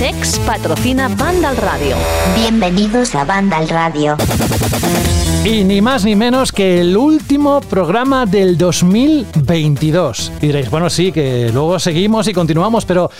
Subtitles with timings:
[0.00, 1.94] CEX patrocina Banda al Radio.
[2.34, 4.16] Bienvenidos a Banda al Radio.
[5.44, 10.32] Y ni más ni menos que el último programa del 2022.
[10.40, 13.10] Y diréis, bueno, sí, que luego seguimos y continuamos, pero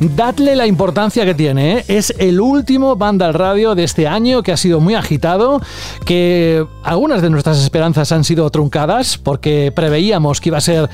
[0.00, 1.72] dadle la importancia que tiene.
[1.74, 1.84] ¿eh?
[1.88, 5.60] Es el último Banda al Radio de este año que ha sido muy agitado,
[6.06, 10.88] que algunas de nuestras esperanzas han sido truncadas porque preveíamos que iba a ser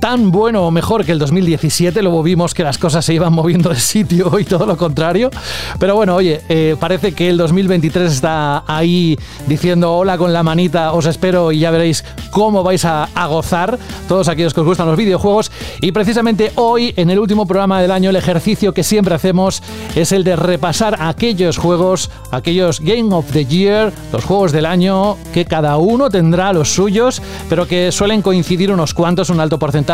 [0.00, 2.02] tan bueno o mejor que el 2017.
[2.02, 5.30] Luego vimos que las cosas se iban moviendo de sitio y todo lo contrario.
[5.78, 10.92] Pero bueno, oye, eh, parece que el 2023 está ahí diciendo hola con la manita,
[10.92, 14.86] os espero y ya veréis cómo vais a, a gozar todos aquellos que os gustan
[14.86, 15.50] los videojuegos.
[15.80, 19.62] Y precisamente hoy, en el último programa del año, el ejercicio que siempre hacemos
[19.94, 25.16] es el de repasar aquellos juegos, aquellos Game of the Year, los juegos del año,
[25.32, 29.87] que cada uno tendrá los suyos, pero que suelen coincidir unos cuantos, un alto porcentaje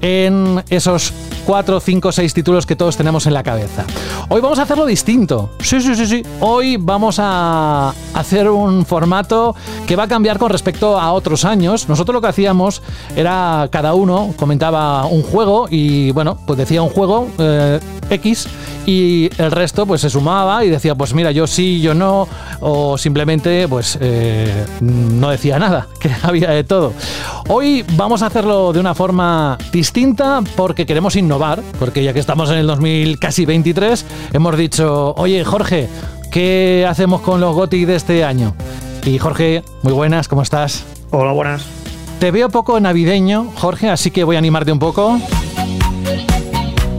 [0.00, 1.12] en esos
[1.46, 3.84] 4, 5, 6 títulos que todos tenemos en la cabeza.
[4.28, 5.50] Hoy vamos a hacerlo distinto.
[5.60, 6.22] Sí, sí, sí, sí.
[6.40, 9.54] Hoy vamos a hacer un formato
[9.86, 11.88] que va a cambiar con respecto a otros años.
[11.88, 12.82] Nosotros lo que hacíamos
[13.16, 18.48] era cada uno comentaba un juego y bueno, pues decía un juego eh, X
[18.90, 22.26] y el resto pues se sumaba y decía pues mira yo sí, yo no
[22.60, 26.92] o simplemente pues eh, no decía nada, que había de todo.
[27.48, 32.50] Hoy vamos a hacerlo de una forma distinta porque queremos innovar, porque ya que estamos
[32.50, 35.88] en el 2000 casi 23, hemos dicho, oye Jorge,
[36.32, 38.54] ¿qué hacemos con los GOTI de este año?
[39.04, 40.84] Y Jorge, muy buenas, ¿cómo estás?
[41.10, 41.64] Hola, buenas.
[42.18, 45.18] Te veo poco navideño, Jorge, así que voy a animarte un poco.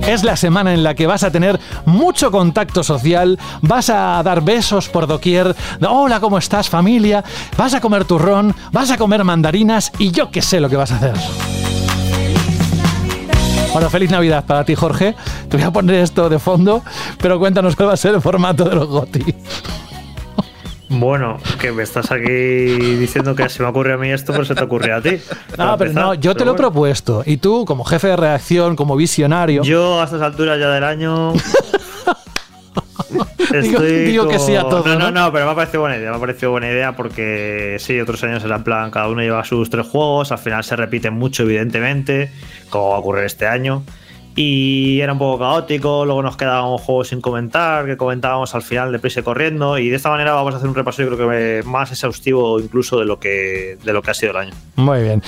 [0.07, 4.41] Es la semana en la que vas a tener mucho contacto social, vas a dar
[4.41, 5.55] besos por doquier,
[5.87, 7.23] hola, ¿cómo estás familia?
[7.57, 10.91] Vas a comer turrón, vas a comer mandarinas y yo qué sé lo que vas
[10.91, 11.13] a hacer.
[13.71, 15.15] Bueno, feliz Navidad para ti, Jorge.
[15.47, 16.83] Te voy a poner esto de fondo,
[17.21, 19.35] pero cuéntanos cuál va a ser el formato de los GOTI.
[20.93, 24.55] Bueno, que me estás aquí diciendo que se me ocurre a mí esto, pero se
[24.55, 25.19] te ocurre a ti.
[25.57, 27.23] No, pero no, yo te lo he propuesto.
[27.25, 29.63] Y tú, como jefe de reacción, como visionario.
[29.63, 31.33] Yo a estas alturas ya del año.
[33.53, 34.83] Estoy digo, que sí a todo.
[34.85, 36.11] No, no, no, pero me ha parecido buena idea.
[36.11, 39.43] Me ha parecido buena idea porque sí, otros años era en plan, cada uno lleva
[39.43, 42.31] sus tres juegos, al final se repiten mucho, evidentemente,
[42.69, 43.83] como va a ocurrir este año.
[44.35, 48.91] Y era un poco caótico, luego nos quedaban juegos sin comentar, que comentábamos al final
[48.91, 49.77] de prisa y corriendo.
[49.77, 52.99] Y de esta manera vamos a hacer un repaso, yo creo que más exhaustivo incluso
[52.99, 54.53] de lo que, de lo que ha sido el año.
[54.75, 55.21] Muy bien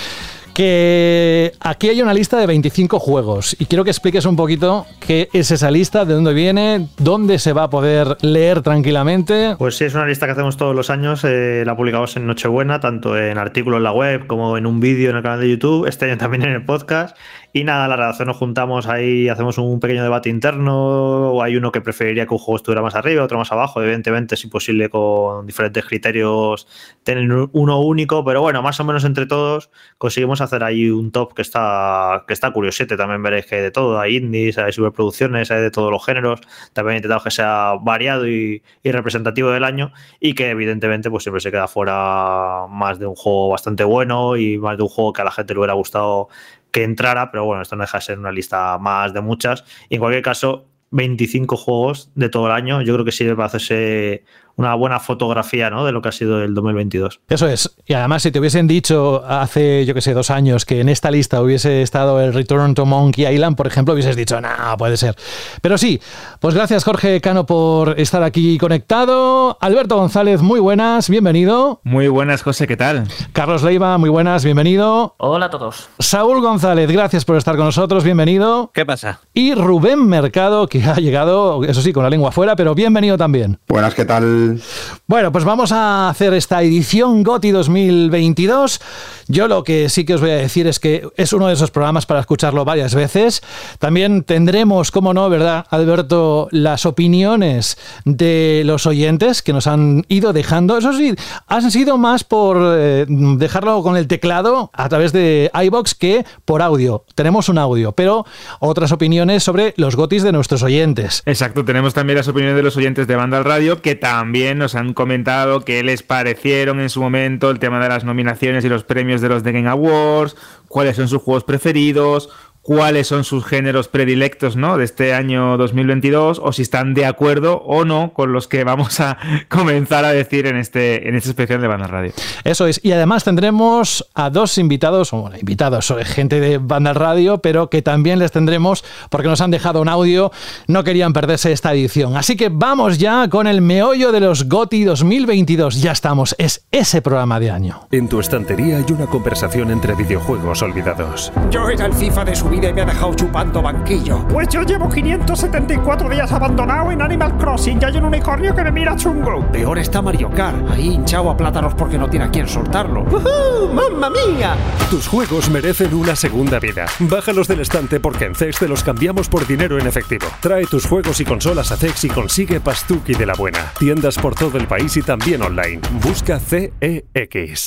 [0.54, 5.28] que aquí hay una lista de 25 juegos y quiero que expliques un poquito qué
[5.34, 9.56] es esa lista, de dónde viene, dónde se va a poder leer tranquilamente.
[9.58, 12.80] Pues sí, es una lista que hacemos todos los años, eh, la publicamos en Nochebuena,
[12.80, 15.88] tanto en artículos en la web como en un vídeo en el canal de YouTube,
[15.88, 17.18] este año también en el podcast
[17.56, 21.34] y nada, la redacción nos juntamos ahí, hacemos un pequeño debate interno.
[21.34, 23.80] O hay uno que preferiría que un juego estuviera más arriba, otro más abajo.
[23.80, 26.68] Evidentemente, si posible, con diferentes criterios,
[27.04, 28.26] tener uno único.
[28.26, 29.70] Pero bueno, más o menos entre todos
[30.00, 32.98] conseguimos hacer ahí un top que está, que está curiosete.
[32.98, 36.42] También veréis que hay de todo: hay indies, hay superproducciones, hay de todos los géneros.
[36.74, 39.92] También he intentado que sea variado y, y representativo del año.
[40.20, 44.58] Y que evidentemente, pues siempre se queda fuera más de un juego bastante bueno y
[44.58, 46.30] más de un juego que a la gente le hubiera gustado
[46.74, 49.64] que entrara, pero bueno, esto no deja de ser una lista más de muchas.
[49.90, 53.46] Y en cualquier caso, 25 juegos de todo el año, yo creo que sirve para
[53.46, 54.24] hacerse
[54.56, 55.86] una buena fotografía ¿no?
[55.86, 57.20] de lo que ha sido el 2022.
[57.30, 57.76] Eso es.
[57.86, 61.12] Y además, si te hubiesen dicho hace, yo que sé, dos años que en esta
[61.12, 65.16] lista hubiese estado el Return to Monkey Island, por ejemplo, hubieses dicho, no, puede ser.
[65.62, 66.00] Pero sí,
[66.40, 69.58] pues gracias Jorge Cano por estar aquí conectado.
[69.60, 71.82] Alberto González, muy buenas, bienvenido.
[71.84, 73.08] Muy buenas, José, ¿qué tal?
[73.32, 75.16] Carlos Leiva, muy buenas, bienvenido.
[75.18, 75.90] Hola a todos.
[76.00, 78.72] Saúl González, gracias por estar con nosotros, bienvenido.
[78.74, 79.22] ¿Qué pasa?
[79.34, 83.60] Y Rubén Mercado, que ha llegado, eso sí, con la lengua afuera, pero bienvenido también.
[83.68, 84.43] Buenas, ¿qué tal?
[84.48, 84.62] Tal?
[85.08, 88.80] Bueno, pues vamos a hacer esta edición GOTI 2022.
[89.28, 91.72] Yo lo que sí que os voy a decir es que es uno de esos
[91.72, 93.42] programas para escucharlo varias veces.
[93.80, 96.48] También tendremos, como no, ¿verdad, Alberto?
[96.52, 100.78] Las opiniones de los oyentes que nos han ido dejando.
[100.78, 101.14] Eso sí,
[101.48, 106.62] han sido más por eh, dejarlo con el teclado a través de iBox que por
[106.62, 107.06] audio.
[107.16, 108.26] Tenemos un audio, pero
[108.60, 111.24] otras opiniones sobre los GOTIs de nuestros oyentes.
[111.26, 114.74] Exacto, tenemos también las opiniones de los oyentes de Banda al Radio que también nos
[114.76, 118.84] han comentado qué les parecieron en su momento el tema de las nominaciones y los
[118.84, 120.36] premios de los The Game Awards,
[120.68, 122.30] cuáles son sus juegos preferidos,
[122.64, 124.78] cuáles son sus géneros predilectos ¿no?
[124.78, 129.02] de este año 2022 o si están de acuerdo o no con los que vamos
[129.02, 129.18] a
[129.50, 132.14] comenzar a decir en este, en este especial de Banda Radio.
[132.44, 137.40] Eso es, y además tendremos a dos invitados, o bueno, invitados, gente de Banda Radio,
[137.40, 140.32] pero que también les tendremos porque nos han dejado un audio,
[140.68, 142.16] no querían perderse esta edición.
[142.16, 147.02] Así que vamos ya con el meollo de los GOTI 2022, ya estamos, es ese
[147.02, 147.88] programa de año.
[147.92, 151.34] En tu estantería hay una conversación entre videojuegos olvidados.
[151.50, 154.28] Yo era el FIFA de su vida y me ha dejado chupando banquillo.
[154.28, 158.72] Pues yo llevo 574 días abandonado en Animal Crossing y hay un unicornio que me
[158.72, 159.44] mira chungo.
[159.52, 163.02] Peor está Mario Kart, ahí hinchado a plátanos porque no tiene a quien soltarlo.
[163.02, 164.56] ¡Uh, ¡Mamma mía!
[164.90, 166.86] Tus juegos merecen una segunda vida.
[167.00, 170.28] Bájalos del estante porque en CEX te los cambiamos por dinero en efectivo.
[170.40, 173.72] Trae tus juegos y consolas a CEX y consigue Pastuki de la buena.
[173.80, 175.82] Tiendas por todo el país y también online.
[176.04, 177.66] Busca CEX.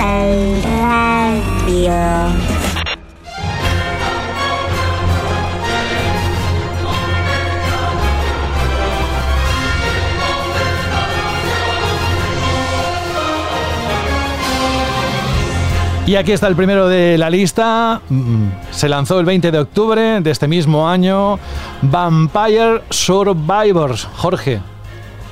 [0.00, 0.73] Al
[16.06, 18.00] Y aquí está el primero de la lista.
[18.10, 21.38] Mm, Se lanzó el 20 de octubre de este mismo año.
[21.80, 24.06] Vampire Survivors.
[24.16, 24.60] Jorge.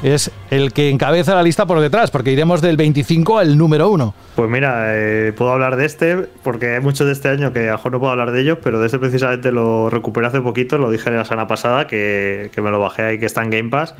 [0.03, 4.15] Es el que encabeza la lista por detrás, porque iremos del 25 al número 1.
[4.35, 7.73] Pues mira, eh, puedo hablar de este, porque hay muchos de este año que a
[7.73, 10.77] lo mejor no puedo hablar de ellos, pero de este precisamente lo recuperé hace poquito,
[10.79, 13.71] lo dije la semana pasada, que, que me lo bajé ahí, que está en Game
[13.71, 13.95] Pass,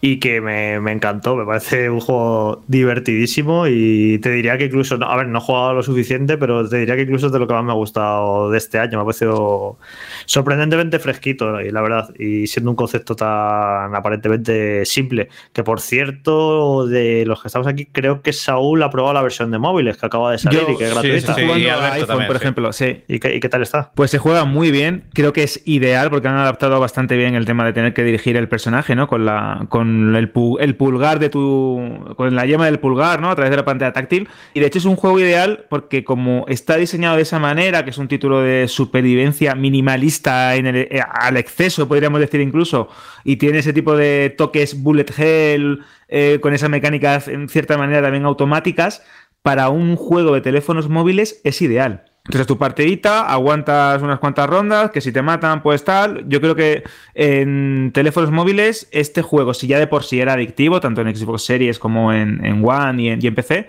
[0.00, 4.98] y que me, me encantó, me parece un juego divertidísimo y te diría que incluso,
[4.98, 7.38] no, a ver, no he jugado lo suficiente, pero te diría que incluso es de
[7.38, 9.78] lo que más me ha gustado de este año, me ha parecido
[10.26, 16.86] sorprendentemente fresquito, y la verdad, y siendo un concepto tan aparentemente simple, que por cierto,
[16.86, 20.06] de los que estamos aquí, creo que Saúl ha probado la versión de móviles que
[20.06, 21.58] acaba de salir Yo- y que es sí, gratuita.
[21.58, 22.42] y a Alberto iPhone, también, por sí.
[22.42, 23.02] ejemplo, sí.
[23.08, 23.92] ¿Y qué, y qué tal está?
[23.94, 27.46] Pues se juega muy bien, creo que es ideal porque han adaptado bastante bien el
[27.46, 29.06] tema de tener que dirigir el personaje, ¿no?
[29.08, 33.30] Con la con el, pu- el pulgar de tu con la yema del pulgar, ¿no?
[33.30, 36.44] A través de la pantalla táctil y de hecho es un juego ideal porque como
[36.48, 41.88] está diseñado de esa manera, que es un título de supervivencia minimalista eh, al exceso,
[41.88, 42.88] podríamos decir incluso,
[43.24, 48.02] y tiene ese tipo de toques bullet hell eh, con esas mecánicas en cierta manera
[48.02, 49.02] también automáticas,
[49.42, 52.04] para un juego de teléfonos móviles es ideal.
[52.26, 56.28] Entonces tu partidita, aguantas unas cuantas rondas, que si te matan, pues tal.
[56.28, 56.82] Yo creo que
[57.14, 61.42] en teléfonos móviles, este juego, si ya de por sí era adictivo, tanto en Xbox
[61.42, 63.68] Series como en, en One y en, y en PC,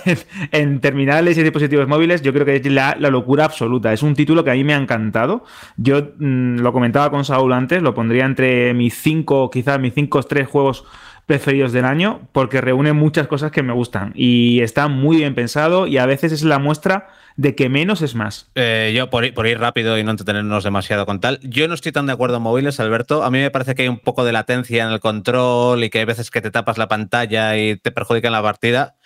[0.52, 3.92] en terminales y dispositivos móviles, yo creo que es la, la locura absoluta.
[3.92, 5.44] Es un título que a mí me ha encantado.
[5.76, 10.18] Yo mm, lo comentaba con Saúl antes, lo pondría entre mis cinco, quizás mis cinco
[10.18, 10.84] o tres juegos
[11.26, 15.86] preferidos del año porque reúne muchas cosas que me gustan y está muy bien pensado
[15.86, 18.50] y a veces es la muestra de que menos es más.
[18.54, 22.06] Eh, yo, por ir, rápido y no entretenernos demasiado con tal, yo no estoy tan
[22.06, 23.24] de acuerdo en móviles, Alberto.
[23.24, 25.98] A mí me parece que hay un poco de latencia en el control y que
[25.98, 28.96] hay veces que te tapas la pantalla y te perjudican la partida.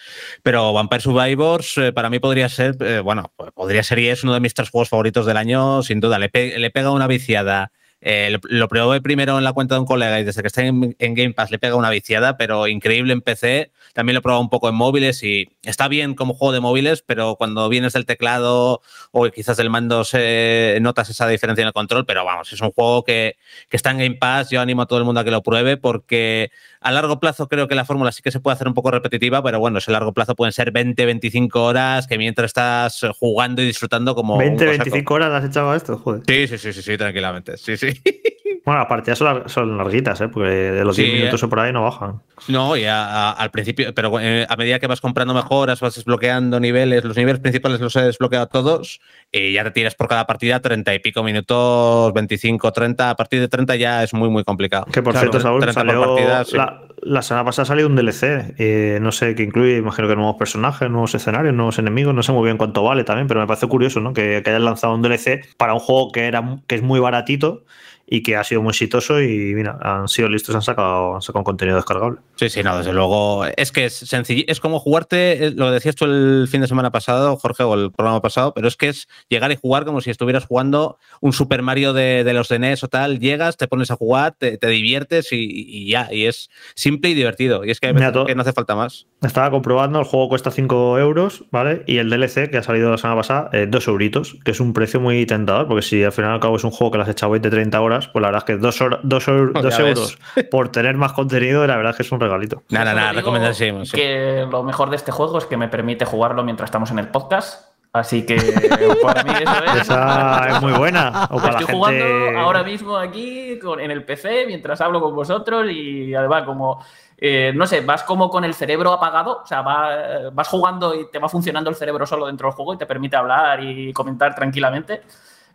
[0.43, 4.23] Pero Vampire Survivors eh, para mí podría ser, eh, bueno, pues podría ser y es
[4.23, 6.19] uno de mis tres juegos favoritos del año, sin duda.
[6.19, 7.73] Le, le pega una viciada.
[8.02, 10.62] Eh, lo, lo probé primero en la cuenta de un colega y desde que está
[10.62, 13.73] en, en Game Pass le pega una viciada, pero increíble en PC.
[13.92, 17.02] También lo he probado un poco en móviles y está bien como juego de móviles,
[17.02, 18.80] pero cuando vienes del teclado
[19.11, 22.71] o quizás del mando se notas esa diferencia en el control, pero vamos, es un
[22.71, 23.37] juego que,
[23.69, 24.50] que está en Game Pass.
[24.50, 27.69] Yo animo a todo el mundo a que lo pruebe porque a largo plazo creo
[27.69, 30.12] que la fórmula sí que se puede hacer un poco repetitiva, pero bueno, ese largo
[30.12, 34.35] plazo pueden ser 20, 25 horas que mientras estás jugando y disfrutando como...
[34.35, 34.85] un 20, cosaco.
[34.85, 36.23] 25 horas has echado a esto, joder.
[36.26, 37.57] Sí, sí, sí, sí, sí, tranquilamente.
[37.57, 37.89] Sí, sí.
[38.62, 40.28] Bueno, las partidas son, lar- son larguitas, ¿eh?
[40.28, 41.47] Porque de los Sí, 10 minutos eh.
[41.47, 42.20] o por ahí no bajan.
[42.47, 45.94] No, y a- a- al principio, pero eh, a medida que vas comprando mejoras, vas
[45.94, 49.00] desbloqueando niveles, los niveles principales los he desbloqueado todos
[49.32, 53.11] y ya te tiras por cada partida 30 y pico minutos, 25, 30.
[53.11, 54.85] A partir de 30 ya es muy, muy complicado.
[54.92, 56.56] Que por Claro, cierto, Saúl, 30 por salió partida, sí.
[57.02, 58.54] La, semana pasada ha salido un DLC.
[58.59, 62.14] eh, no sé qué incluye, imagino que nuevos personajes, nuevos escenarios, nuevos enemigos.
[62.14, 64.12] No sé muy bien cuánto vale también, pero me parece curioso, ¿no?
[64.12, 67.64] Que, que hayan lanzado un DLC para un juego que era que es muy baratito
[68.12, 69.23] y que ha sido muy exitoso.
[69.23, 72.19] Y mira, han sido listos, han sacado, han sacado un contenido descargable.
[72.35, 73.47] Sí, sí, no, desde luego.
[73.57, 74.45] Es que es sencillo.
[74.49, 77.93] Es como jugarte, eh, lo decías tú el fin de semana pasado, Jorge, o el
[77.93, 81.62] programa pasado, pero es que es llegar y jugar como si estuvieras jugando un Super
[81.62, 83.21] Mario de, de los de NES o tal.
[83.21, 86.09] Llegas, te pones a jugar, te, te diviertes y, y ya.
[86.12, 87.64] Y es simple y divertido.
[87.64, 89.07] Y es que, Mira, que no hace falta más.
[89.23, 91.85] Estaba comprobando, el juego cuesta 5 euros, ¿vale?
[91.87, 94.73] Y el DLC que ha salido la semana pasada, eh, 2 euritos, que es un
[94.73, 97.11] precio muy tentador, porque si al final al cabo es un juego que le has
[97.11, 99.78] echado 20-30 horas, pues la verdad es que 2 dos, Ya dos ves.
[99.78, 100.19] euros
[100.50, 102.62] por tener más contenido, la verdad es que es un regalito.
[102.71, 103.73] Nada, nada, sí.
[103.92, 107.09] Que lo mejor de este juego es que me permite jugarlo mientras estamos en el
[107.09, 107.69] podcast.
[107.92, 108.37] Así que
[109.02, 109.80] para mí eso es.
[109.83, 111.25] Esa es muy buena.
[111.30, 111.73] O para la Estoy gente.
[111.73, 116.85] jugando ahora mismo aquí con- en el PC mientras hablo con vosotros y además como,
[117.19, 121.11] eh, no sé, vas como con el cerebro apagado, o sea, va- vas jugando y
[121.11, 124.37] te va funcionando el cerebro solo dentro del juego y te permite hablar y comentar
[124.37, 125.02] tranquilamente.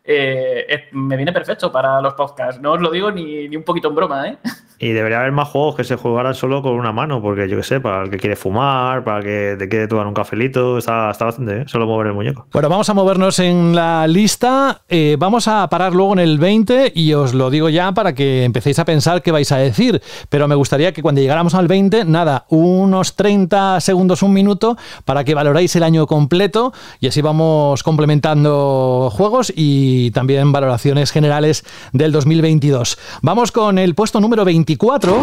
[0.08, 3.64] Eh, es- me viene perfecto para los podcasts, no os lo digo ni, ni un
[3.64, 4.38] poquito en broma, ¿eh?
[4.78, 7.64] Y debería haber más juegos que se jugaran solo con una mano, porque yo que
[7.64, 11.12] sé, para el que quiere fumar, para el que te quiere tomar un cafelito, está,
[11.12, 11.64] está bastante, ¿eh?
[11.66, 12.46] Solo mover el muñeco.
[12.52, 14.82] Bueno, vamos a movernos en la lista.
[14.90, 18.44] Eh, vamos a parar luego en el 20 y os lo digo ya para que
[18.44, 20.02] empecéis a pensar qué vais a decir.
[20.28, 25.24] Pero me gustaría que cuando llegáramos al 20, nada, unos 30 segundos, un minuto, para
[25.24, 32.12] que valoréis el año completo y así vamos complementando juegos y también valoraciones generales del
[32.12, 32.98] 2022.
[33.22, 35.18] Vamos con el puesto número 24.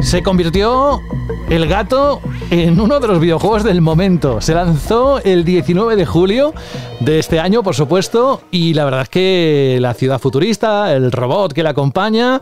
[0.00, 1.00] Se convirtió
[1.48, 2.20] el gato
[2.50, 4.40] en uno de los videojuegos del momento.
[4.40, 6.54] Se lanzó el 19 de julio
[7.00, 11.52] de este año, por supuesto, y la verdad es que la ciudad futurista, el robot
[11.52, 12.40] que la acompaña,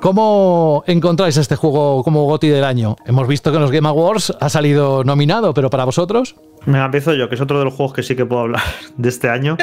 [0.00, 2.96] ¿cómo encontráis este juego como GOTI del año?
[3.06, 6.34] Hemos visto que en los Game Awards ha salido nominado, pero para vosotros...
[6.66, 8.62] Me empiezo yo, que es otro de los juegos que sí que puedo hablar
[8.96, 9.56] de este año,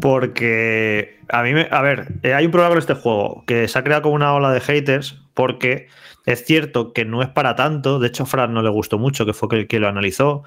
[0.00, 3.78] porque a mí, me, a ver, eh, hay un problema con este juego, que se
[3.78, 5.88] ha creado como una ola de haters, porque
[6.26, 9.26] es cierto que no es para tanto, de hecho a Fran no le gustó mucho,
[9.26, 10.42] que fue el que lo analizó,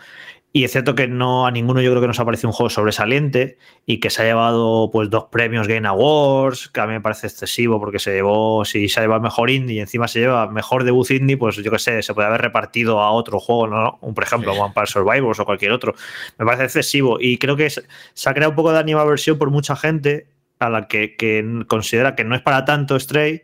[0.54, 2.70] y es cierto que no a ninguno yo creo que nos ha parecido un juego
[2.70, 7.02] sobresaliente y que se ha llevado pues dos premios Game Awards, que a mí me
[7.02, 10.50] parece excesivo porque se llevó, si se ha llevado mejor indie y encima se lleva
[10.50, 13.98] mejor debut indie, pues yo que sé, se puede haber repartido a otro juego, ¿no?
[14.02, 15.96] Un, por ejemplo, Vampire Survivors o cualquier otro.
[16.38, 19.50] Me parece excesivo y creo que se se ha creado un poco de animaversión por
[19.52, 20.28] mucha gente
[20.60, 23.44] a la que, que considera que no es para tanto Stray,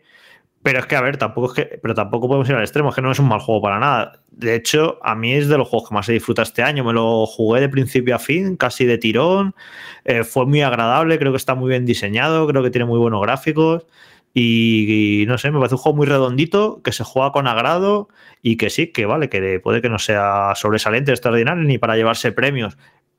[0.62, 2.94] pero es que, a ver, tampoco es que, pero tampoco podemos ir al extremo, es
[2.94, 4.20] que no es un mal juego para nada.
[4.30, 6.84] De hecho, a mí es de los juegos que más se disfruta este año.
[6.84, 9.54] Me lo jugué de principio a fin, casi de tirón.
[10.04, 13.22] Eh, fue muy agradable, creo que está muy bien diseñado, creo que tiene muy buenos
[13.22, 13.86] gráficos.
[14.34, 18.08] Y, y no sé, me parece un juego muy redondito, que se juega con agrado
[18.42, 22.30] y que sí, que vale, que puede que no sea sobresaliente, extraordinario, ni para llevarse
[22.32, 22.76] premios,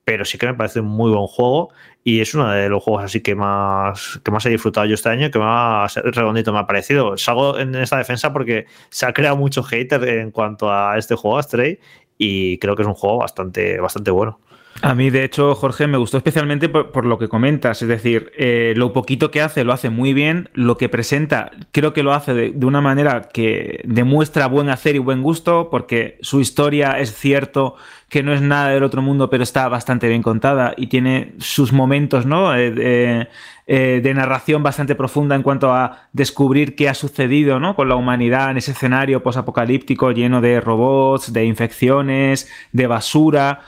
[0.09, 1.69] pero sí que me parece un muy buen juego
[2.03, 5.07] y es uno de los juegos así que más, que más he disfrutado yo este
[5.07, 7.15] año, que más redondito me ha parecido.
[7.15, 11.37] Salgo en esta defensa porque se ha creado mucho hater en cuanto a este juego,
[11.37, 11.77] a Stray,
[12.17, 14.39] y creo que es un juego bastante, bastante bueno.
[14.81, 17.81] A mí, de hecho, Jorge, me gustó especialmente por, por lo que comentas.
[17.81, 20.49] Es decir, eh, lo poquito que hace lo hace muy bien.
[20.53, 24.95] Lo que presenta, creo que lo hace de, de, una manera que demuestra buen hacer
[24.95, 27.75] y buen gusto, porque su historia es cierto
[28.09, 31.71] que no es nada del otro mundo, pero está bastante bien contada y tiene sus
[31.71, 32.55] momentos, ¿no?
[32.55, 33.27] Eh, eh,
[33.67, 37.75] eh, de narración bastante profunda en cuanto a descubrir qué ha sucedido ¿no?
[37.75, 43.61] con la humanidad en ese escenario posapocalíptico lleno de robots, de infecciones, de basura.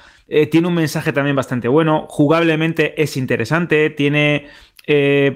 [0.50, 2.08] Tiene un mensaje también bastante bueno.
[2.10, 3.90] Jugablemente es interesante.
[3.90, 4.48] Tiene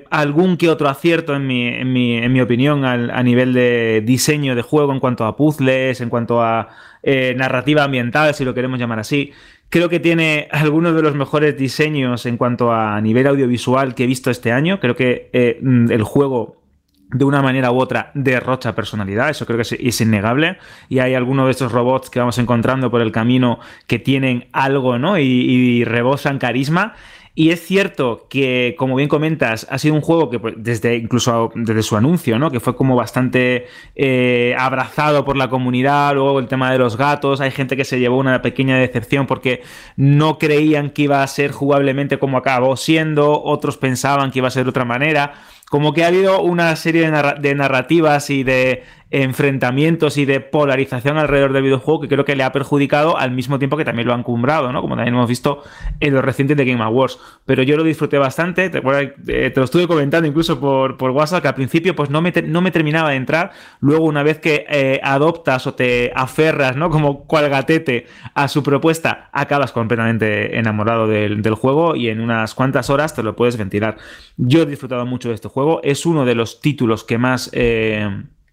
[0.10, 4.56] algún que otro acierto, en mi, en mi, en mi opinión, a nivel de diseño
[4.56, 6.70] de juego, en cuanto a puzzles, en cuanto a
[7.08, 9.32] eh, narrativa ambiental, si lo queremos llamar así.
[9.70, 14.08] Creo que tiene algunos de los mejores diseños en cuanto a nivel audiovisual que he
[14.08, 14.80] visto este año.
[14.80, 16.64] Creo que eh, el juego
[17.12, 20.58] de una manera u otra derrocha personalidad, eso creo que es, innegable.
[20.90, 24.98] Y hay algunos de estos robots que vamos encontrando por el camino que tienen algo,
[24.98, 25.20] ¿no?
[25.20, 26.96] Y rebosan carisma.
[27.38, 31.52] Y es cierto que, como bien comentas, ha sido un juego que pues, desde incluso
[31.54, 32.50] desde su anuncio, ¿no?
[32.50, 36.16] Que fue como bastante eh, abrazado por la comunidad.
[36.16, 37.42] Luego el tema de los gatos.
[37.42, 39.64] Hay gente que se llevó una pequeña decepción porque
[39.98, 43.44] no creían que iba a ser jugablemente como acabó siendo.
[43.44, 45.34] Otros pensaban que iba a ser de otra manera
[45.70, 48.84] como que ha habido una serie de, narra de narrativas y de
[49.16, 53.58] enfrentamientos y de polarización alrededor del videojuego que creo que le ha perjudicado al mismo
[53.60, 54.82] tiempo que también lo han cumbrado, ¿no?
[54.82, 55.64] Como también hemos visto
[56.02, 57.18] en los recientes de Game Awards.
[57.46, 58.82] Pero yo lo disfruté bastante, te,
[59.28, 62.60] eh, lo estuve comentando incluso por, por, WhatsApp, que al principio pues no me, no
[62.60, 66.90] me terminaba de entrar, luego una vez que eh, adoptas o te aferras, ¿no?
[66.90, 72.54] Como cual gatete a su propuesta, acabas completamente enamorado del, del juego y en unas
[72.54, 73.96] cuantas horas te lo puedes ventilar.
[74.36, 77.50] Yo he disfrutado mucho de este juego, es uno de los títulos que más...
[77.54, 78.10] Eh,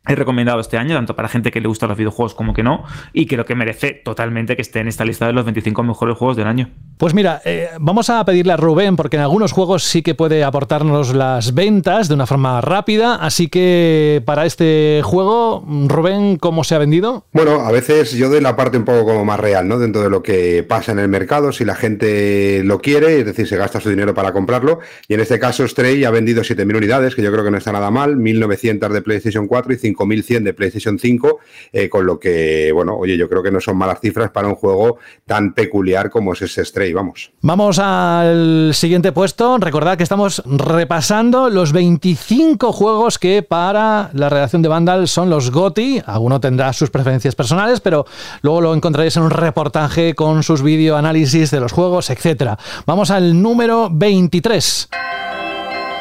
[0.07, 2.85] he recomendado este año, tanto para gente que le gustan los videojuegos como que no,
[3.13, 6.37] y creo que merece totalmente que esté en esta lista de los 25 mejores juegos
[6.37, 6.71] del año.
[6.99, 10.45] Pues mira, eh, vamos a pedirle a Rubén, porque en algunos juegos sí que puede
[10.45, 16.75] aportarnos las ventas de una forma rápida, así que para este juego, Rubén, ¿cómo se
[16.75, 17.27] ha vendido?
[17.33, 19.79] Bueno, a veces yo doy la parte un poco como más real, ¿no?
[19.79, 23.47] Dentro de lo que pasa en el mercado, si la gente lo quiere, es decir,
[23.47, 27.15] se gasta su dinero para comprarlo, y en este caso Stray ha vendido 7.000 unidades,
[27.15, 30.55] que yo creo que no está nada mal, 1.900 de PlayStation 4 y 5.100 de
[30.55, 31.39] PlayStation 5,
[31.73, 34.55] eh, con lo que, bueno, oye, yo creo que no son malas cifras para un
[34.55, 37.33] juego tan peculiar como es ese Stray, vamos.
[37.41, 39.59] Vamos al siguiente puesto.
[39.59, 45.51] Recordad que estamos repasando los 25 juegos que para la redacción de Vandal son los
[45.51, 46.03] GOTI.
[46.07, 48.07] Alguno tendrá sus preferencias personales, pero
[48.43, 52.53] luego lo encontraréis en un reportaje con sus vídeo análisis de los juegos, etc.
[52.87, 54.89] Vamos al número 23.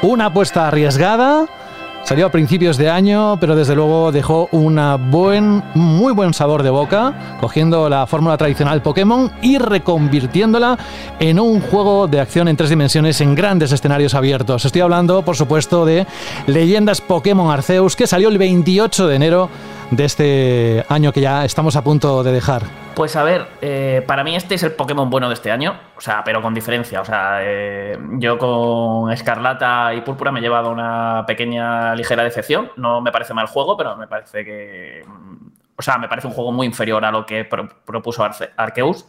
[0.03, 1.47] Una apuesta arriesgada
[2.03, 4.79] Salió a principios de año, pero desde luego dejó un
[5.09, 10.77] buen, muy buen sabor de boca, cogiendo la fórmula tradicional Pokémon y reconvirtiéndola
[11.19, 14.65] en un juego de acción en tres dimensiones en grandes escenarios abiertos.
[14.65, 16.05] Estoy hablando, por supuesto, de
[16.47, 19.49] Leyendas Pokémon Arceus, que salió el 28 de enero
[19.91, 22.80] de este año que ya estamos a punto de dejar.
[22.95, 26.01] Pues a ver, eh, para mí este es el Pokémon bueno de este año, o
[26.01, 27.01] sea, pero con diferencia.
[27.01, 32.71] O sea, eh, yo con Escarlata y Púrpura me he llevado una pequeña ligera decepción.
[32.75, 35.03] No me parece mal juego, pero me parece que.
[35.07, 38.23] Mm, o sea, me parece un juego muy inferior a lo que propuso
[38.57, 39.05] Arceus.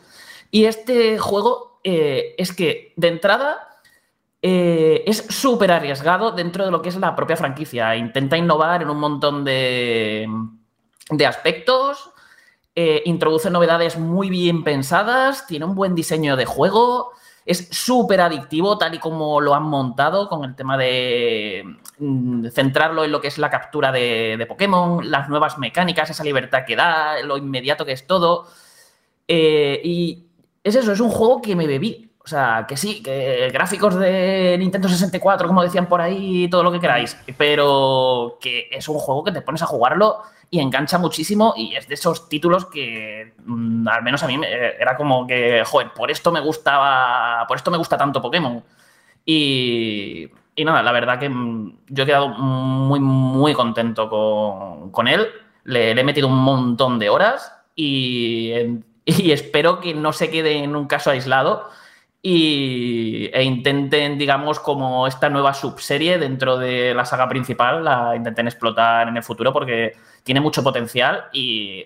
[0.50, 3.68] Y este juego eh, es que, de entrada,
[4.40, 7.94] es súper arriesgado dentro de lo que es la propia franquicia.
[7.96, 10.26] Intenta innovar en un montón de,
[11.10, 12.11] de aspectos
[12.74, 17.12] eh, introduce novedades muy bien pensadas, tiene un buen diseño de juego,
[17.44, 21.64] es súper adictivo tal y como lo han montado con el tema de
[21.98, 26.64] mm, centrarlo en lo que es la captura de, Pokémon, las nuevas mecánicas, esa libertad
[26.66, 28.46] que da, lo inmediato que es todo.
[29.28, 30.26] Eh, y
[30.64, 32.10] es eso, es un juego que me bebí.
[32.24, 36.70] O sea, que sí, que gráficos de Nintendo 64, como decían por ahí, todo lo
[36.70, 40.22] que queráis, pero que es un juego que te pones a jugarlo
[40.54, 44.98] y engancha muchísimo y es de esos títulos que mm, al menos a mí era
[44.98, 48.62] como que, joder, por esto me gustaba, por esto me gusta tanto Pokémon.
[49.24, 54.10] Y, nada, la verdad que mm, yo he quedado muy, muy contento
[54.92, 55.26] con, él.
[55.64, 58.52] Le, he metido un montón de horas y,
[59.06, 61.70] y espero que no se quede en un caso aislado
[62.22, 68.46] y, e intenten, digamos, como esta nueva subserie dentro de la saga principal, la intenten
[68.46, 71.84] explotar en el futuro porque tiene mucho potencial y,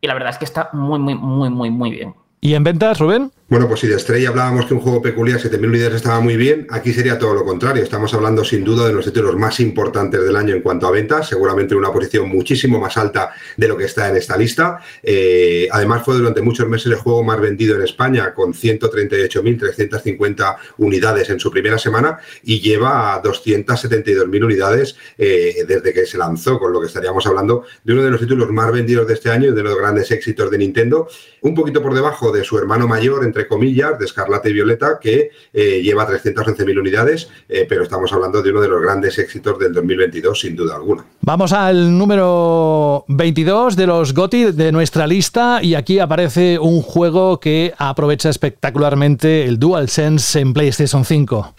[0.00, 2.14] y la verdad es que está muy, muy, muy, muy, muy bien.
[2.40, 3.32] ¿Y en ventas, Rubén?
[3.48, 6.66] Bueno, pues si de Estrella hablábamos que un juego peculiar, 7.000 unidades estaba muy bien,
[6.68, 7.80] aquí sería todo lo contrario.
[7.80, 11.28] Estamos hablando sin duda de los títulos más importantes del año en cuanto a ventas,
[11.28, 14.80] seguramente en una posición muchísimo más alta de lo que está en esta lista.
[15.00, 21.30] Eh, además, fue durante muchos meses el juego más vendido en España, con 138.350 unidades
[21.30, 26.80] en su primera semana y lleva 272.000 unidades eh, desde que se lanzó, con lo
[26.80, 29.62] que estaríamos hablando de uno de los títulos más vendidos de este año y de
[29.62, 31.06] los grandes éxitos de Nintendo,
[31.42, 35.30] un poquito por debajo de su hermano mayor, entre comillas, de Escarlata y Violeta, que
[35.52, 39.72] eh, lleva 311.000 unidades, eh, pero estamos hablando de uno de los grandes éxitos del
[39.74, 41.04] 2022, sin duda alguna.
[41.20, 47.38] Vamos al número 22 de los GOTI de nuestra lista y aquí aparece un juego
[47.40, 51.54] que aprovecha espectacularmente el DualSense en PlayStation 5.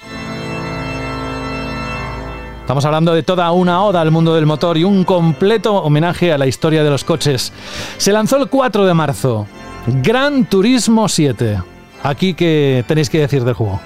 [2.67, 6.37] Estamos hablando de toda una oda al mundo del motor y un completo homenaje a
[6.37, 7.53] la historia de los coches.
[7.97, 9.47] Se lanzó el 4 de marzo.
[9.87, 11.59] Gran Turismo 7.
[12.03, 13.79] Aquí que tenéis que decir del juego.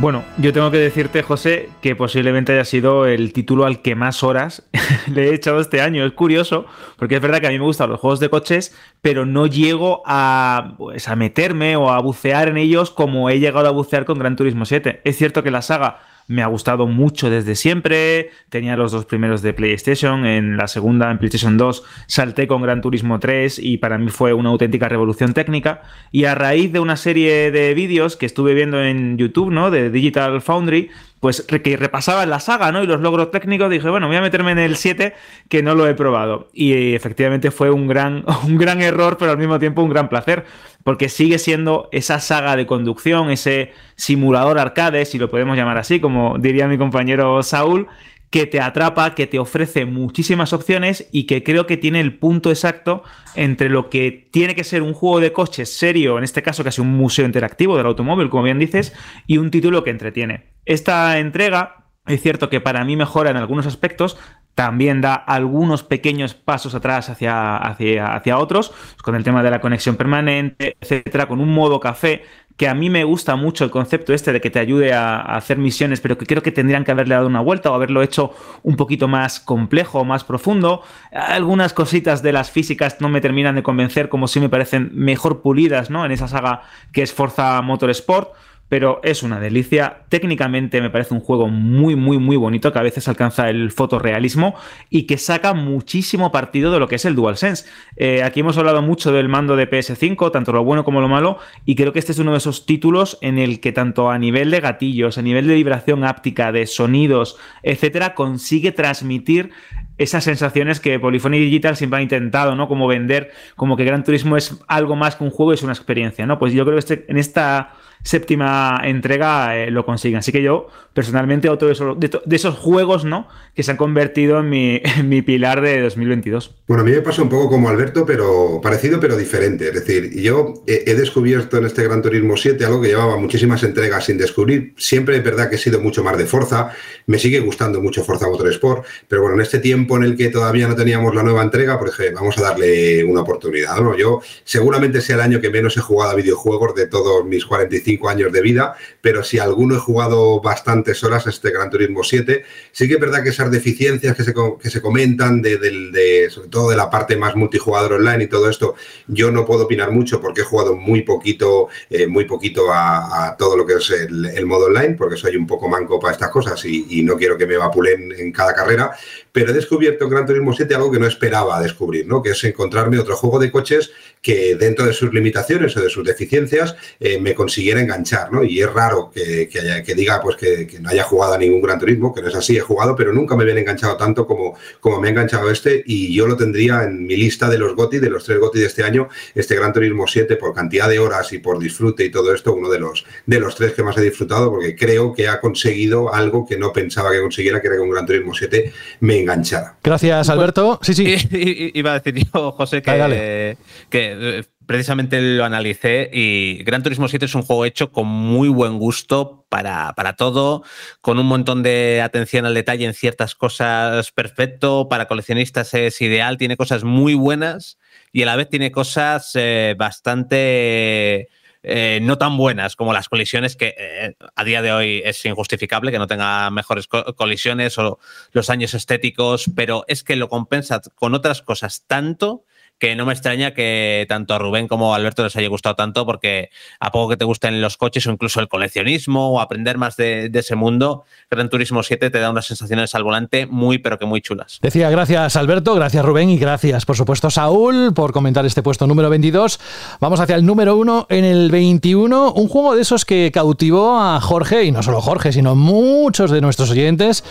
[0.00, 4.24] Bueno, yo tengo que decirte, José, que posiblemente haya sido el título al que más
[4.24, 4.64] horas
[5.06, 6.04] le he echado este año.
[6.04, 6.66] Es curioso,
[6.98, 10.02] porque es verdad que a mí me gustan los juegos de coches, pero no llego
[10.04, 14.18] a, pues, a meterme o a bucear en ellos como he llegado a bucear con
[14.18, 15.00] Gran Turismo 7.
[15.04, 18.30] Es cierto que la saga me ha gustado mucho desde siempre.
[18.48, 20.26] Tenía los dos primeros de PlayStation.
[20.26, 24.32] En la segunda, en PlayStation 2, salté con Gran Turismo 3 y para mí fue
[24.32, 25.82] una auténtica revolución técnica.
[26.10, 29.70] Y a raíz de una serie de vídeos que estuve viendo en YouTube, ¿no?
[29.70, 32.82] De Digital Foundry, pues que repasaba la saga, ¿no?
[32.82, 35.14] Y los logros técnicos, dije, bueno, voy a meterme en el 7,
[35.48, 36.48] que no lo he probado.
[36.52, 40.44] Y efectivamente fue un gran, un gran error, pero al mismo tiempo un gran placer,
[40.82, 45.98] porque sigue siendo esa saga de conducción, ese simulador arcade, si lo podemos llamar así,
[45.98, 47.88] como diría mi compañero Saúl,
[48.34, 52.50] que te atrapa, que te ofrece muchísimas opciones y que creo que tiene el punto
[52.50, 53.04] exacto
[53.36, 56.80] entre lo que tiene que ser un juego de coches serio, en este caso casi
[56.80, 58.92] un museo interactivo del automóvil, como bien dices,
[59.28, 60.48] y un título que entretiene.
[60.64, 64.18] Esta entrega es cierto que para mí mejora en algunos aspectos,
[64.54, 69.60] también da algunos pequeños pasos atrás hacia, hacia, hacia, otros, con el tema de la
[69.60, 72.22] conexión permanente, etcétera, con un modo café
[72.56, 75.58] que a mí me gusta mucho el concepto este de que te ayude a, hacer
[75.58, 78.76] misiones, pero que creo que tendrían que haberle dado una vuelta o haberlo hecho un
[78.76, 80.82] poquito más complejo, más profundo.
[81.12, 85.42] Algunas cositas de las físicas no me terminan de convencer, como si me parecen mejor
[85.42, 86.04] pulidas, ¿no?
[86.04, 86.62] En esa saga
[86.92, 88.34] que es Forza Motorsport
[88.74, 89.98] pero es una delicia.
[90.08, 94.56] Técnicamente me parece un juego muy, muy, muy bonito que a veces alcanza el fotorrealismo
[94.90, 97.70] y que saca muchísimo partido de lo que es el DualSense.
[97.94, 101.38] Eh, aquí hemos hablado mucho del mando de PS5, tanto lo bueno como lo malo,
[101.64, 104.50] y creo que este es uno de esos títulos en el que tanto a nivel
[104.50, 109.52] de gatillos, a nivel de vibración áptica, de sonidos, etcétera, consigue transmitir
[109.98, 112.66] esas sensaciones que Polyphony Digital siempre ha intentado, ¿no?
[112.66, 116.26] Como vender, como que Gran Turismo es algo más que un juego, es una experiencia,
[116.26, 116.40] ¿no?
[116.40, 120.18] Pues yo creo que este, en esta séptima entrega eh, lo consiguen.
[120.18, 123.26] Así que yo, personalmente, otro de esos, de, esos juegos, ¿no?
[123.54, 126.54] Que se han convertido en mi, mi, pilar de 2022.
[126.68, 129.68] Bueno, a mí me pasa un poco como Alberto, pero parecido, pero diferente.
[129.68, 134.04] Es decir, yo he, descubierto en este Gran Turismo 7 algo que llevaba muchísimas entregas
[134.04, 134.74] sin descubrir.
[134.76, 136.70] Siempre es verdad que he sido mucho más de Forza.
[137.06, 138.84] Me sigue gustando mucho Forza Motorsport.
[139.08, 141.96] Pero bueno, en este tiempo en el que todavía no teníamos la nueva entrega, pues
[141.96, 143.80] dije, vamos a darle una oportunidad.
[143.80, 143.96] ¿no?
[143.96, 147.93] Yo seguramente sea el año que menos he jugado a videojuegos de todos mis 45
[148.08, 152.88] años de vida, pero si alguno he jugado bastantes horas este Gran Turismo 7, sí
[152.88, 156.70] que es verdad que esas deficiencias que se, que se comentan, de, de, sobre todo
[156.70, 158.74] de la parte más multijugador online y todo esto,
[159.06, 163.36] yo no puedo opinar mucho porque he jugado muy poquito, eh, muy poquito a, a,
[163.36, 166.30] todo lo que es el, el, modo online, porque soy un poco manco para estas
[166.30, 168.92] cosas y, y no quiero que me vapulen en cada carrera,
[169.34, 172.22] pero he descubierto en Gran Turismo 7 algo que no esperaba descubrir, ¿no?
[172.22, 173.90] que es encontrarme otro juego de coches
[174.22, 178.44] que dentro de sus limitaciones o de sus deficiencias eh, me consiguiera enganchar, ¿no?
[178.44, 181.60] Y es raro que, que, haya, que diga pues que, no haya jugado a ningún
[181.60, 184.56] Gran Turismo, que no es así, he jugado, pero nunca me habían enganchado tanto como,
[184.80, 187.98] como me ha enganchado este y yo lo tendría en mi lista de los GOTI,
[187.98, 191.32] de los tres GOTI de este año, este Gran Turismo 7 por cantidad de horas
[191.32, 194.02] y por disfrute y todo esto, uno de los, de los tres que más he
[194.02, 197.82] disfrutado porque creo que ha conseguido algo que no pensaba que consiguiera, que era que
[197.82, 199.76] un Gran Turismo 7 me enganchara.
[199.82, 200.78] Gracias, Alberto.
[200.82, 201.16] Sí, sí.
[201.74, 203.56] Iba a decir yo, José, que, dale.
[203.90, 208.48] que eh, precisamente lo analicé y Gran Turismo 7 es un juego hecho con muy
[208.48, 210.62] buen gusto para, para, todo,
[211.00, 216.38] con un montón de atención al detalle en ciertas cosas perfecto, para coleccionistas es ideal,
[216.38, 217.78] tiene cosas muy buenas
[218.12, 221.28] y a la vez tiene cosas eh, bastante...
[221.66, 225.90] Eh, no tan buenas como las colisiones, que eh, a día de hoy es injustificable
[225.90, 227.98] que no tenga mejores co colisiones o
[228.32, 232.44] los años estéticos, pero es que lo compensa con otras cosas tanto
[232.78, 236.04] que no me extraña que tanto a Rubén como a Alberto les haya gustado tanto,
[236.04, 239.96] porque a poco que te gusten los coches o incluso el coleccionismo o aprender más
[239.96, 244.06] de, ese mundo, Gran Turismo 7 te da unas sensaciones al volante muy, pero que
[244.06, 244.58] muy chulas.
[244.60, 249.08] Decía, gracias Alberto, gracias Rubén y gracias, por supuesto, Saúl, por comentar este puesto número
[249.08, 249.60] 22.
[250.00, 254.20] Vamos hacia el número 1 en el 21, un juego de esos que cautivó a
[254.20, 257.24] Jorge, y no solo Jorge, sino muchos de nuestros oyentes.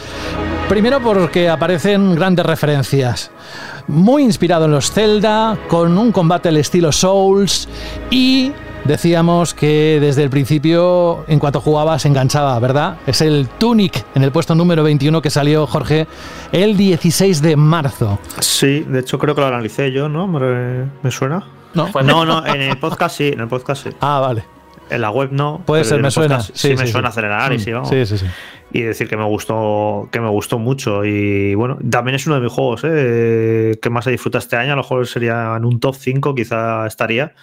[0.69, 3.31] Primero porque aparecen grandes referencias
[3.87, 7.67] muy inspirado en los Zelda, con un combate al estilo Souls
[8.09, 8.51] y
[8.85, 12.97] decíamos que desde el principio, en cuanto jugaba, se enganchaba, ¿verdad?
[13.07, 16.07] Es el Tunic en el puesto número 21 que salió Jorge
[16.51, 18.19] el 16 de marzo.
[18.39, 20.27] Sí, de hecho creo que lo analicé yo, ¿no?
[20.27, 21.43] ¿Me, me suena?
[21.73, 21.87] No.
[21.91, 23.89] Pues no, no, en el podcast sí, en el podcast sí.
[23.99, 24.43] Ah, vale.
[24.93, 25.61] En la web no.
[25.65, 26.39] Puede ser, me suena.
[26.39, 27.89] Sí, sí, me sí, suena hacer el análisis, vamos.
[27.89, 28.25] Sí, sí, sí
[28.73, 32.41] y decir que me gustó que me gustó mucho y bueno también es uno de
[32.41, 33.77] mis juegos ¿eh?
[33.79, 36.87] que más he disfrutado este año a lo mejor sería en un top 5 quizá
[36.87, 37.33] estaría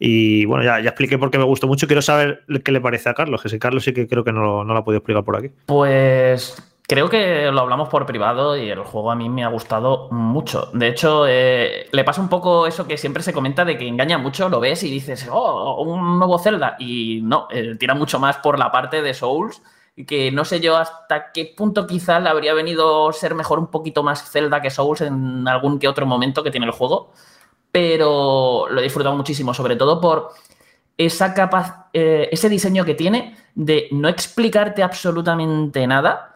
[0.00, 3.08] y bueno ya, ya expliqué por qué me gustó mucho quiero saber qué le parece
[3.08, 5.22] a Carlos que si Carlos sí que creo que no, no lo ha podido explicar
[5.22, 9.44] por aquí pues Creo que lo hablamos por privado y el juego a mí me
[9.44, 10.70] ha gustado mucho.
[10.72, 14.18] De hecho, eh, le pasa un poco eso que siempre se comenta de que engaña
[14.18, 16.74] mucho, lo ves y dices, oh, un nuevo Zelda.
[16.80, 19.62] Y no, eh, tira mucho más por la parte de Souls
[20.04, 24.02] que no sé yo hasta qué punto quizá le habría venido ser mejor un poquito
[24.02, 27.12] más Zelda que Souls en algún que otro momento que tiene el juego,
[27.70, 30.30] pero lo he disfrutado muchísimo, sobre todo por
[30.98, 36.29] esa capaz, eh, ese diseño que tiene de no explicarte absolutamente nada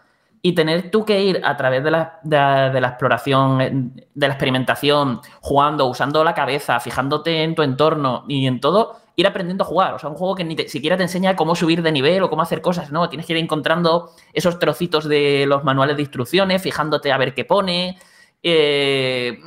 [0.47, 3.71] y tener tú que ir a través de la, de, la exploración, eh,
[4.15, 9.27] de la experimentación, jugando, usando la cabeza, fijándote en tu entorno y en todo, ir
[9.27, 9.95] aprendiendo a jugar.
[9.95, 12.43] O sea, un juego que ni siquiera te enseña cómo subir de nivel o cómo
[12.43, 13.09] hacer cosas, ¿no?
[13.09, 17.47] Tienes que ir encontrando esos trocitos de los manuales de instrucciones, fijándote a ver qué
[17.47, 17.97] pone,
[18.43, 19.39] eh,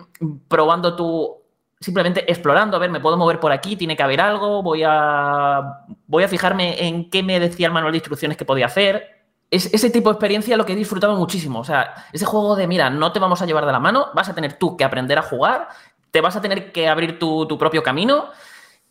[0.47, 1.43] probando tú,
[1.79, 5.85] simplemente explorando, a ver, me puedo mover por aquí, tiene que haber algo, voy a,
[6.07, 9.16] voy a fijarme en qué me decía el manual de instrucciones que podía hacer.
[9.49, 11.59] Es, ese tipo de experiencia lo que he disfrutado muchísimo.
[11.59, 14.29] O sea, ese juego de, mira, no te vamos a llevar de la mano, vas
[14.29, 15.69] a tener tú que aprender a jugar,
[16.11, 18.25] te vas a tener que abrir tu, tu propio camino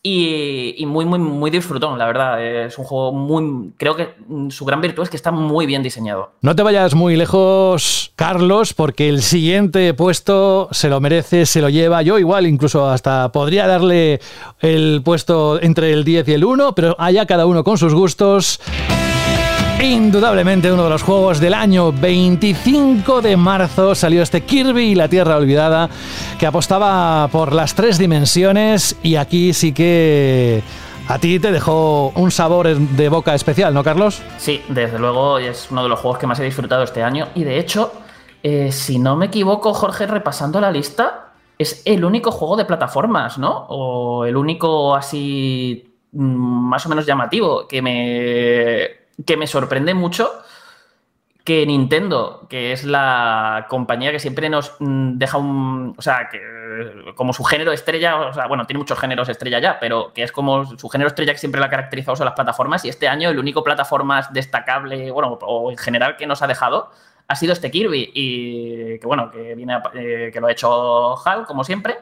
[0.08, 2.40] y, muy, muy, muy disfrutón, la verdad.
[2.40, 3.72] Es un juego muy...
[3.76, 4.14] Creo que
[4.50, 6.30] su gran virtud es que está muy bien diseñado.
[6.42, 11.68] No te vayas muy lejos, Carlos, porque el siguiente puesto se lo merece, se lo
[11.70, 12.02] lleva.
[12.02, 14.20] Yo igual incluso hasta podría darle
[14.60, 18.60] el puesto entre el 10 y el 1, pero allá cada uno con sus gustos.
[19.82, 25.08] Indudablemente uno de los juegos del año 25 de marzo salió este Kirby y la
[25.08, 25.90] Tierra Olvidada
[26.38, 30.62] que apostaba por las tres dimensiones y aquí sí que
[31.08, 34.22] a ti te dejó un sabor de boca especial, ¿no, Carlos?
[34.38, 37.44] Sí, desde luego es uno de los juegos que más he disfrutado este año y
[37.44, 37.92] de hecho,
[38.42, 43.38] eh, si no me equivoco, Jorge, repasando la lista, es el único juego de plataformas,
[43.38, 43.66] ¿no?
[43.68, 50.30] O el único así mm, más o menos llamativo que me, que me sorprende mucho
[51.44, 55.94] que Nintendo, que es la compañía que siempre nos mm, deja un.
[55.96, 56.40] O sea, que
[57.14, 60.32] como su género estrella, o sea, bueno, tiene muchos géneros estrella ya, pero que es
[60.32, 62.84] como su género estrella que siempre la ha caracterizado son las plataformas.
[62.84, 66.90] Y este año el único plataformas destacable, bueno, o en general que nos ha dejado,
[67.28, 68.10] ha sido este Kirby.
[68.12, 71.96] Y que bueno, que viene a- eh, que lo ha hecho HAL, como siempre.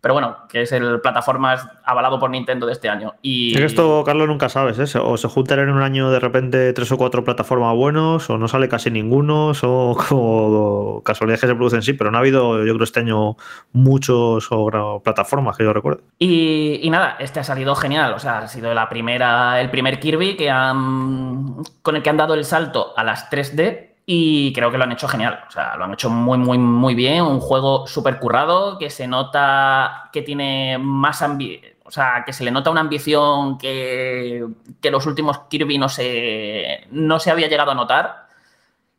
[0.00, 3.14] Pero bueno, que es el plataformas avalado por Nintendo de este año.
[3.22, 4.98] Y Es que esto, Carlos, nunca sabes, ¿eh?
[4.98, 8.48] O se juntan en un año de repente tres o cuatro plataformas buenos, o no
[8.48, 12.74] sale casi ninguno, o como casualidades que se producen, sí, pero no ha habido, yo
[12.74, 13.36] creo, este año
[13.72, 16.02] muchos o plataformas que yo recuerdo.
[16.18, 18.12] Y, y nada, este ha salido genial.
[18.12, 22.16] O sea, ha sido la primera, el primer Kirby que han, con el que han
[22.16, 25.44] dado el salto a las 3D y creo que lo han hecho genial.
[25.46, 27.22] O sea, lo han hecho muy, muy, muy bien.
[27.24, 32.44] Un juego súper currado que se nota que tiene más ambi o sea, que se
[32.44, 34.46] le nota una ambición que,
[34.80, 38.28] que los últimos Kirby no se, no se había llegado a notar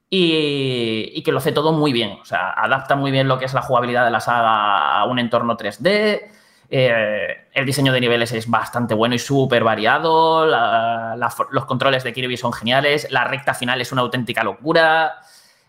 [0.09, 2.19] y, y que lo hace todo muy bien.
[2.21, 5.19] O sea, adapta muy bien lo que es la jugabilidad de la saga a un
[5.19, 6.29] entorno 3D.
[6.71, 10.45] Eh, el diseño de niveles es bastante bueno y súper variado.
[10.45, 13.07] los controles de Kirby son geniales.
[13.09, 15.19] La recta final es una auténtica locura.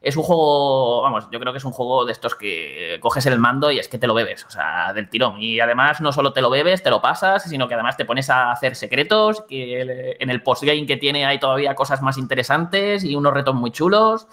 [0.03, 3.39] Es un juego, vamos, yo creo que es un juego de estos que coges el
[3.39, 5.41] mando y es que te lo bebes, o sea, del tirón.
[5.43, 8.31] Y además no solo te lo bebes, te lo pasas, sino que además te pones
[8.31, 13.15] a hacer secretos, que en el postgame que tiene hay todavía cosas más interesantes y
[13.15, 14.27] unos retos muy chulos.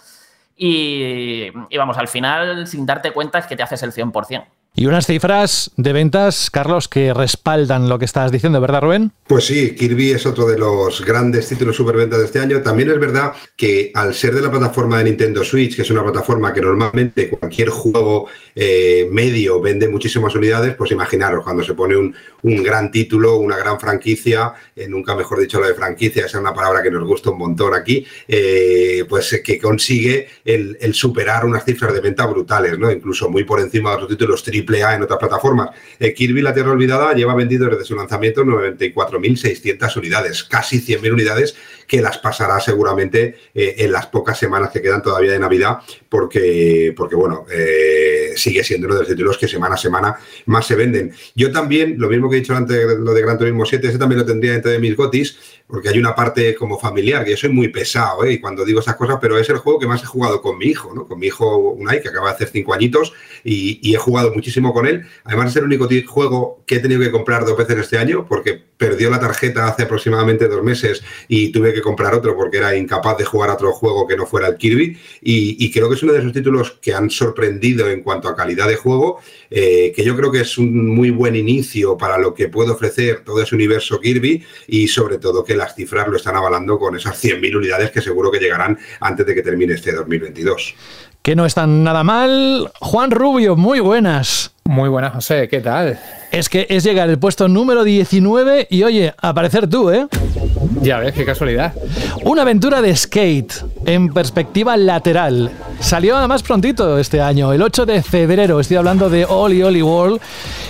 [0.55, 4.47] Y, y vamos, al final, sin darte cuenta, es que te haces el 100%.
[4.79, 9.11] Y unas cifras de ventas, Carlos, que respaldan lo que estás diciendo, ¿verdad, Rubén?
[9.25, 12.61] Pues sí, Kirby es otro de los grandes títulos superventas de este año.
[12.61, 16.03] También es verdad que al ser de la plataforma de Nintendo Switch, que es una
[16.03, 21.97] plataforma que normalmente cualquier juego eh, medio vende muchísimas unidades, pues imaginaros, cuando se pone
[21.97, 22.13] un,
[22.43, 26.41] un gran título, una gran franquicia, eh, nunca mejor dicho lo de franquicia, esa es
[26.41, 31.65] una palabra que nos gusta un montón aquí, eh, pues que consigue el, superar unas
[31.65, 32.91] cifras de venta brutales, ¿no?
[32.91, 35.69] Incluso muy por encima de otros títulos AAA en otras plataformas.
[35.99, 41.55] Eh, Kirby La Tierra Olvidada lleva vendido desde su lanzamiento 94.600 unidades, casi 100.000 unidades
[41.87, 45.77] que las pasará seguramente eh, en las pocas semanas que quedan todavía de Navidad,
[46.09, 50.15] porque, porque bueno, eh, sigue siendo uno de los títulos que semana a semana
[50.47, 51.13] más se venden.
[51.33, 54.19] Yo también, lo mismo que he dicho antes, lo de Gran Turismo 7, ese también
[54.19, 57.49] lo tendría dentro de mis gotis, porque hay una parte como familiar, que yo soy
[57.49, 58.33] muy pesado, ¿eh?
[58.33, 60.65] y cuando digo esas cosas, pero es el juego que más he jugado con mi
[60.65, 61.05] hijo, ¿no?
[61.07, 64.87] Con mi hijo Unai, que acaba de hacer cinco añitos, y, he jugado muchísimo con
[64.87, 65.05] él.
[65.23, 68.61] Además, es el único juego que he tenido que comprar dos veces este año, porque
[68.77, 73.17] perdió la tarjeta hace aproximadamente dos meses y tuve que comprar otro porque era incapaz
[73.17, 74.97] de jugar otro juego que no fuera el Kirby.
[75.21, 78.35] Y, y creo que es uno de esos títulos que han sorprendido en cuanto a
[78.35, 82.33] calidad de juego, eh, que yo creo que es un muy buen inicio para lo
[82.33, 86.35] que puede ofrecer todo ese universo Kirby y sobre todo que las cifras lo están
[86.35, 90.75] avalando con esas 100.000 unidades que seguro que llegarán antes de que termine este 2022.
[91.21, 92.71] Que no están nada mal.
[92.79, 94.53] Juan Rubio, muy buenas.
[94.67, 95.97] Muy buenas, José, ¿qué tal?
[96.29, 100.07] Es que es llegar el puesto número 19 y oye, aparecer tú, ¿eh?
[100.81, 101.73] Ya ves, qué casualidad.
[102.25, 103.53] Una aventura de skate
[103.85, 105.51] en perspectiva lateral.
[105.79, 108.59] Salió además prontito este año, el 8 de febrero.
[108.59, 110.19] Estoy hablando de Oli Oli World.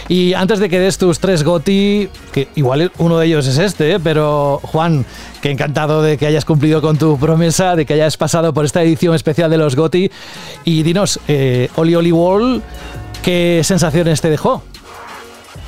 [0.10, 3.94] Y antes de que des tus tres GOTI, que igual uno de ellos es este,
[3.94, 4.00] ¿eh?
[4.00, 5.06] pero Juan,
[5.42, 8.84] que encantado de que hayas cumplido con tu promesa, de que hayas pasado por esta
[8.84, 10.12] edición especial de los GOTI.
[10.66, 12.62] Y dinos, eh, Oli Oli World,
[13.28, 14.63] ¿qué sensaciones te dejó?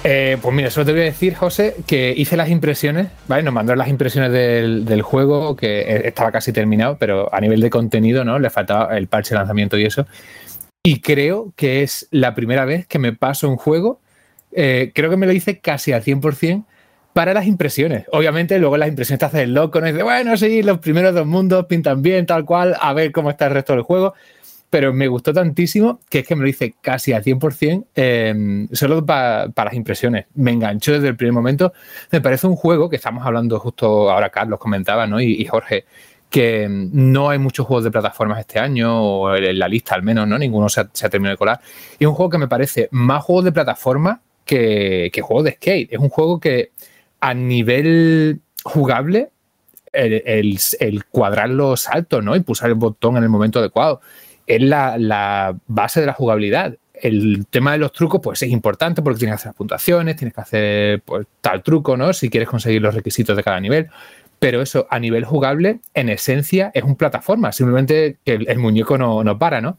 [0.06, 3.44] Eh, pues mira, solo te voy a decir, José, que hice las impresiones, ¿vale?
[3.44, 7.70] Nos mandó las impresiones del, del, juego, que estaba casi terminado, pero a nivel de
[7.70, 8.40] contenido, ¿no?
[8.40, 10.08] Le faltaba el parche de lanzamiento y eso.
[10.82, 14.00] Y creo que es la primera vez que me paso un juego,
[14.54, 16.64] eh, creo que me lo hice casi al 100%
[17.12, 18.06] para las impresiones.
[18.14, 19.90] Obviamente, luego las impresiones te hacen el loco, ¿no?
[19.90, 23.30] Y dices, bueno, sí, los primeros dos mundos pintan bien, tal cual, a ver cómo
[23.30, 24.14] está el resto del juego
[24.70, 29.06] pero me gustó tantísimo que es que me lo hice casi al 100% eh, solo
[29.06, 30.26] para las impresiones.
[30.36, 31.74] Me enganchó desde el primer momento.
[32.12, 35.20] Me parece un juego que estamos hablando justo ahora, Carlos comentaba, ¿no?
[35.20, 35.86] Y, Jorge,
[36.30, 40.28] que no hay muchos juegos de plataformas este año, o en la lista al menos,
[40.28, 40.38] ¿no?
[40.38, 41.60] Ninguno se ha, se ha terminado de colar.
[41.98, 45.54] Y es un juego que me parece más juego de plataforma que, que juego de
[45.54, 45.94] skate.
[45.94, 46.72] Es un juego que
[47.22, 49.32] a nivel jugable,
[49.92, 52.36] el, el, el cuadrar los saltos, ¿no?
[52.36, 54.02] Y pulsar el botón en el momento adecuado
[54.50, 56.76] es la, la, base de la jugabilidad.
[56.94, 60.42] El tema de los trucos, pues es importante porque tienes que hacer puntuaciones, tienes que
[60.42, 62.12] hacer pues, tal truco, ¿no?
[62.12, 63.88] Si quieres conseguir los requisitos de cada nivel.
[64.40, 67.52] Pero eso, a nivel jugable, en esencia, es un plataforma.
[67.52, 69.78] Simplemente que el, muñeco no, no, para, ¿no?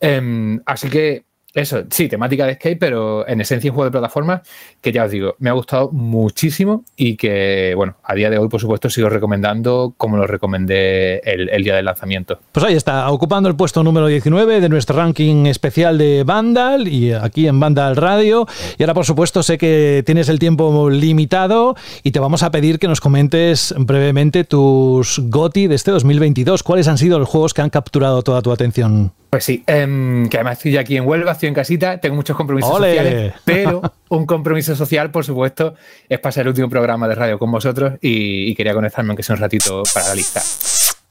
[0.00, 4.42] Um, así que eso, sí, temática de skate, pero en esencia un juego de plataforma
[4.80, 8.48] que ya os digo, me ha gustado muchísimo y que, bueno, a día de hoy,
[8.48, 12.40] por supuesto, sigo recomendando como lo recomendé el, el día del lanzamiento.
[12.52, 17.12] Pues ahí está, ocupando el puesto número 19 de nuestro ranking especial de Vandal y
[17.12, 18.46] aquí en Vandal Radio.
[18.76, 22.78] Y ahora, por supuesto, sé que tienes el tiempo limitado y te vamos a pedir
[22.78, 26.62] que nos comentes brevemente tus GOTI de este 2022.
[26.62, 29.12] ¿Cuáles han sido los juegos que han capturado toda tu atención?
[29.30, 32.70] Pues sí, eh, que además estoy aquí en Huelva, estoy en casita, tengo muchos compromisos
[32.70, 32.96] ¡Ole!
[32.96, 35.74] sociales, pero un compromiso social, por supuesto,
[36.08, 39.34] es pasar el último programa de radio con vosotros y, y quería conectarme aunque sea
[39.34, 40.42] un ratito para la lista.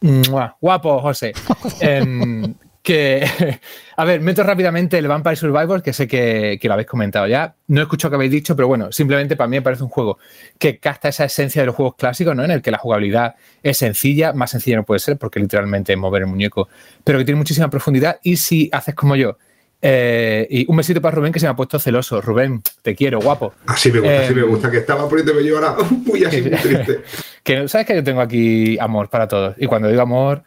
[0.02, 0.58] ¡Mua!
[0.60, 1.34] Guapo, José.
[1.82, 3.26] eh, que,
[3.96, 7.56] a ver, meto rápidamente el Vampire Survivors, que sé que, que, lo habéis comentado ya.
[7.67, 10.17] No he escuchado que habéis dicho, pero bueno, simplemente para mí me parece un juego
[10.58, 12.43] que capta esa esencia de los juegos clásicos, ¿no?
[12.43, 16.00] En el que la jugabilidad es sencilla, más sencilla no puede ser, porque literalmente es
[16.00, 16.67] mover el muñeco,
[17.04, 18.19] pero que tiene muchísima profundidad.
[18.24, 19.38] Y si haces como yo,
[19.86, 22.22] eh, y un besito para Rubén que se me ha puesto celoso.
[22.22, 23.54] Rubén, te quiero, guapo.
[23.65, 26.52] Así me gusta, eh, así me gusta, que estaba poniéndome yo ahora muy así, muy
[26.52, 27.02] triste.
[27.43, 29.56] que sabes que yo tengo aquí amor para todos.
[29.58, 30.43] Y cuando digo amor,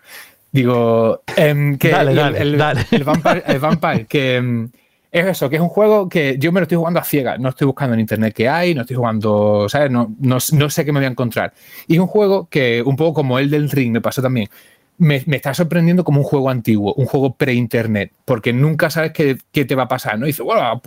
[0.51, 2.87] digo eh, que dale, el, dale, el, dale.
[2.91, 4.71] el, Vampire, el Vampire que um,
[5.13, 7.51] es eso, que es un juego que yo me lo estoy jugando a ciegas, no
[7.51, 9.91] estoy buscando en internet qué hay, no estoy jugando, ¿sabes?
[9.91, 11.53] No, no, no, sé qué me voy a encontrar.
[11.87, 14.49] Y es un juego que, un poco como el del Ring, me pasó también.
[14.99, 19.75] Me, está sorprendiendo como un juego antiguo, un juego pre-internet, porque nunca sabes qué, te
[19.75, 20.27] va a pasar, ¿no?
[20.27, 20.81] Y bueno,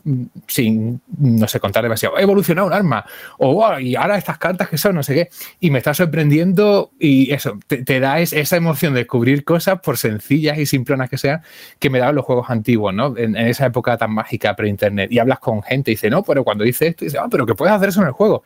[0.47, 3.05] sin, no sé, contar demasiado, ha evolucionado un arma,
[3.37, 6.91] o wow, y ahora estas cartas que son, no sé qué, y me está sorprendiendo
[6.99, 11.17] y eso, te, da es, esa emoción de descubrir cosas, por sencillas y simplonas que
[11.17, 11.41] sean,
[11.77, 13.15] que me daban los juegos antiguos, ¿no?
[13.17, 16.43] En, en esa época tan mágica pre-internet, y hablas con gente y dice, no, pero
[16.43, 18.43] cuando dice esto, dice, ah, pero que puedes hacer eso en el juego.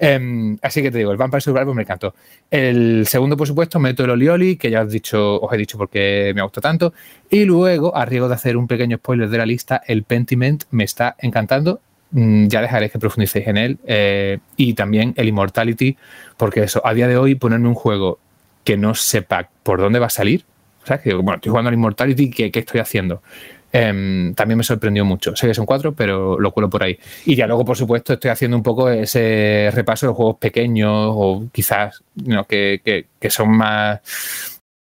[0.00, 2.14] Um, así que te digo, el Vampire Survivor me encantó.
[2.50, 6.32] El segundo, por supuesto, meto el Olioli, que ya os, dicho, os he dicho porque
[6.34, 6.92] me gustó tanto.
[7.30, 10.84] Y luego, a riesgo de hacer un pequeño spoiler de la lista, el Pentiment me
[10.84, 11.80] está encantando.
[12.10, 13.78] Mm, ya dejaréis que profundicéis en él.
[13.86, 15.96] Eh, y también el Immortality,
[16.36, 18.18] porque eso, a día de hoy, ponerme un juego
[18.64, 20.44] que no sepa por dónde va a salir.
[20.82, 23.22] O sea, que bueno, estoy jugando al Immortality, ¿qué, qué estoy haciendo?
[23.76, 25.34] Eh, también me sorprendió mucho.
[25.34, 26.96] Sé que son cuatro, pero lo cuelo por ahí.
[27.26, 31.48] Y ya luego, por supuesto, estoy haciendo un poco ese repaso de juegos pequeños o
[31.50, 32.44] quizás ¿no?
[32.44, 34.00] que, que, que, son más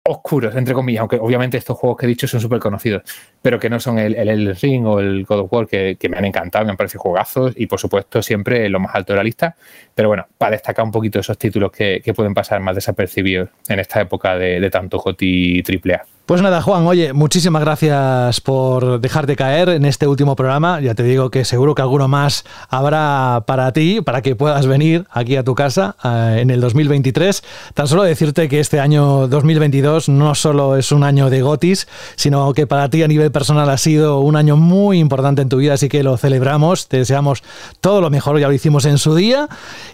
[0.03, 3.03] oscuros, entre comillas, aunque obviamente estos juegos que he dicho son súper conocidos,
[3.41, 6.17] pero que no son el, el, Ring o el God of War, que, que, me
[6.17, 9.23] han encantado, me han parecido juegazos y, por supuesto, siempre lo más alto de la
[9.23, 9.55] lista.
[9.95, 13.79] Pero bueno, para destacar un poquito esos títulos que, que pueden pasar más desapercibidos en
[13.79, 16.03] esta época de, tanto GOTY AAA.
[16.29, 20.79] Pues nada, Juan, oye, muchísimas gracias por dejarte caer en este último programa.
[20.79, 25.07] Ya te digo que seguro que alguno más habrá para ti, para que puedas venir
[25.09, 27.43] aquí a tu casa uh, en el 2023.
[27.73, 32.53] Tan solo decirte que este año 2022 no solo es un año de gotis, sino
[32.53, 35.73] que para ti a nivel personal ha sido un año muy importante en tu vida,
[35.73, 37.43] así que lo celebramos, te deseamos
[37.81, 39.47] todo lo mejor, ya lo hicimos en su día,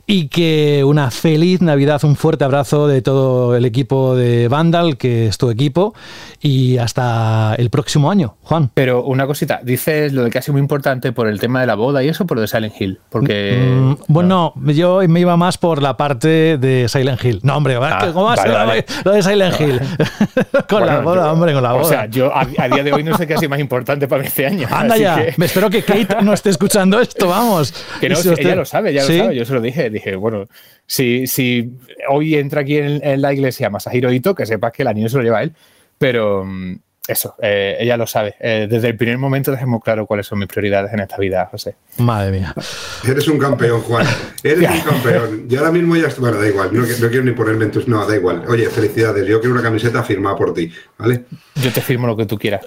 [0.08, 5.28] y que una feliz Navidad, un fuerte abrazo de todo el equipo de Vandal, que
[5.28, 5.94] es tu equipo
[6.42, 8.70] y hasta el próximo año, Juan.
[8.74, 11.68] Pero una cosita, dices lo de que ha sido muy importante por el tema de
[11.68, 13.58] la boda y eso, por lo de Silent Hill, porque...
[13.76, 17.40] Mm, bueno, yo me iba más por la parte de Silent Hill.
[17.44, 19.80] No, hombre, Ah, ¿cómo va a ser vale, lo de- Silent Hill?
[20.70, 21.84] con la boda, yo- hombre, con la boda.
[21.84, 24.22] O sea, yo a, a día de hoy no sé ha sido más importante para
[24.22, 24.68] mí este año.
[24.72, 27.74] Anda ya, que- me espero que Kate no esté escuchando esto, vamos.
[28.00, 29.18] Que no, si usted- ella lo sabe, ¿Sí?
[29.18, 29.36] lo sabe.
[29.36, 29.90] Yo se lo dije.
[29.90, 30.46] Dije, bueno,
[30.86, 31.72] si, si
[32.10, 35.18] hoy entra aquí en, en la iglesia Masahiro Ito, que sepas que el anillo se
[35.18, 35.54] lo lleva él.
[35.98, 36.76] Pero mm,
[37.08, 38.36] eso, eh, ella lo sabe.
[38.40, 41.76] Eh, desde el primer momento dejemos claro cuáles son mis prioridades en esta vida, José.
[41.98, 42.54] Madre mía.
[43.08, 44.06] Eres un campeón, Juan.
[44.44, 45.48] Eres un campeón.
[45.48, 46.22] Yo ahora mismo ya estoy.
[46.24, 46.70] Bueno, da igual.
[46.74, 47.88] No, no quiero ni ponerme en tus.
[47.88, 48.44] No, da igual.
[48.48, 49.28] Oye, felicidades.
[49.28, 50.72] Yo quiero una camiseta firmada por ti.
[50.98, 51.26] ¿Vale?
[51.56, 52.66] Yo te firmo lo que tú quieras.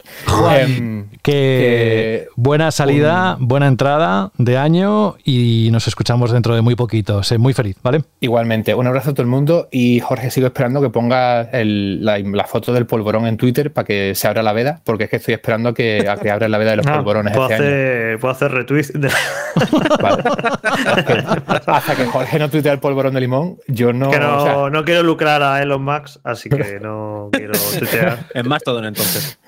[0.56, 7.22] Em, Que buena salida, buena entrada de año y nos escuchamos dentro de muy poquito.
[7.22, 8.02] Sé muy feliz, ¿vale?
[8.20, 12.18] Igualmente, un abrazo a todo el mundo y Jorge, sigo esperando que ponga el- la,
[12.18, 15.16] la foto del polvorón en Twitter para que se abra la veda, porque es que
[15.16, 17.62] estoy esperando a que, a que abra la veda de los Ah, polvorones puedo, este
[17.62, 17.64] año.
[17.64, 18.86] hacer, puedo hacer retweet.
[18.94, 19.08] de-
[21.66, 24.10] Hasta que Jorge no tuitea el polvorón de limón, yo no.
[24.10, 28.18] que no, o sea, no quiero lucrar a Elon Musk, así que no quiero tuitear.
[28.34, 29.38] Es más todo entonces.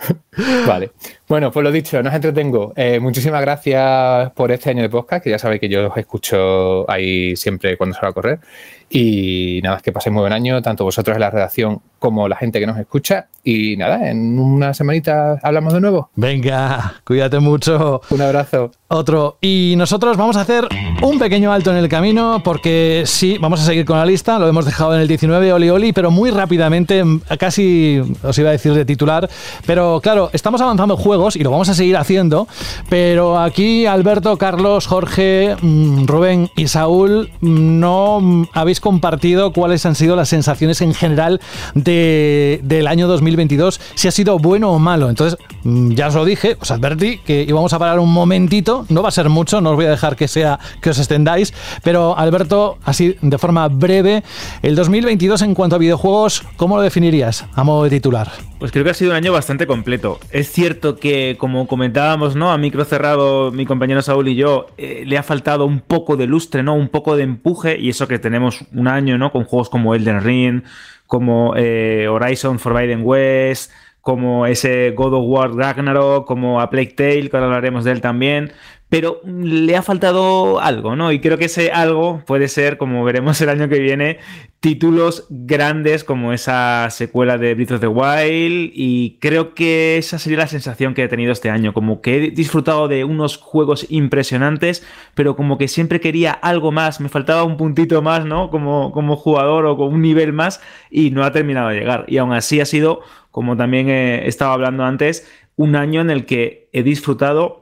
[0.66, 0.90] Vale.
[1.28, 2.72] Bueno, pues lo dicho, nos entretengo.
[2.76, 6.90] Eh, muchísimas gracias por este año de podcast, que ya sabéis que yo os escucho
[6.90, 8.40] ahí siempre cuando se va a correr.
[8.88, 12.58] Y nada, que paséis muy buen año, tanto vosotros en la redacción como la gente
[12.58, 13.28] que nos escucha.
[13.42, 16.10] Y nada, en una semanita hablamos de nuevo.
[16.14, 18.02] Venga, cuídate mucho.
[18.10, 18.70] Un abrazo.
[18.88, 19.38] Otro.
[19.40, 20.66] Y nosotros vamos a hacer
[21.02, 24.38] un pequeño alto en el camino porque sí, vamos a seguir con la lista.
[24.38, 27.02] Lo hemos dejado en el 19, Oli Oli, pero muy rápidamente,
[27.38, 29.30] casi os iba a decir de titular.
[29.64, 32.46] Pero claro, estamos avanzando en juegos y lo vamos a seguir haciendo.
[32.90, 39.94] Pero aquí Alberto, Carlos, Jorge, mm, Rubén y Saúl mm, no habéis compartido cuáles han
[39.94, 41.40] sido las sensaciones en general
[41.74, 45.08] de- del año 2022, si ha sido bueno o malo.
[45.08, 49.02] Entonces, mm, ya os lo dije, os advertí que íbamos a parar un momentito, no
[49.02, 52.16] va a ser mucho, no os voy a dejar que sea que os extendáis, pero
[52.16, 54.22] Alberto, así de forma breve,
[54.62, 58.30] el 2022 en cuanto a videojuegos, ¿cómo lo definirías a modo de titular?
[58.58, 60.20] Pues creo que ha sido un año bastante completo.
[60.30, 62.52] Es cierto que, como comentábamos, ¿no?
[62.52, 66.26] A micro cerrado, mi compañero Saúl y yo, eh, le ha faltado un poco de
[66.26, 66.74] lustre, ¿no?
[66.74, 69.32] Un poco de empuje, y eso que tenemos un año, ¿no?
[69.32, 70.62] Con juegos como Elden Ring,
[71.10, 77.28] como eh, Horizon Forbidden West, como ese God of War Ragnarok, como A Plague Tale,
[77.28, 78.52] que ahora hablaremos de él también.
[78.90, 81.12] Pero le ha faltado algo, ¿no?
[81.12, 84.18] Y creo que ese algo puede ser, como veremos el año que viene,
[84.60, 90.38] títulos grandes como esa secuela de Breath of the Wild y creo que esa sería
[90.38, 94.84] la sensación que he tenido este año, como que he disfrutado de unos juegos impresionantes,
[95.14, 98.50] pero como que siempre quería algo más, me faltaba un puntito más, ¿no?
[98.50, 100.60] Como, como jugador o con un nivel más
[100.90, 102.04] y no ha terminado de llegar.
[102.06, 105.26] Y aún así ha sido, como también he estado hablando antes,
[105.56, 107.59] un año en el que he disfrutado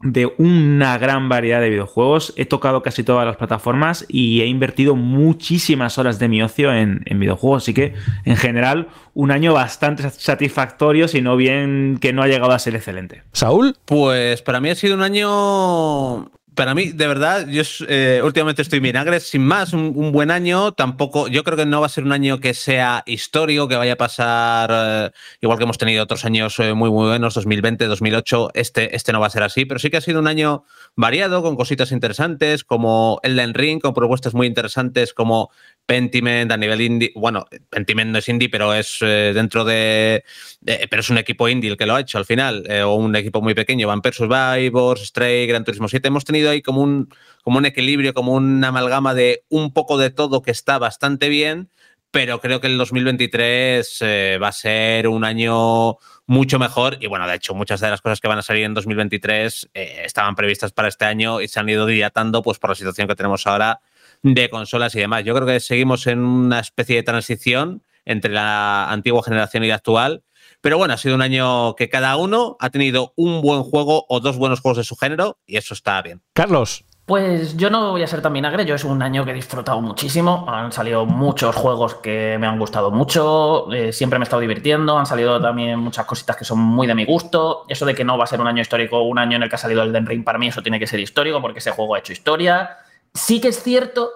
[0.00, 2.32] de una gran variedad de videojuegos.
[2.36, 7.02] He tocado casi todas las plataformas y he invertido muchísimas horas de mi ocio en,
[7.06, 7.64] en videojuegos.
[7.64, 7.94] Así que,
[8.24, 12.76] en general, un año bastante satisfactorio, si no bien que no ha llegado a ser
[12.76, 13.22] excelente.
[13.32, 13.76] Saúl.
[13.84, 16.37] Pues para mí ha sido un año.
[16.58, 20.72] Para mí, de verdad, yo eh, últimamente estoy vinagre, sin más, un, buen año.
[20.72, 23.92] Tampoco, yo creo que no va a ser un año que sea histórico, que vaya
[23.92, 28.50] a pasar eh, igual que hemos tenido otros años eh, muy, muy buenos, 2020, 2008.
[28.54, 30.64] Este, este no va a ser así, pero sí que ha sido un año
[30.98, 35.52] variado, con cositas interesantes, como Elden Ring, con propuestas muy interesantes, como
[35.86, 37.12] Pentiment a nivel indie.
[37.14, 40.24] Bueno, Pentiment no es indie, pero es eh, dentro de,
[40.64, 43.14] Pero es un equipo indie el que lo ha hecho al final, eh, o un
[43.14, 43.86] equipo muy pequeño.
[43.86, 46.08] Vampire Survivors, Stray, Gran Turismo 7.
[46.08, 47.08] Hemos tenido ahí como un,
[47.44, 51.70] como un equilibrio, como una amalgama de un poco de todo que está bastante bien,
[52.10, 55.98] pero creo que el 2023 eh, va a ser un año
[56.28, 58.74] mucho mejor y bueno, de hecho muchas de las cosas que van a salir en
[58.74, 62.76] 2023 eh, estaban previstas para este año y se han ido dilatando pues por la
[62.76, 63.80] situación que tenemos ahora
[64.22, 65.24] de consolas y demás.
[65.24, 69.76] Yo creo que seguimos en una especie de transición entre la antigua generación y la
[69.76, 70.22] actual.
[70.60, 74.20] Pero bueno, ha sido un año que cada uno ha tenido un buen juego o
[74.20, 76.22] dos buenos juegos de su género y eso está bien.
[76.34, 76.84] Carlos.
[77.08, 79.80] Pues yo no voy a ser tan vinagre, yo es un año que he disfrutado
[79.80, 84.40] muchísimo, han salido muchos juegos que me han gustado mucho, eh, siempre me he estado
[84.40, 88.04] divirtiendo, han salido también muchas cositas que son muy de mi gusto, eso de que
[88.04, 89.90] no va a ser un año histórico, un año en el que ha salido el
[89.90, 92.76] Den Ring, para mí eso tiene que ser histórico porque ese juego ha hecho historia.
[93.14, 94.10] Sí que es cierto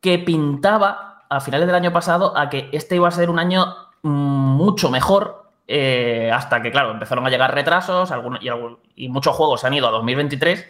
[0.00, 3.74] que pintaba a finales del año pasado a que este iba a ser un año
[4.02, 8.08] mucho mejor, eh, hasta que, claro, empezaron a llegar retrasos
[8.40, 10.64] y, y muchos juegos se han ido a 2023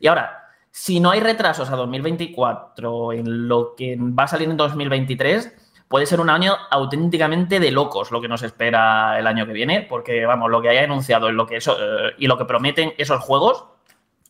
[0.00, 4.56] y ahora si no hay retrasos a 2024 en lo que va a salir en
[4.56, 5.52] 2023,
[5.88, 9.82] puede ser un año auténticamente de locos lo que nos espera el año que viene,
[9.82, 13.20] porque vamos, lo que haya anunciado lo que eso, eh, y lo que prometen esos
[13.20, 13.64] juegos,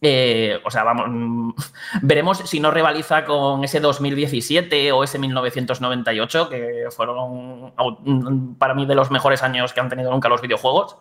[0.00, 1.50] eh, o sea, vamos, mm,
[2.02, 8.86] veremos si no rivaliza con ese 2017 o ese 1998, que fueron mm, para mí
[8.86, 10.96] de los mejores años que han tenido nunca los videojuegos.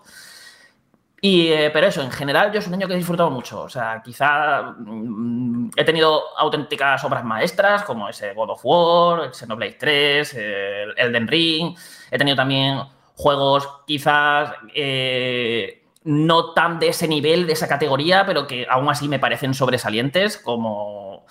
[1.22, 3.61] Eh, pero eso, en general, yo es un año que he disfrutado mucho.
[3.61, 9.78] O sea, quizá mm, he tenido auténticas obras maestras como ese God of War, Xenoblade
[9.80, 11.76] 3, el Elden Ring.
[12.11, 12.82] He tenido también
[13.15, 19.07] juegos quizás eh, no tan de ese nivel, de esa categoría, pero que aún así
[19.07, 21.26] me parecen sobresalientes, como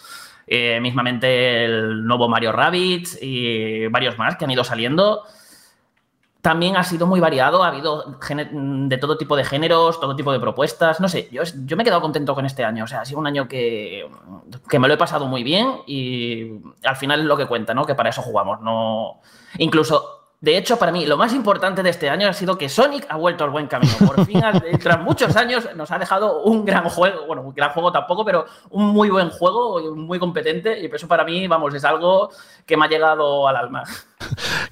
[0.49, 5.25] eh, mismamente el nuevo Mario Rabbids y varios más que han ido saliendo
[6.47, 10.39] también ha sido muy variado, ha habido de todo tipo de géneros, todo tipo de
[10.39, 13.05] propuestas, no sé, yo, yo me he quedado contento con este año, o sea, ha
[13.05, 14.09] sido un año que,
[14.69, 16.53] que, me lo he pasado muy bien y
[16.85, 17.85] al final es lo que cuenta, ¿no?
[17.85, 19.23] Que para eso jugamos, no...
[19.59, 20.16] Incluso
[20.47, 23.17] de hecho, para mí, lo más importante de este año ha sido que Sonic ha
[23.17, 23.93] vuelto al buen camino.
[24.07, 24.41] Por fin,
[24.81, 27.27] tras muchos años, nos ha dejado un gran juego.
[27.27, 30.79] Bueno, un gran juego tampoco, pero un muy buen juego, muy competente.
[30.79, 32.31] Y eso para mí, vamos, es algo
[32.65, 33.83] que me ha llegado al alma.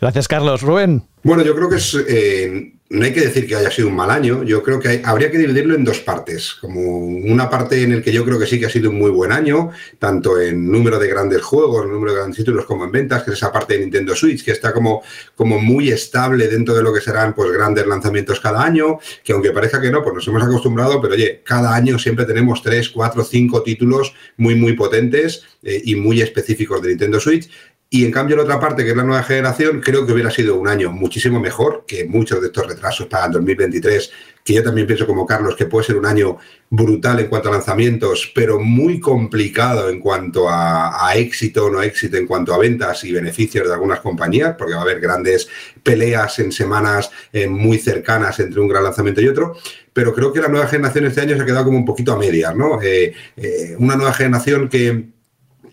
[0.01, 0.62] Gracias, Carlos.
[0.62, 1.09] Rubén.
[1.25, 4.11] Bueno, yo creo que es, eh, no hay que decir que haya sido un mal
[4.11, 8.03] año, yo creo que habría que dividirlo en dos partes, como una parte en el
[8.03, 10.99] que yo creo que sí que ha sido un muy buen año, tanto en número
[10.99, 13.80] de grandes juegos, número de grandes títulos como en ventas, que es esa parte de
[13.80, 15.03] Nintendo Switch, que está como,
[15.35, 19.51] como muy estable dentro de lo que serán pues grandes lanzamientos cada año, que aunque
[19.51, 23.24] parezca que no, pues nos hemos acostumbrado, pero oye, cada año siempre tenemos tres, cuatro,
[23.24, 27.49] cinco títulos muy, muy potentes eh, y muy específicos de Nintendo Switch.
[27.95, 30.57] Y en cambio, la otra parte, que es la nueva generación, creo que hubiera sido
[30.57, 34.11] un año muchísimo mejor que muchos de estos retrasos para el 2023,
[34.43, 36.39] que yo también pienso como Carlos que puede ser un año
[36.69, 42.17] brutal en cuanto a lanzamientos, pero muy complicado en cuanto a, éxito o no éxito,
[42.17, 45.49] en cuanto a ventas y beneficios de algunas compañías, porque va a haber grandes
[45.81, 49.57] peleas en semanas eh, muy cercanas entre un gran lanzamiento y otro.
[49.93, 52.19] Pero creo que la nueva generación este año se ha quedado como un poquito a
[52.19, 52.83] medias, ¿no?
[52.83, 55.14] Eh, eh, una nueva generación que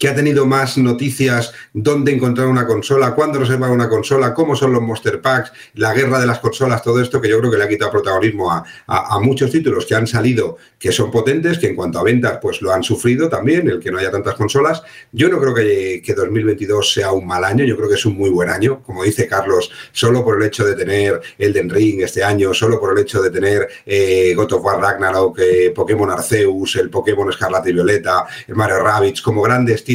[0.01, 4.73] que ha tenido más noticias, dónde encontrar una consola, cuándo reservar una consola, cómo son
[4.73, 7.65] los Monster Packs, la guerra de las consolas, todo esto que yo creo que le
[7.65, 8.65] ha quitado protagonismo a,
[9.19, 12.73] muchos títulos que han salido, que son potentes, que en cuanto a ventas pues lo
[12.73, 14.81] han sufrido también, el que no haya tantas consolas.
[15.11, 18.17] Yo no creo que, que 2022 sea un mal año, yo creo que es un
[18.17, 22.23] muy buen año, como dice Carlos, solo por el hecho de tener Elden Ring este
[22.23, 26.75] año, solo por el hecho de tener eh, God of War Ragnarok, eh, Pokémon Arceus,
[26.77, 29.90] el Pokémon Escarlata y Violeta, el Mario Rabbids, como grandes títulos,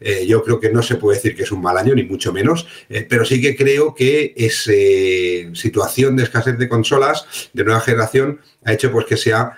[0.00, 2.32] eh, yo creo que no se puede decir que es un mal año, ni mucho
[2.32, 7.64] menos, eh, pero sí que creo que esa eh, situación de escasez de consolas de
[7.64, 9.52] nueva generación ha hecho pues que sea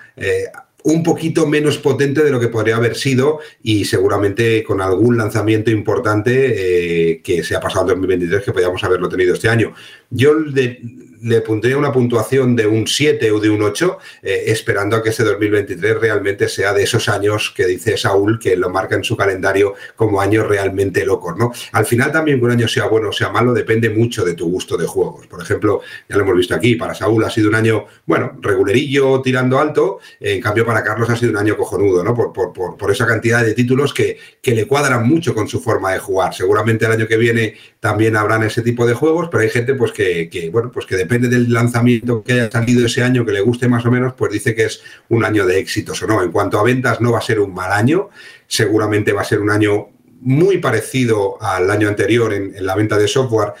[0.83, 5.71] un poquito menos potente de lo que podría haber sido y seguramente con algún lanzamiento
[5.71, 9.73] importante que se ha pasado en 2023 que podríamos haberlo tenido este año.
[10.09, 10.79] Yo de,
[11.21, 15.09] le pondría una puntuación de un 7 o de un 8, eh, esperando a que
[15.09, 19.15] ese 2023 realmente sea de esos años que dice Saúl, que lo marca en su
[19.17, 21.51] calendario como años realmente locos, ¿no?
[21.71, 24.49] Al final también que un año sea bueno o sea malo depende mucho de tu
[24.49, 25.27] gusto de juegos.
[25.27, 29.21] Por ejemplo, ya lo hemos visto aquí, para Saúl ha sido un año, bueno, regulerillo
[29.21, 32.13] tirando alto, en cambio para Carlos ha sido un año cojonudo, ¿no?
[32.13, 35.93] Por, por, por, esa cantidad de títulos que, que le cuadran mucho con su forma
[35.93, 36.33] de jugar.
[36.33, 39.91] Seguramente el año que viene también habrán ese tipo de juegos, pero hay gente pues
[39.91, 43.67] que, bueno, pues que depende del lanzamiento que haya salido ese año, que le guste
[43.69, 46.21] más o menos, pues dice que es un año de éxitos o no.
[46.21, 48.09] En cuanto a ventas, no va a ser un mal año,
[48.47, 49.89] seguramente va a ser un año
[50.21, 53.53] muy parecido al año anterior en la venta de software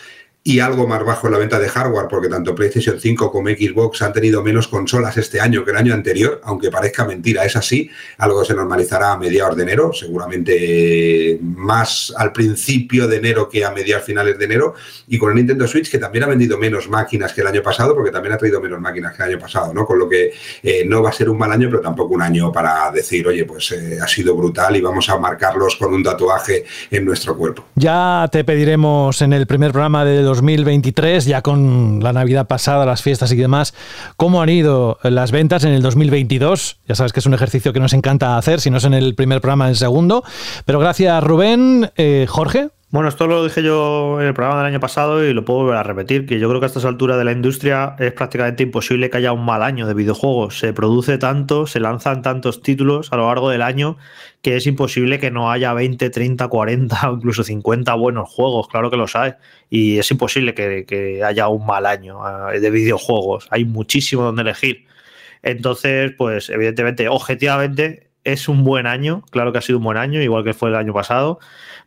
[0.43, 4.01] y algo más bajo en la venta de hardware, porque tanto PlayStation 5 como Xbox
[4.01, 7.89] han tenido menos consolas este año que el año anterior, aunque parezca mentira, es así,
[8.17, 13.71] algo se normalizará a mediados de enero, seguramente más al principio de enero que a
[13.71, 14.75] mediados finales de enero,
[15.07, 17.93] y con el Nintendo Switch, que también ha vendido menos máquinas que el año pasado,
[17.93, 19.85] porque también ha traído menos máquinas que el año pasado, ¿no?
[19.85, 20.31] Con lo que
[20.63, 23.43] eh, no va a ser un mal año, pero tampoco un año para decir, oye,
[23.43, 27.65] pues eh, ha sido brutal y vamos a marcarlos con un tatuaje en nuestro cuerpo.
[27.75, 33.01] Ya te pediremos en el primer programa de 2023, ya con la Navidad pasada, las
[33.01, 33.73] fiestas y demás,
[34.15, 36.77] ¿cómo han ido las ventas en el 2022?
[36.87, 39.15] Ya sabes que es un ejercicio que nos encanta hacer, si no es en el
[39.15, 40.23] primer programa, en el segundo.
[40.65, 41.91] Pero gracias, Rubén.
[41.97, 42.69] Eh, Jorge.
[42.91, 45.77] Bueno, esto lo dije yo en el programa del año pasado y lo puedo volver
[45.77, 49.11] a repetir, que yo creo que a estas alturas de la industria es prácticamente imposible
[49.11, 50.57] que haya un mal año de videojuegos.
[50.57, 53.97] Se produce tanto, se lanzan tantos títulos a lo largo del año
[54.41, 58.89] que es imposible que no haya 20, 30, 40 o incluso 50 buenos juegos, claro
[58.89, 59.33] que los hay.
[59.69, 62.17] Y es imposible que, haya un mal año
[62.49, 63.47] eh, de videojuegos.
[63.51, 64.87] Hay muchísimo donde elegir.
[65.43, 70.21] Entonces, pues evidentemente, objetivamente, es un buen año, claro que ha sido un buen año,
[70.21, 71.39] igual que fue el año pasado,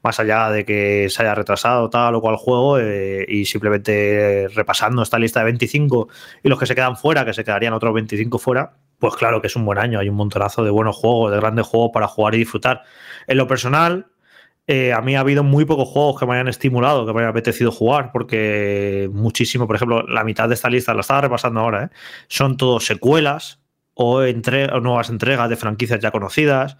[0.02, 5.02] más allá de que se haya retrasado tal o cual juego eh, y simplemente repasando
[5.02, 6.08] esta lista de 25
[6.42, 9.46] y los que se quedan fuera, que se quedarían otros 25 fuera, pues claro que
[9.46, 12.34] es un buen año, hay un montonazo de buenos juegos, de grandes juegos para jugar
[12.34, 12.82] y disfrutar.
[13.26, 14.06] En lo personal,
[14.66, 17.30] eh, a mí ha habido muy pocos juegos que me hayan estimulado, que me haya
[17.30, 21.84] apetecido jugar, porque muchísimo, por ejemplo, la mitad de esta lista, la estaba repasando ahora,
[21.84, 21.88] ¿eh?
[22.28, 23.61] son todos secuelas
[23.94, 26.76] o, entre, nuevas entregas de franquicias ya conocidas.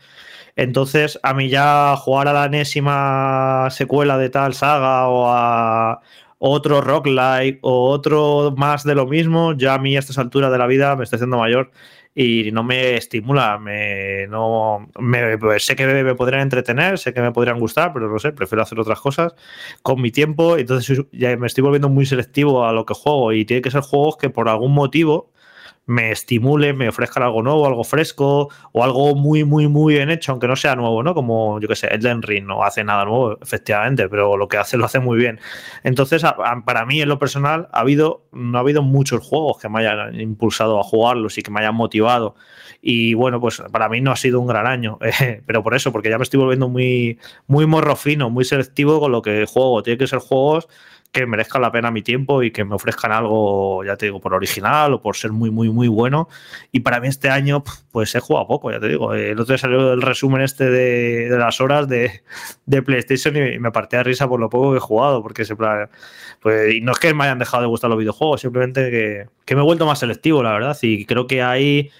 [0.56, 6.00] Entonces, a mí ya jugar a la enésima secuela de tal saga o a
[6.38, 10.58] otro roguelike o otro más de lo mismo, ya a mí a estas alturas de
[10.58, 11.70] la vida me estoy haciendo mayor
[12.14, 17.22] y no me estimula, me, no, me, pues sé que me podrían entretener, sé que
[17.22, 19.34] me podrían gustar, pero no sé, prefiero hacer otras cosas
[19.82, 23.44] con mi tiempo, entonces ya me estoy volviendo muy selectivo a lo que juego y
[23.44, 25.32] tiene que ser juegos que por algún motivo
[25.86, 30.32] me estimule, me ofrezcan algo nuevo, algo fresco o algo muy, muy, muy bien hecho,
[30.32, 31.14] aunque no sea nuevo, ¿no?
[31.14, 34.76] Como, yo que sé, Elden Ring no hace nada nuevo, efectivamente, pero lo que hace
[34.76, 35.40] lo hace muy bien.
[35.82, 36.22] Entonces,
[36.64, 40.20] para mí, en lo personal, ha habido, no ha habido muchos juegos que me hayan
[40.20, 42.36] impulsado a jugarlos y que me hayan motivado.
[42.80, 45.90] Y bueno, pues para mí no ha sido un gran año, eh, pero por eso,
[45.90, 49.82] porque ya me estoy volviendo muy, muy morro fino, muy selectivo con lo que juego.
[49.82, 50.68] Tiene que ser juegos
[51.12, 54.32] que merezcan la pena mi tiempo y que me ofrezcan algo, ya te digo, por
[54.32, 56.28] original o por ser muy, muy, muy bueno.
[56.72, 59.12] Y para mí este año, pues he jugado poco, ya te digo.
[59.12, 62.22] El otro día salió el resumen este de, de las horas de,
[62.64, 65.54] de PlayStation y me partí de risa por lo poco que he jugado, porque se
[65.54, 69.54] pues, y no es que me hayan dejado de gustar los videojuegos, simplemente que, que
[69.54, 70.76] me he vuelto más selectivo, la verdad.
[70.80, 71.90] Y creo que hay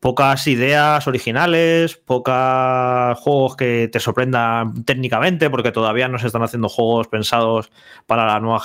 [0.00, 6.68] pocas ideas originales, pocos juegos que te sorprendan técnicamente, porque todavía no se están haciendo
[6.68, 7.70] juegos pensados
[8.06, 8.62] para la nueva,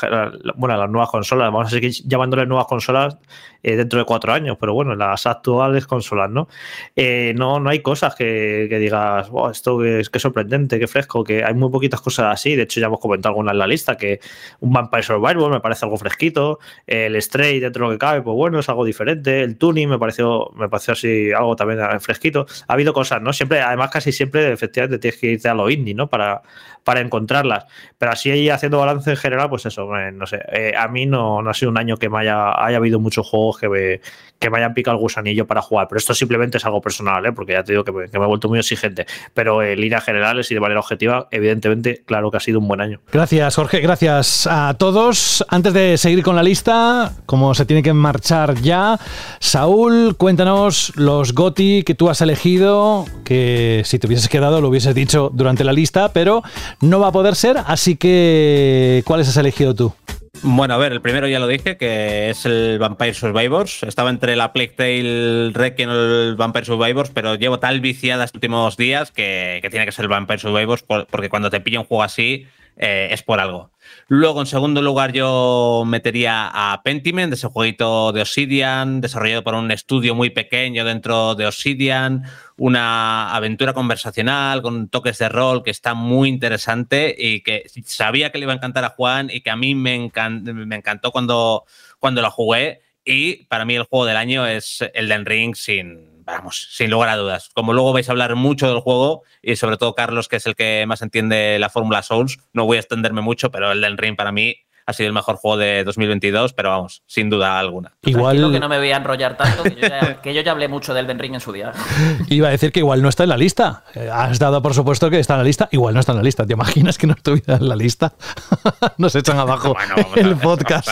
[0.77, 1.51] las nuevas consolas.
[1.51, 3.17] Vamos a seguir llamándole nuevas consolas
[3.63, 6.47] dentro de cuatro años, pero bueno, las actuales consolas, ¿no?
[6.95, 11.43] Eh, no, no hay cosas que, digas, "Wow, esto es que sorprendente, qué fresco, que
[11.43, 12.55] hay muy poquitas cosas así.
[12.55, 14.19] De hecho, ya hemos comentado algunas en la lista, que
[14.59, 18.35] un Vampire Survivor me parece algo fresquito, el Stray dentro de lo que cabe, pues
[18.35, 22.45] bueno, es algo diferente, el Tuning me pareció, me pareció así algo también fresquito.
[22.67, 23.33] Ha habido cosas, ¿no?
[23.33, 26.07] Siempre, además, casi siempre, efectivamente, tienes que irte a lo indie, ¿no?
[26.09, 26.41] Para,
[26.83, 27.65] para encontrarlas.
[27.97, 30.41] Pero así haciendo balance en general, pues eso, eh, no sé.
[30.51, 33.27] eh, a mí no, no ha sido un año que me haya, haya habido muchos
[33.27, 34.01] juegos que me,
[34.43, 35.87] que me hayan picado el gusanillo para jugar.
[35.87, 37.31] Pero esto simplemente es algo personal, ¿eh?
[37.31, 39.05] Porque ya te digo que me, que he vuelto muy exigente.
[39.33, 42.81] Pero en líneas generales y de manera objetiva, evidentemente, claro que ha sido un buen
[42.81, 42.99] año.
[43.09, 43.79] Gracias, Jorge.
[43.79, 45.45] Gracias a todos.
[45.47, 48.99] Antes de seguir con la lista, como se tiene que marchar ya,
[49.39, 54.93] Saúl, cuéntanos los GOTI que tú has elegido, que si te hubieses quedado lo hubieses
[54.93, 56.43] dicho durante la lista, pero
[56.81, 59.93] no va a poder ser, así que ¿cuáles has elegido tú?
[60.41, 63.83] Bueno, a ver, el primero ya lo dije, que es el Vampire Survivors.
[63.83, 68.37] Estaba entre la Plague Tale Requiem o el Vampire Survivors, pero llevo tal viciada estos
[68.37, 71.85] últimos días que, tiene que ser el Vampire Survivors, por- porque cuando te pilla un
[71.85, 73.72] juego así eh, es por algo.
[74.07, 79.71] Luego, en segundo lugar, yo metería a Pentiment, ese jueguito de Obsidian, desarrollado por un
[79.71, 82.23] estudio muy pequeño dentro de Obsidian,
[82.57, 88.37] una aventura conversacional con toques de rol que está muy interesante y que sabía que
[88.37, 91.63] le iba a encantar a Juan y que a mí me, encan- me encantó cuando,
[91.99, 92.81] cuando lo jugué.
[93.05, 97.17] Y para mí el juego del año es Elden Ring sin, vamos, sin lugar a
[97.17, 97.49] dudas.
[97.53, 100.55] Como luego vais a hablar mucho del juego y sobre todo Carlos, que es el
[100.55, 104.31] que más entiende la fórmula Souls, no voy a extenderme mucho, pero Elden Ring para
[104.31, 107.93] mí ha sido el mejor juego de 2022, pero vamos, sin duda alguna.
[108.01, 110.67] Tranquilo que no me voy a enrollar tanto, que yo, ya, que yo ya hablé
[110.67, 111.71] mucho del Elden Ring en su día.
[112.29, 113.83] Iba a decir que igual no está en la lista.
[113.95, 116.23] Eh, Has dado por supuesto que está en la lista, igual no está en la
[116.23, 116.45] lista.
[116.45, 118.13] ¿Te imaginas que no estuviera en la lista?
[118.97, 119.75] Nos echan abajo
[120.15, 120.89] el podcast.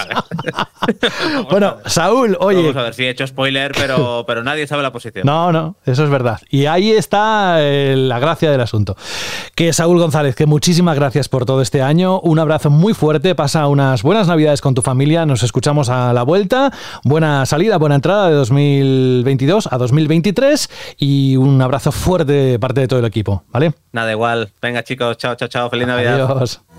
[1.50, 2.62] bueno, Saúl, oye.
[2.62, 5.26] Vamos a ver si he hecho spoiler, pero, pero nadie sabe la posición.
[5.26, 6.40] No, no, eso es verdad.
[6.50, 8.96] Y ahí está eh, la gracia del asunto.
[9.56, 12.20] Que Saúl González, que muchísimas gracias por todo este año.
[12.22, 13.36] Un abrazo muy fuerte.
[13.36, 15.26] Pasa unas buenas navidades con tu familia.
[15.26, 16.72] Nos escuchamos a la vuelta.
[17.04, 20.70] Buena salida, buena entrada de 2022 a 2023.
[20.98, 23.44] Y un abrazo fuerte de parte de todo el equipo.
[23.52, 23.74] ¿Vale?
[23.92, 24.52] Nada igual.
[24.62, 25.70] Venga, chicos, chao, chao, chao.
[25.72, 26.22] Feliz Navidad.
[26.22, 26.62] Adiós.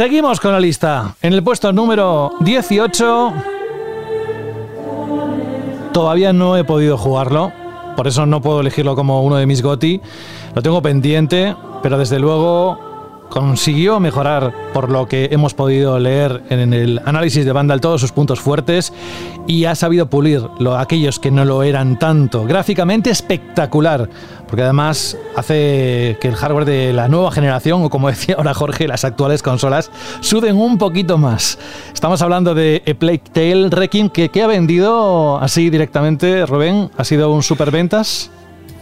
[0.00, 1.14] Seguimos con la lista.
[1.20, 3.34] En el puesto número 18
[5.92, 7.52] todavía no he podido jugarlo,
[7.98, 10.00] por eso no puedo elegirlo como uno de mis GOTI.
[10.54, 12.89] Lo tengo pendiente, pero desde luego
[13.30, 18.12] consiguió mejorar, por lo que hemos podido leer en el análisis de Vandal, todos sus
[18.12, 18.92] puntos fuertes
[19.46, 22.44] y ha sabido pulir lo, aquellos que no lo eran tanto.
[22.44, 24.10] Gráficamente espectacular,
[24.46, 28.86] porque además hace que el hardware de la nueva generación, o como decía ahora Jorge,
[28.86, 31.58] las actuales consolas, suden un poquito más.
[31.94, 37.32] Estamos hablando de A Plague Tale Requiem, que, ha vendido así directamente, Rubén, ha sido
[37.32, 38.30] un superventas.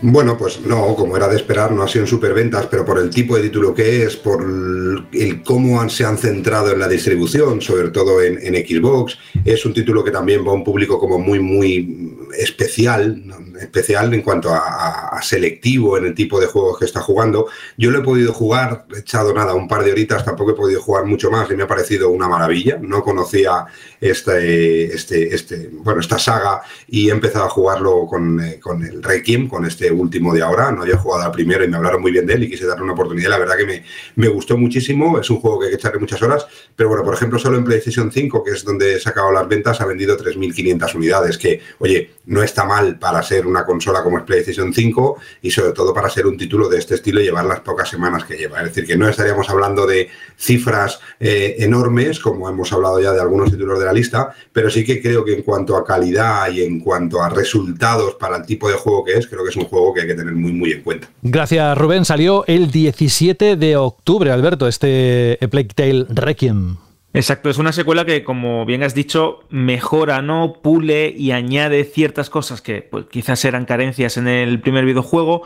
[0.00, 3.10] Bueno, pues no, como era de esperar, no ha sido en superventas, pero por el
[3.10, 7.60] tipo de título que es, por el cómo han, se han centrado en la distribución,
[7.60, 11.40] sobre todo en, Xbox, es un título que también va a un público como muy,
[11.40, 13.24] muy especial,
[13.60, 17.46] especial en cuanto a, a, selectivo en el tipo de juegos que está jugando.
[17.76, 20.80] Yo lo he podido jugar, he echado nada, un par de horitas, tampoco he podido
[20.80, 22.78] jugar mucho más y me ha parecido una maravilla.
[22.80, 23.66] No conocía
[24.00, 29.02] este, este, este, bueno, esta saga y he empezado a jugarlo con, eh, con el
[29.02, 30.70] Requiem, con este último de ahora.
[30.72, 32.84] No había jugado al primero y me hablaron muy bien de él y quise darle
[32.84, 33.30] una oportunidad.
[33.30, 33.84] La verdad que me,
[34.16, 35.18] me gustó muchísimo.
[35.18, 36.46] Es un juego que hay que echarle muchas horas.
[36.74, 39.80] Pero bueno, por ejemplo, solo en PlayStation 5, que es donde he sacado las ventas,
[39.80, 41.38] ha vendido 3.500 unidades.
[41.38, 45.72] Que, oye, no está mal para ser una consola como es PlayStation 5 y sobre
[45.72, 48.58] todo para ser un título de este estilo y llevar las pocas semanas que lleva.
[48.58, 53.20] Es decir, que no estaríamos hablando de cifras eh, enormes, como hemos hablado ya de
[53.20, 56.62] algunos títulos de la lista, pero sí que creo que en cuanto a calidad y
[56.62, 59.64] en cuanto a resultados para el tipo de juego que es, creo que es un
[59.64, 61.08] juego que hay que tener muy, muy en cuenta.
[61.22, 62.04] Gracias, Rubén.
[62.04, 66.76] Salió el 17 de octubre, Alberto, este Plague Tale Requiem.
[67.14, 70.60] Exacto, es una secuela que, como bien has dicho, mejora, ¿no?
[70.62, 75.42] Pule y añade ciertas cosas que pues, quizás eran carencias en el primer videojuego.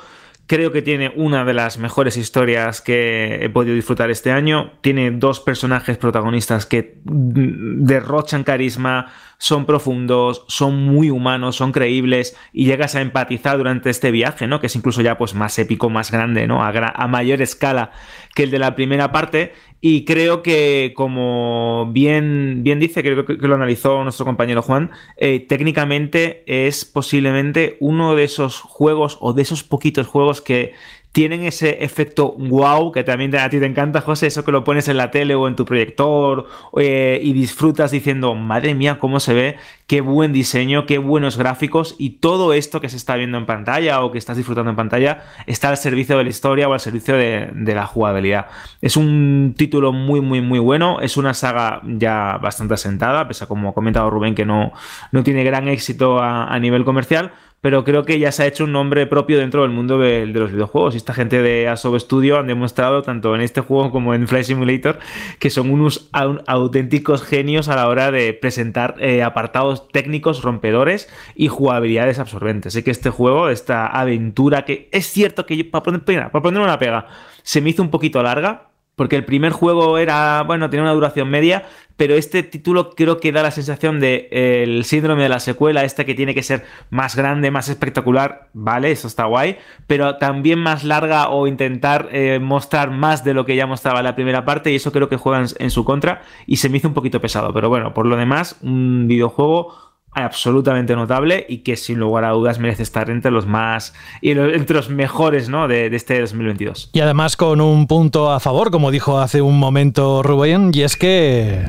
[0.48, 4.72] Creo que tiene una de las mejores historias que he podido disfrutar este año.
[4.80, 9.12] Tiene dos personajes protagonistas que derrochan carisma,
[9.42, 14.60] son profundos, son muy humanos, son creíbles y llegas a empatizar durante este viaje, ¿no?
[14.60, 16.62] Que es incluso ya pues más épico, más grande, ¿no?
[16.62, 17.90] A, mayor escala
[18.36, 23.34] que el de la primera parte y creo que, como bien, bien dice, creo que,
[23.34, 29.42] lo analizó nuestro compañero Juan, eh, técnicamente es posiblemente uno de esos juegos o de
[29.42, 30.74] esos poquitos juegos que
[31.12, 34.88] tienen ese efecto wow que también a ti te encanta, José, eso que lo pones
[34.88, 36.48] en la tele o en tu proyector
[36.78, 39.56] eh, y disfrutas diciendo, madre mía, cómo se ve,
[39.86, 44.02] qué buen diseño, qué buenos gráficos y todo esto que se está viendo en pantalla
[44.02, 47.14] o que estás disfrutando en pantalla está al servicio de la historia o al servicio
[47.14, 48.46] de, la jugabilidad.
[48.80, 53.46] Es un título muy, muy, muy bueno, es una saga ya bastante asentada, pese a
[53.46, 54.72] como ha comentado Rubén que no,
[55.10, 57.32] no tiene gran éxito a nivel comercial,
[57.62, 60.40] pero creo que ya se ha hecho un nombre propio dentro del mundo de, de
[60.40, 60.94] los videojuegos.
[60.94, 64.46] Y esta gente de Asobo Studio han demostrado, tanto en este juego como en Flight
[64.46, 64.98] Simulator,
[65.38, 71.46] que son unos auténticos genios a la hora de presentar eh, apartados técnicos rompedores y
[71.46, 72.72] jugabilidades absorbentes.
[72.72, 76.80] Sé que este juego, esta aventura, que es cierto que para poner, para poner una
[76.80, 77.06] pega,
[77.44, 81.30] se me hizo un poquito larga, porque el primer juego era, bueno, tenía una duración
[81.30, 81.64] media,
[81.96, 86.04] pero este título creo que da la sensación de el síndrome de la secuela, este
[86.04, 90.84] que tiene que ser más grande, más espectacular, vale, eso está guay, pero también más
[90.84, 94.76] larga o intentar eh, mostrar más de lo que ya mostraba la primera parte y
[94.76, 97.68] eso creo que juegan en su contra y se me hizo un poquito pesado, pero
[97.68, 102.82] bueno, por lo demás, un videojuego absolutamente notable y que sin lugar a dudas merece
[102.82, 105.68] estar entre los más y entre los mejores ¿no?
[105.68, 106.90] de, de, este 2022.
[106.92, 110.96] Y además con un punto a favor, como dijo hace un momento Rubén, y es
[110.96, 111.64] que...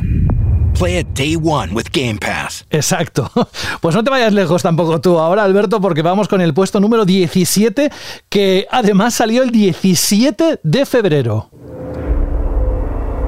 [0.78, 2.66] Play it day one with Game Pass.
[2.70, 3.30] Exacto.
[3.82, 7.06] Pues no te vayas lejos tampoco tú ahora, Alberto, porque vamos con el puesto número
[7.06, 7.92] 17,
[8.30, 11.50] que además salió el 17 de febrero.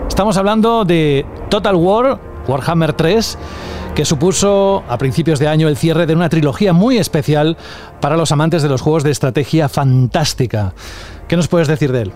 [0.08, 3.38] Estamos hablando de Total War, Warhammer 3
[3.96, 7.56] que supuso a principios de año el cierre de una trilogía muy especial
[8.02, 10.74] para los amantes de los juegos de estrategia fantástica.
[11.30, 12.12] ¿Qué nos puedes decir de él?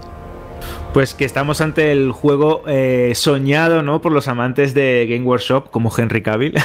[0.93, 4.01] Pues que estamos ante el juego eh, soñado, ¿no?
[4.01, 6.55] Por los amantes de Game Workshop, como Henry Cavill.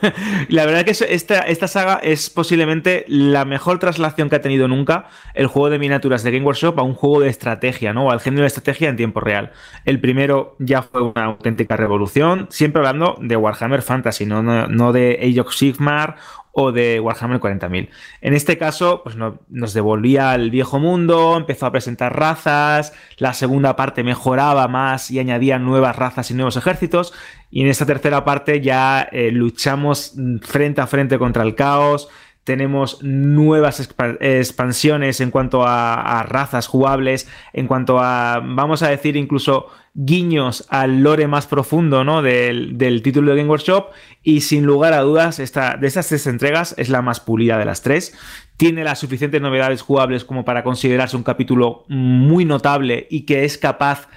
[0.48, 5.48] la verdad que esta, saga es posiblemente la mejor traslación que ha tenido nunca el
[5.48, 8.12] juego de miniaturas de Game Workshop a un juego de estrategia, ¿no?
[8.12, 9.50] Al género de estrategia en tiempo real.
[9.84, 14.92] El primero ya fue una auténtica revolución, siempre hablando de Warhammer Fantasy, no, no, no
[14.92, 16.16] de Age of Sigmar
[16.52, 17.88] o de Warhammer 40.000.
[18.20, 23.32] En este caso, pues no, nos devolvía al viejo mundo, empezó a presentar razas, la
[23.32, 27.14] segunda parte mejoraba más y añadía nuevas razas y nuevos ejércitos,
[27.50, 32.08] y en esta tercera parte ya eh, luchamos frente a frente contra el caos,
[32.44, 33.88] tenemos nuevas
[34.20, 40.64] expansiones en cuanto a, a, razas jugables, en cuanto a, vamos a decir, incluso guiños
[40.70, 42.22] al lore más profundo ¿no?
[42.22, 43.90] del, del título de Game Workshop
[44.22, 47.64] y sin lugar a dudas esta, de estas tres entregas es la más pulida de
[47.64, 48.16] las tres.
[48.56, 53.58] Tiene las suficientes novedades jugables como para considerarse un capítulo muy notable y que es
[53.58, 54.08] capaz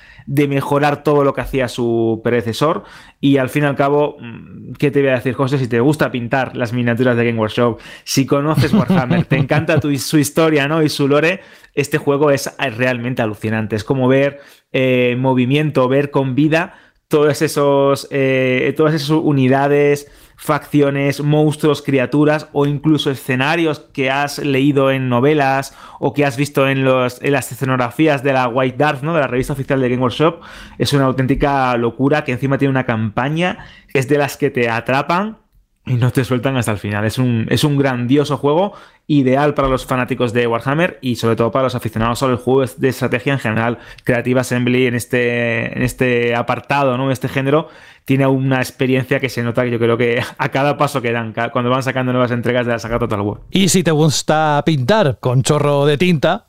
[0.48, 2.84] mejorar todo lo que hacía su predecesor.
[3.22, 5.58] Y al fin y al cabo, mm, ¿qué te voy a decir, José?
[5.58, 9.96] Si te gusta pintar las miniaturas de Game Workshop, si conoces Warhammer, te encanta tu-
[9.98, 10.82] su historia ¿no?
[10.84, 11.42] y su lore,
[11.74, 13.76] este juego es realmente alucinante.
[13.76, 14.40] Es como ver
[14.74, 16.74] eh, movimiento, ver con vida
[17.08, 24.92] todos esos, eh, todas esas unidades, facciones, monstruos, criaturas o incluso escenarios que has leído
[24.92, 29.04] en novelas o que has visto en, los, en las escenografías de la White Dwarf,
[29.04, 29.14] ¿no?
[29.14, 30.42] de la revista oficial de Game Workshop.
[30.78, 35.38] Es una auténtica locura que encima tiene una campaña es de las que te atrapan
[35.86, 37.06] y no te sueltan hasta el final.
[37.06, 38.74] Es un, es un grandioso juego,
[39.08, 42.80] ideal para los fanáticos de Warhammer y sobre todo para los aficionados a los juegos
[42.80, 43.78] de estrategia en general.
[44.04, 47.06] Creative Assembly en este, en este apartado, ¿no?
[47.06, 47.70] en este género,
[48.04, 51.34] tiene una experiencia que se nota que yo creo que a cada paso que dan,
[51.52, 53.40] cuando van sacando nuevas entregas de la saga Total War.
[53.52, 56.48] Y si te gusta pintar con chorro de tinta,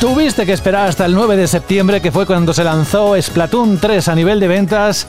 [0.00, 4.08] tuviste que esperar hasta el 9 de septiembre, que fue cuando se lanzó Splatoon 3
[4.08, 5.06] a nivel de ventas.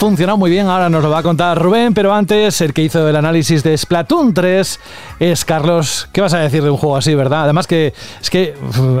[0.00, 3.06] Funcionó muy bien, ahora nos lo va a contar Rubén, pero antes el que hizo
[3.06, 4.80] el análisis de Splatoon 3
[5.18, 6.08] es Carlos.
[6.10, 7.44] ¿Qué vas a decir de un juego así, verdad?
[7.44, 8.54] Además que es que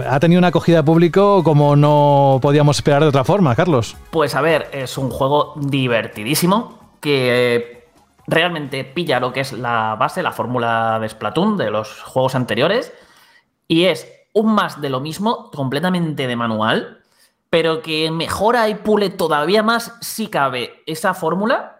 [0.06, 3.96] ha tenido una acogida público como no podíamos esperar de otra forma, Carlos.
[4.10, 7.88] Pues a ver, es un juego divertidísimo que
[8.26, 12.92] realmente pilla lo que es la base, la fórmula de Splatoon de los juegos anteriores
[13.66, 16.99] y es un más de lo mismo, completamente de manual,
[17.50, 21.76] pero que mejora y pule todavía más si cabe esa fórmula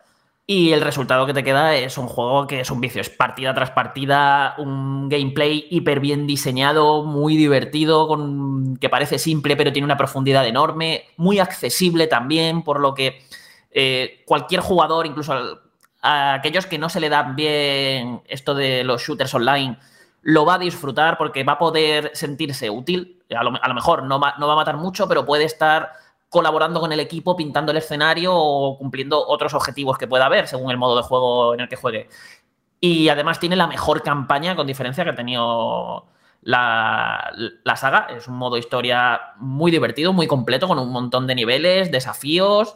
[0.47, 3.55] y el resultado que te queda es un juego que es un vicio, es partida
[3.55, 9.85] tras partida, un gameplay hiper bien diseñado, muy divertido, con, que parece simple pero tiene
[9.85, 13.23] una profundidad enorme, muy accesible también, por lo que
[13.71, 15.61] eh, cualquier jugador, incluso al-
[16.03, 19.79] a aquellos que no se le dan bien esto de los shooters online,
[20.23, 23.23] lo va a disfrutar porque va a poder sentirse útil.
[23.35, 25.93] A lo, mejor no va, no va a matar mucho, pero puede estar
[26.29, 30.71] colaborando con el equipo, pintando el escenario o cumpliendo otros objetivos que pueda haber según
[30.71, 32.09] el modo de juego en el que juegue.
[32.81, 36.07] Y además tiene la mejor campaña, con diferencia, que ha tenido
[36.43, 37.33] la,
[37.65, 38.07] la saga.
[38.11, 42.75] Es un modo historia muy divertido, muy completo, con un montón de niveles, desafíos,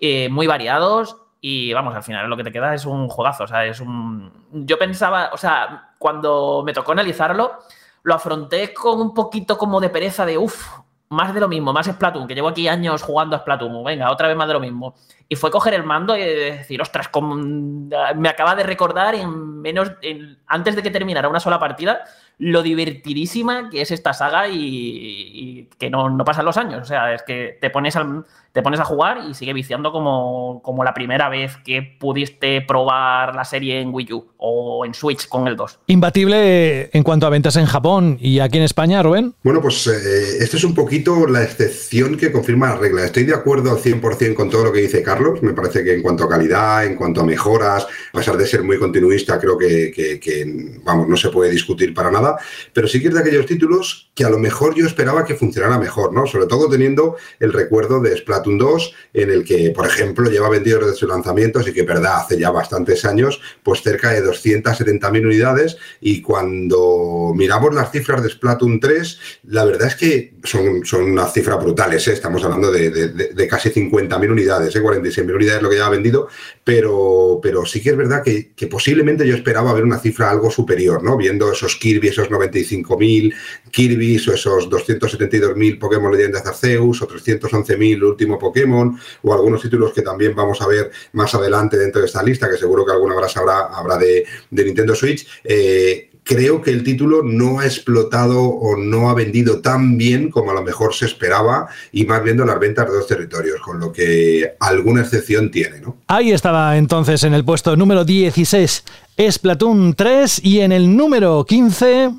[0.00, 1.16] eh, muy variados.
[1.44, 3.44] Y vamos, al final lo que te queda es un juegazo.
[3.44, 4.32] O sea, es un.
[4.52, 7.58] Yo pensaba, o sea, cuando me tocó analizarlo,
[8.04, 10.78] lo afronté con un poquito como de pereza de uff,
[11.08, 14.28] más de lo mismo, más Splatoon, que llevo aquí años jugando a Splatoon, venga, otra
[14.28, 14.94] vez más de lo mismo.
[15.28, 19.92] Y fue coger el mando y decir, ostras, como- me acaba de recordar en menos,
[20.00, 22.02] en- antes de que terminara una sola partida,
[22.38, 26.82] lo divertidísima que es esta saga y, y que no, no pasan los años.
[26.82, 30.60] O sea, es que te pones, al- te pones a jugar y sigue viciando como,
[30.62, 35.28] como la primera vez que pudiste probar la serie en Wii U o en Switch
[35.28, 35.78] con el 2.
[35.86, 39.34] Imbatible en cuanto a ventas en Japón y aquí en España, Rubén.
[39.42, 43.04] Bueno, pues eh, esto es un poquito la excepción que confirma la regla.
[43.04, 45.42] Estoy de acuerdo al 100% con todo lo que dice Carlos.
[45.42, 48.62] Me parece que en cuanto a calidad, en cuanto a mejoras, a pesar de ser
[48.62, 52.36] muy continuista, creo que, que- que, vamos, no se puede discutir para nada.
[52.72, 55.78] Pero sí que es de aquellos títulos que a lo mejor yo esperaba que funcionara
[55.78, 56.26] mejor, ¿no?
[56.26, 58.12] Sobre todo teniendo el recuerdo de
[58.42, 62.16] Splatoon 2, en el que, por ejemplo, lleva vendido desde su lanzamiento, así que, verdad,
[62.18, 65.76] hace ya bastantes años, pues cerca de 270.000 unidades.
[66.00, 71.32] Y cuando miramos las cifras de Splatoon 3, la verdad es que son, son unas
[71.32, 72.12] cifras brutales, ¿eh?
[72.12, 74.82] Estamos hablando de, de- de- casi 50.000 unidades, ¿eh?
[74.82, 76.28] 46.000 unidades lo que ya ha vendido,
[76.64, 81.02] pero, pero sí que es verdad que, posiblemente yo esperaba ver una cifra algo superior,
[81.02, 81.16] ¿no?
[81.16, 83.34] Viendo esos Kirby, esos 95.000
[83.70, 88.02] Kirby's o esos 272.000 Pokémon Leyendas Arceus o 311.000 el
[88.38, 92.48] Pokémon o algunos títulos que también vamos a ver más adelante dentro de esta lista,
[92.48, 95.26] que seguro que alguna habrá, habrá, habrá de, de Nintendo Switch.
[95.44, 100.50] Eh, creo que el título no ha explotado o no ha vendido tan bien como
[100.50, 103.92] a lo mejor se esperaba y más viendo las ventas de dos territorios, con lo
[103.92, 105.96] que alguna excepción tiene, ¿no?
[106.06, 108.84] Ahí estaba entonces en el puesto número 16
[109.30, 112.10] Splatoon 3 y en el número 15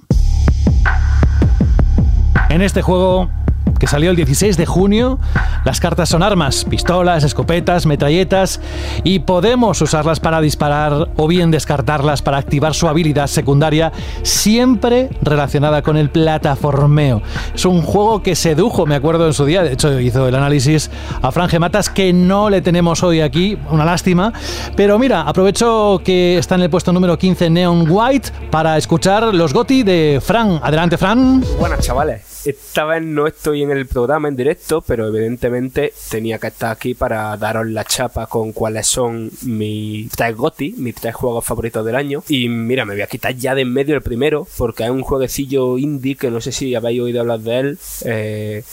[2.49, 3.29] en este juego
[3.79, 5.19] que salió el 16 de junio,
[5.65, 8.61] las cartas son armas, pistolas, escopetas, metralletas
[9.03, 13.91] y podemos usarlas para disparar o bien descartarlas para activar su habilidad secundaria,
[14.21, 17.21] siempre relacionada con el plataformeo.
[17.53, 20.89] Es un juego que sedujo, me acuerdo en su día, de hecho hizo el análisis
[21.21, 24.31] a Fran Gematas que no le tenemos hoy aquí, una lástima,
[24.75, 29.53] pero mira, aprovecho que está en el puesto número 15 Neon White para escuchar los
[29.53, 30.59] GOTI de Fran.
[30.63, 31.43] Adelante Fran.
[31.59, 36.47] Buenas chavales, esta vez no estoy en el programa en directo, pero evidentemente tenía que
[36.47, 41.45] estar aquí para daros la chapa con cuáles son mis tres GOTI, mis tres juegos
[41.45, 42.23] favoritos del año.
[42.27, 45.01] Y mira, me voy a quitar ya de en medio el primero, porque es un
[45.01, 47.77] jueguecillo indie que no sé si habéis oído hablar de él.
[48.05, 48.63] eh,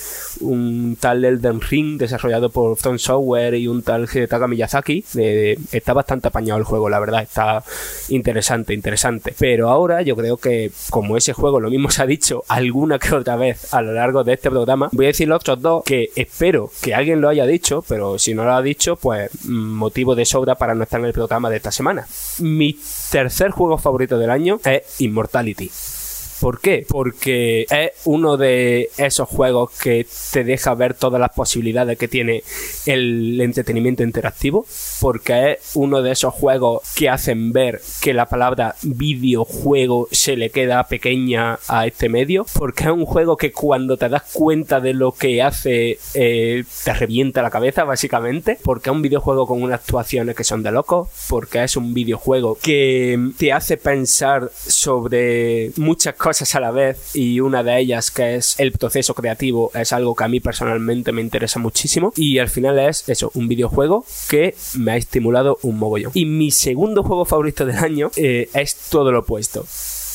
[0.41, 5.05] un tal Elden Ring desarrollado por From Software y un tal Hidetaka Miyazaki.
[5.17, 7.23] Eh, está bastante apañado el juego, la verdad.
[7.23, 7.63] Está
[8.09, 9.35] interesante, interesante.
[9.39, 13.15] Pero ahora yo creo que, como ese juego lo mismo se ha dicho alguna que
[13.15, 16.11] otra vez a lo largo de este programa, voy a decir los otros dos que
[16.17, 20.15] espero que alguien lo haya dicho, pero si no lo ha dicho, pues mm, motivo
[20.15, 22.07] de sobra para no estar en el programa de esta semana.
[22.39, 22.79] Mi
[23.11, 25.71] tercer juego favorito del año es Immortality.
[26.41, 26.87] ¿Por qué?
[26.89, 32.43] Porque es uno de esos juegos que te deja ver todas las posibilidades que tiene
[32.87, 34.65] el entretenimiento interactivo.
[35.03, 40.51] Porque es uno de esos juegos que hacen ver que la palabra videojuego se le
[40.51, 42.47] queda pequeña a este medio.
[42.55, 46.95] Porque es un juego que cuando te das cuenta de lo que hace eh, te
[46.95, 48.59] revienta la cabeza básicamente.
[48.65, 51.09] Porque es un videojuego con unas actuaciones que son de locos.
[51.29, 57.41] Porque es un videojuego que te hace pensar sobre muchas cosas a la vez y
[57.41, 61.21] una de ellas que es el proceso creativo es algo que a mí personalmente me
[61.21, 66.13] interesa muchísimo y al final es eso, un videojuego que me ha estimulado un mogollón.
[66.15, 69.67] Y mi segundo juego favorito del año eh, es todo lo opuesto.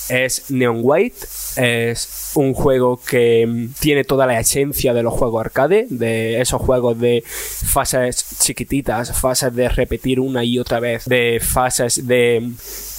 [0.08, 1.18] Es Neon White,
[1.58, 6.62] es un juego que mm, tiene toda la esencia de los juegos arcade, de esos
[6.62, 12.52] juegos de fases chiquititas, fases de repetir una y otra vez, de fases de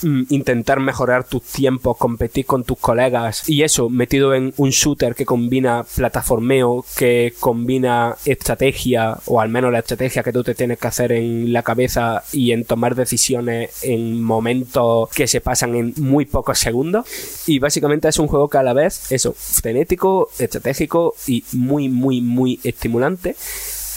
[0.02, 5.14] mm, intentar mejorar tus tiempos, competir con tus colegas y eso metido en un shooter
[5.14, 10.78] que combina plataformeo, que combina estrategia o al menos la estrategia que tú te tienes
[10.78, 15.94] que hacer en la cabeza y en tomar decisiones en momentos que se pasan en
[15.96, 17.06] muy pocos segundos.
[17.46, 22.20] Y básicamente es un juego que a la vez eso, frenético, estratégico y muy muy
[22.20, 23.36] muy estimulante.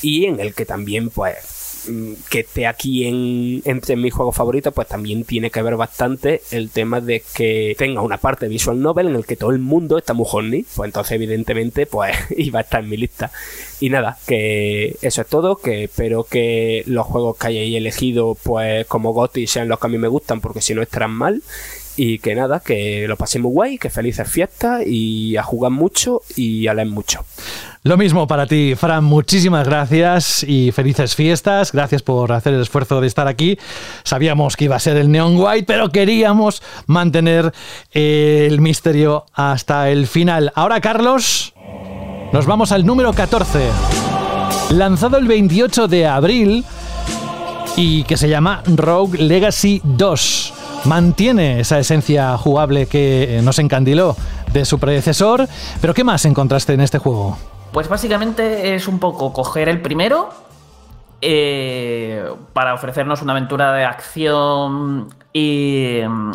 [0.01, 1.58] Y en el que también pues
[2.29, 6.69] que esté aquí en, entre mis juegos favoritos, pues también tiene que ver bastante el
[6.69, 10.13] tema de que tenga una parte visual novel en el que todo el mundo está
[10.13, 10.65] muy horny.
[10.75, 13.31] Pues entonces, evidentemente, pues iba a estar en mi lista.
[13.79, 18.85] Y nada, que eso es todo, que espero que los juegos que hayáis elegido, pues
[18.87, 21.41] como GOTY sean los que a mí me gustan, porque si no estarán mal.
[22.01, 26.21] Y que nada, que lo paséis muy guay, que felices fiestas y a jugar mucho
[26.37, 27.25] y a leer mucho.
[27.83, 29.03] Lo mismo para ti, Fran.
[29.03, 31.73] Muchísimas gracias y felices fiestas.
[31.73, 33.59] Gracias por hacer el esfuerzo de estar aquí.
[34.05, 37.51] Sabíamos que iba a ser el Neon White, pero queríamos mantener
[37.91, 40.53] el misterio hasta el final.
[40.55, 41.53] Ahora, Carlos,
[42.31, 43.59] nos vamos al número 14.
[44.69, 46.63] Lanzado el 28 de abril
[47.75, 50.53] y que se llama Rogue Legacy 2
[50.85, 54.15] mantiene esa esencia jugable que nos encandiló
[54.51, 55.47] de su predecesor.
[55.81, 57.37] Pero ¿qué más encontraste en este juego?
[57.71, 60.29] Pues básicamente es un poco coger el primero
[61.21, 62.23] eh,
[62.53, 66.31] para ofrecernos una aventura de acción y mm,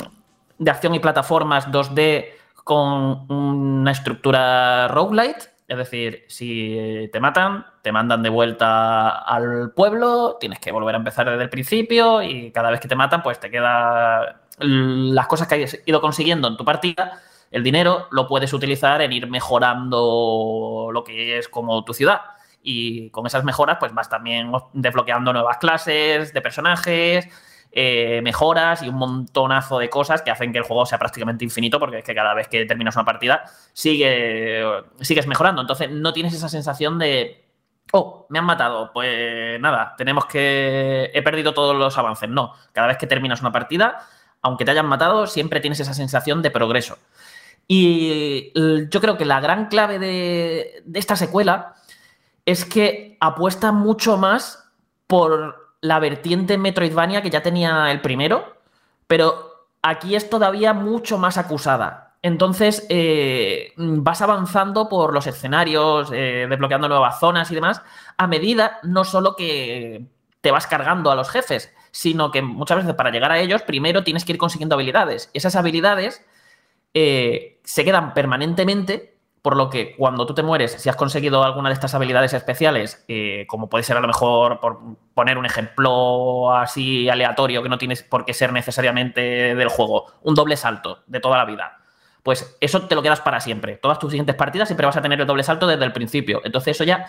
[0.59, 2.27] de acción y plataformas 2D
[2.63, 5.54] con una estructura roguelite.
[5.67, 10.99] Es decir, si te matan, te mandan de vuelta al pueblo, tienes que volver a
[10.99, 15.49] empezar desde el principio y cada vez que te matan, pues te queda las cosas
[15.49, 20.91] que hayas ido consiguiendo en tu partida, el dinero lo puedes utilizar en ir mejorando
[20.93, 22.21] lo que es como tu ciudad.
[22.63, 27.29] Y con esas mejoras, pues vas también desbloqueando nuevas clases de personajes,
[27.77, 31.81] eh, mejoras y un montonazo de cosas que hacen que el juego sea prácticamente infinito,
[31.81, 34.63] porque es que cada vez que terminas una partida sigue,
[35.01, 35.61] sigues mejorando.
[35.61, 37.45] Entonces no tienes esa sensación de,
[37.91, 41.11] oh, me han matado, pues nada, tenemos que...
[41.13, 42.29] He perdido todos los avances.
[42.29, 44.07] No, cada vez que terminas una partida,
[44.41, 46.99] aunque te hayan matado, siempre tienes esa sensación de progreso.
[47.67, 48.53] Y
[48.89, 51.75] yo creo que la gran clave de, de esta secuela
[52.47, 54.71] es que apuesta mucho más
[55.09, 58.57] por la vertiente Metroidvania que ya tenía el primero,
[59.07, 62.15] pero aquí es todavía mucho más acusada.
[62.23, 67.83] Entonces eh, vas avanzando por los escenarios, eh, desbloqueando nuevas zonas y demás,
[68.17, 70.07] a medida no solo que
[70.41, 74.05] te vas cargando a los jefes, sino que muchas veces para llegar a ellos primero
[74.05, 75.29] tienes que ir consiguiendo habilidades.
[75.35, 76.25] Esas habilidades
[76.95, 79.14] eh, se quedan permanentemente
[79.45, 83.05] por lo que cuando tú te mueres, si has conseguido alguna de estas habilidades especiales,
[83.09, 84.79] eh, como puede ser a lo mejor, por
[85.13, 90.35] poner un ejemplo así aleatorio, que no tienes por qué ser necesariamente del juego, un
[90.35, 91.77] doble salto de toda la vida,
[92.23, 93.77] pues eso te lo quedas para siempre.
[93.77, 96.41] Todas tus siguientes partidas siempre vas a tener el doble salto desde el principio.
[96.43, 97.05] Entonces eso ya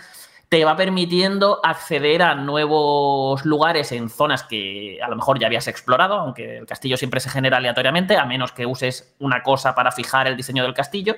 [0.49, 5.69] te va permitiendo acceder a nuevos lugares en zonas que a lo mejor ya habías
[5.69, 9.93] explorado, aunque el castillo siempre se genera aleatoriamente, a menos que uses una cosa para
[9.93, 11.15] fijar el diseño del castillo.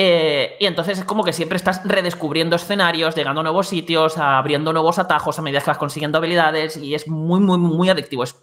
[0.00, 4.72] Eh, y entonces es como que siempre estás redescubriendo escenarios, llegando a nuevos sitios, abriendo
[4.72, 8.22] nuevos atajos a medida que vas consiguiendo habilidades y es muy, muy, muy adictivo.
[8.22, 8.36] Es,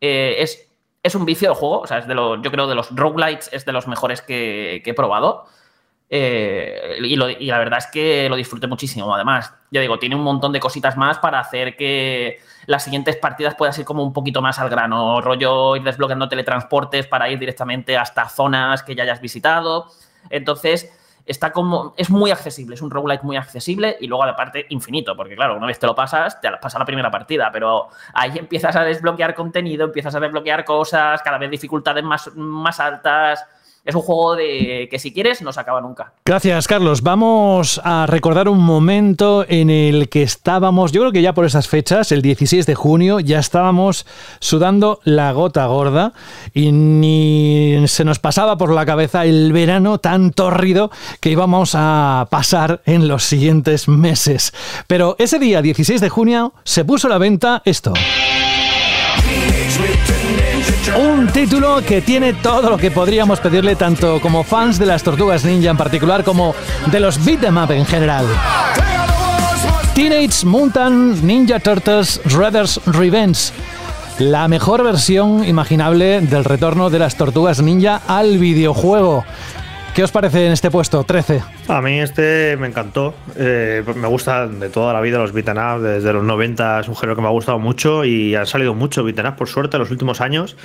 [0.00, 0.70] eh, es,
[1.02, 3.50] es un vicio el juego, o sea, es de lo, yo creo de los roguelites
[3.52, 5.44] es de los mejores que, que he probado.
[6.14, 9.14] Eh, y, lo- y la verdad es que lo disfruté muchísimo.
[9.14, 13.54] Además, ya digo, tiene un montón de cositas más para hacer que las siguientes partidas
[13.54, 15.20] puedan ser como un poquito más al grano.
[15.20, 19.86] Rollo ir desbloqueando teletransportes para ir directamente hasta zonas que ya hayas visitado.
[20.30, 20.92] Entonces,
[21.26, 21.94] está como.
[21.96, 25.16] Es muy accesible, es un roguelike muy accesible y luego, aparte, infinito.
[25.16, 27.50] Porque, claro, una vez te lo pasas, te pasa la primera partida.
[27.52, 32.80] Pero ahí empiezas a desbloquear contenido, empiezas a desbloquear cosas, cada vez dificultades más, más
[32.80, 33.46] altas.
[33.84, 36.12] Es un juego de que si quieres no se acaba nunca.
[36.24, 37.02] Gracias, Carlos.
[37.02, 41.66] Vamos a recordar un momento en el que estábamos, yo creo que ya por esas
[41.66, 44.06] fechas, el 16 de junio, ya estábamos
[44.38, 46.12] sudando la gota gorda
[46.54, 52.28] y ni se nos pasaba por la cabeza el verano tan tórrido que íbamos a
[52.30, 54.52] pasar en los siguientes meses.
[54.86, 57.94] Pero ese día, 16 de junio, se puso a la venta esto.
[60.90, 65.44] Un título que tiene todo lo que podríamos pedirle tanto como fans de las Tortugas
[65.44, 66.54] Ninja en particular como
[66.90, 68.26] de los beat 'em up en general.
[69.94, 73.52] Teenage Mutant Ninja Turtles Shredder's Revenge.
[74.18, 79.24] La mejor versión imaginable del retorno de las Tortugas Ninja al videojuego.
[79.94, 81.04] ¿Qué os parece en este puesto?
[81.04, 81.42] 13.
[81.68, 83.14] A mí este me encantó.
[83.36, 86.96] Eh, me gusta de toda la vida los beaten up, desde los 90 es un
[86.96, 89.80] género que me ha gustado mucho y han salido muchos beaten up por suerte en
[89.80, 90.56] los últimos años.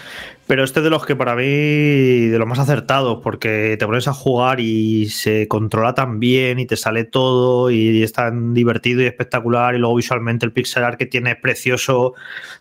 [0.47, 4.07] Pero este es de los que para mí, de los más acertados, porque te pones
[4.07, 9.01] a jugar y se controla tan bien y te sale todo y es tan divertido
[9.01, 12.13] y espectacular y luego visualmente el pixel art que tiene es precioso.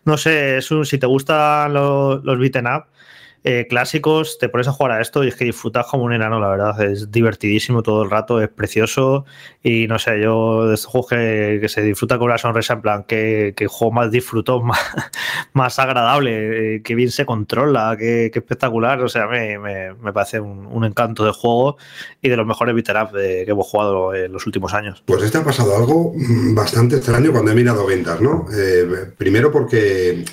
[0.04, 2.86] No sé, es un, si te gustan los, los beaten up,
[3.44, 6.40] eh, clásicos, te pones a jugar a esto y es que disfrutas como un enano,
[6.40, 6.82] la verdad.
[6.82, 9.24] Es divertidísimo todo el rato, es precioso.
[9.62, 12.80] Y no sé, yo de estos juegos que, que se disfruta con una sonrisa, en
[12.82, 14.78] plan, que, juego más disfruto, más,
[15.52, 19.00] más agradable, eh, que bien se controla, que, que espectacular.
[19.02, 21.76] O sea, me, me- me parece un, un encanto de juego
[22.22, 25.02] y de los mejores beat'em up que hemos jugado en los últimos años.
[25.06, 28.46] Pues este ha pasado algo mm, bastante extraño cuando he mirado ventas, ¿no?
[28.56, 30.24] Eh, primero porque eh,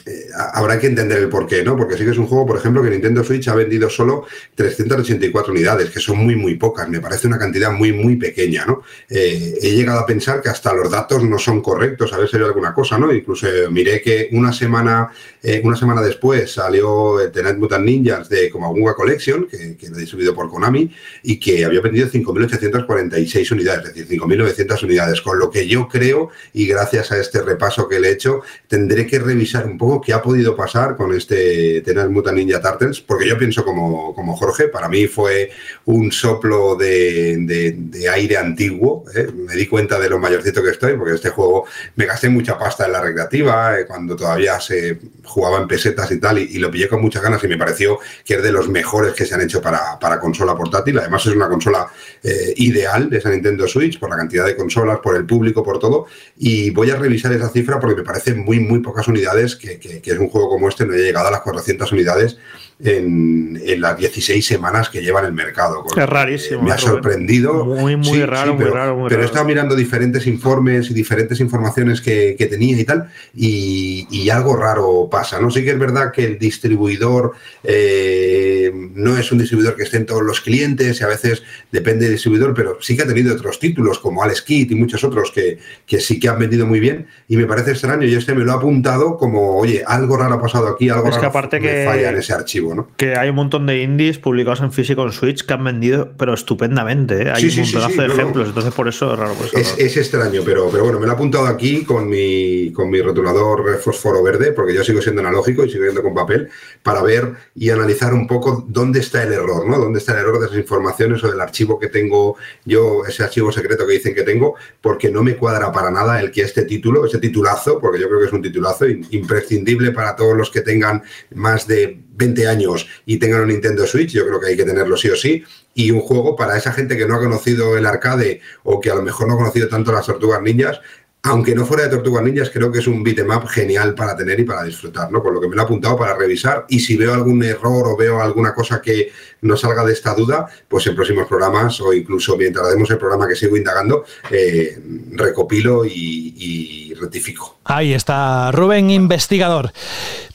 [0.53, 1.75] habrá que entender el porqué, ¿no?
[1.77, 4.25] Porque sí que es un juego, por ejemplo, que Nintendo Switch ha vendido solo
[4.55, 6.87] 384 unidades, que son muy, muy pocas.
[6.87, 8.83] Me parece una cantidad muy, muy pequeña, ¿no?
[9.09, 12.37] Eh, he llegado a pensar que hasta los datos no son correctos, a ver si
[12.37, 13.13] hay alguna cosa, ¿no?
[13.13, 15.09] Incluso eh, miré que una semana,
[15.41, 19.97] eh, una semana después salió The Night Mutant Ninjas de Komagunga Collection, que, que lo
[19.97, 20.91] he distribuido por Konami,
[21.23, 26.29] y que había vendido 5.846 unidades, es decir, 5.900 unidades, con lo que yo creo,
[26.53, 30.13] y gracias a este repaso que le he hecho, tendré que revisar un poco qué
[30.13, 32.61] ha podido pasar con este The Night Mutant Ninja
[33.07, 35.51] Porque yo pienso como, como Jorge, para mí fue
[35.86, 39.27] un soplo de, de- aire antiguo, ¿eh?
[39.34, 41.65] me di cuenta de lo mayorcito que estoy, porque este juego
[41.95, 46.19] me gasté mucha pasta en la recreativa, eh, cuando todavía se jugaba en pesetas y
[46.19, 48.69] tal, y, y lo pillé con muchas ganas y me pareció que es de los
[48.69, 50.99] mejores que se han hecho para, para consola portátil.
[50.99, 51.88] Además es una consola
[52.21, 55.79] eh, ideal de esa Nintendo Switch por la cantidad de consolas, por el público, por
[55.79, 56.05] todo.
[56.38, 60.01] Y voy a revisar esa cifra porque me parecen muy, muy pocas unidades que, que-
[60.01, 62.38] que es un juego como este no haya llegado a las 400 unidades
[62.80, 65.84] en, en las 16 semanas que lleva en el mercado.
[65.84, 66.61] Con- Es rarísimo.
[66.63, 67.65] me ha ¿eh, sorprendido.
[67.65, 69.28] Muy, muy Sí, raro, sí, muy pero, raro, muy pero he raro.
[69.28, 74.55] estado mirando diferentes informes y diferentes informaciones que, que tenía y tal, y, y algo
[74.55, 75.49] raro pasa, ¿no?
[75.51, 80.05] Sí que es verdad que el distribuidor eh, no es un distribuidor que esté en
[80.05, 83.59] todos los clientes y a veces depende del distribuidor, pero sí que ha tenido otros
[83.59, 87.07] títulos como Alex Kidd y muchos otros que, que sí que han vendido muy bien
[87.28, 90.41] y me parece extraño y este me lo ha apuntado como, oye, algo raro ha
[90.41, 92.89] pasado aquí, algo Es que raro aparte me que- falla en ese archivo, ¿no?
[92.97, 96.34] Que hay un montón de indies publicados en físico en Switch que han vendido, pero
[96.34, 97.24] estupendamente.
[97.24, 97.32] ¿eh?
[97.32, 98.20] Hay Sí, un sí, montonazo sí, de no, no.
[98.22, 99.34] ejemplos, entonces por eso es raro.
[99.34, 99.86] por eso es Es, raro.
[99.86, 103.80] es extraño, pero, pero bueno, me lo he apuntado aquí con mi, con mi rotulador
[103.80, 106.49] fósforo verde, porque yo sigo siendo analógico y sigo yendo con papel,
[106.82, 109.78] para ver y analizar un poco dónde está el error, ¿no?
[109.80, 112.36] Dónde está el error de esas informaciones o del archivo que tengo
[112.66, 116.32] yo, ese archivo secreto que dicen que tengo, porque no me cuadra para nada el
[116.32, 120.16] que este título, ese titulazo, porque yo creo que es un titulazo in- imprescindible para
[120.16, 121.01] todos los que tengan
[121.34, 124.95] más de 20 años y tengan un Nintendo Switch, yo creo que hay que tenerlo
[124.97, 125.43] sí o sí,
[125.74, 128.95] y un juego para esa gente que no ha conocido el arcade o que a
[128.95, 130.80] lo mejor no ha conocido tanto las tortugas ninjas,
[131.26, 134.41] aunque no fuera de Tortugas Ninjas, creo que es un beat'em up genial para tener
[134.41, 135.24] y para disfrutar, ¿no?
[135.24, 137.95] Con lo que me lo he apuntado para revisar y si veo algún error o
[137.95, 139.09] veo alguna cosa que
[139.43, 143.27] no salga de esta duda, pues en próximos programas o incluso mientras demos el programa
[143.27, 144.77] que sigo indagando, eh,
[145.11, 147.57] recopilo y, y rectifico.
[147.65, 149.71] Ahí está, Rubén Investigador.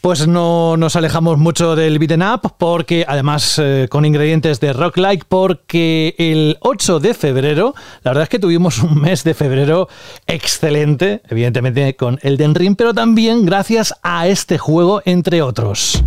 [0.00, 4.96] pues no nos alejamos mucho del beaten up, porque además eh, con ingredientes de rock
[4.96, 9.88] like, porque el 8 de febrero, la verdad es que tuvimos un mes de febrero
[10.26, 16.02] excelente, evidentemente con Elden Ring, pero también gracias a este juego, entre otros.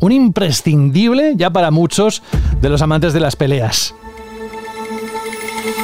[0.00, 2.22] Un imprescindible ya para muchos
[2.60, 3.94] de los amantes de las peleas.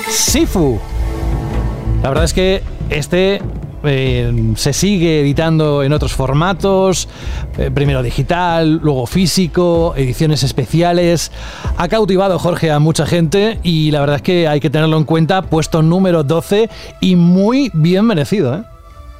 [0.08, 0.78] Sifu.
[2.02, 3.40] La verdad es que este
[3.86, 7.08] eh, se sigue editando en otros formatos,
[7.58, 11.30] eh, primero digital, luego físico, ediciones especiales.
[11.76, 15.04] Ha cautivado Jorge a mucha gente y la verdad es que hay que tenerlo en
[15.04, 16.70] cuenta, puesto número 12
[17.00, 18.54] y muy bien merecido.
[18.54, 18.73] ¿eh?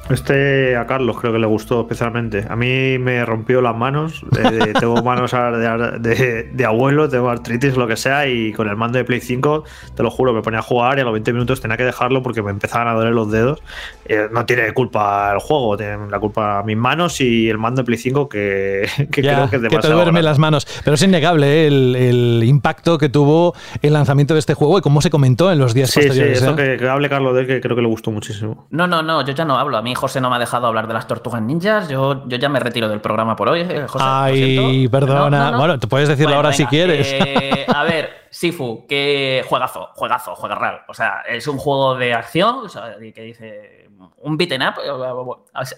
[0.09, 2.45] Este a Carlos creo que le gustó especialmente.
[2.47, 4.23] A mí me rompió las manos.
[4.37, 8.75] eh, tengo manos de, de- de abuelo, tengo artritis, lo que sea, y con el
[8.75, 9.63] mando de Play 5,
[9.95, 12.21] te lo juro, me ponía a jugar y a los 20 minutos tenía que dejarlo
[12.21, 13.61] porque me empezaban a doler los dedos.
[14.05, 17.85] Eh, no tiene culpa el juego, tiene la culpa mis manos y el mando de
[17.85, 19.95] Play 5 que, que Ya, creo que es que te demasiado.
[19.95, 20.67] duerme las manos.
[20.83, 21.67] Pero es innegable ¿eh?
[21.67, 25.57] el, el impacto que tuvo el lanzamiento de este juego y cómo se comentó en
[25.57, 26.41] los días Sí, sí, posteriores.
[26.43, 26.55] eso ¿eh?
[26.55, 28.67] que, que hable Carlos de él, que creo que le gustó muchísimo.
[28.69, 29.77] No, no, no, yo ya no hablo.
[29.77, 31.89] A mí José no me ha dejado hablar de las tortugas ninjas.
[31.89, 34.05] Yo, yo ya me retiro del programa por hoy, eh, José.
[34.07, 35.29] Ay, perdona.
[35.29, 35.57] No, no, no.
[35.57, 37.11] Bueno, te puedes decirlo Bueno, ahora si quieres.
[37.11, 40.81] eh, a ver, Sifu, que juegazo, juegazo, juega real.
[40.87, 43.89] O sea, es un juego de acción, o sea, que dice
[44.21, 44.75] un beaten up.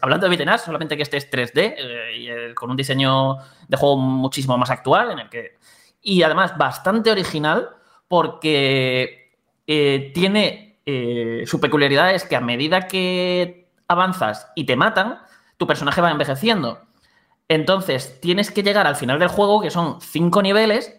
[0.01, 3.37] Hablando de beaten up, solamente que este es 3D eh, y con un diseño
[3.67, 5.57] de juego muchísimo más actual, en el que
[6.01, 7.69] y además bastante original
[8.07, 9.33] porque
[9.65, 15.19] tiene eh, su peculiaridad es que a medida que avanzas y te matan,
[15.57, 16.79] tu personaje va envejeciendo.
[17.49, 20.93] Entonces, tienes que llegar al final del juego, que son cinco niveles,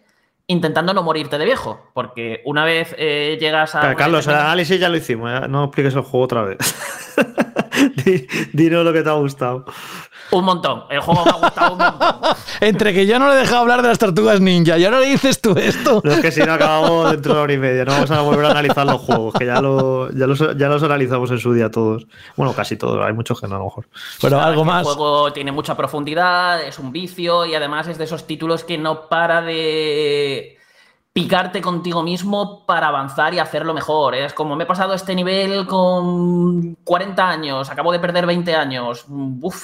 [0.46, 1.90] intentando no morirte de viejo.
[1.92, 3.80] Porque una vez eh, llegas a.
[3.82, 6.58] Pero, Carlos, el análisis ya lo hicimos, ya no expliques el juego otra vez.
[8.04, 9.64] Di- Dinos lo que te ha gustado.
[10.30, 10.84] Un montón.
[10.90, 12.36] El juego me ha gustado un montón.
[12.60, 15.06] Entre que yo no le he dejado hablar de las tortugas ninja y ahora le
[15.06, 16.00] dices tú esto.
[16.04, 18.20] No es que si no acabamos dentro de una hora y media, no vamos a
[18.20, 21.52] volver a analizar los juegos, que ya, lo, ya, los, ya los analizamos en su
[21.54, 22.06] día todos.
[22.36, 23.86] Bueno, casi todos, hay muchos que no a lo mejor.
[24.20, 24.86] Bueno, algo El más.
[24.86, 29.08] juego tiene mucha profundidad, es un vicio y además es de esos títulos que no
[29.08, 30.57] para de
[31.22, 34.14] picarte contigo mismo para avanzar y hacerlo mejor.
[34.14, 39.04] Es como me he pasado este nivel con 40 años, acabo de perder 20 años.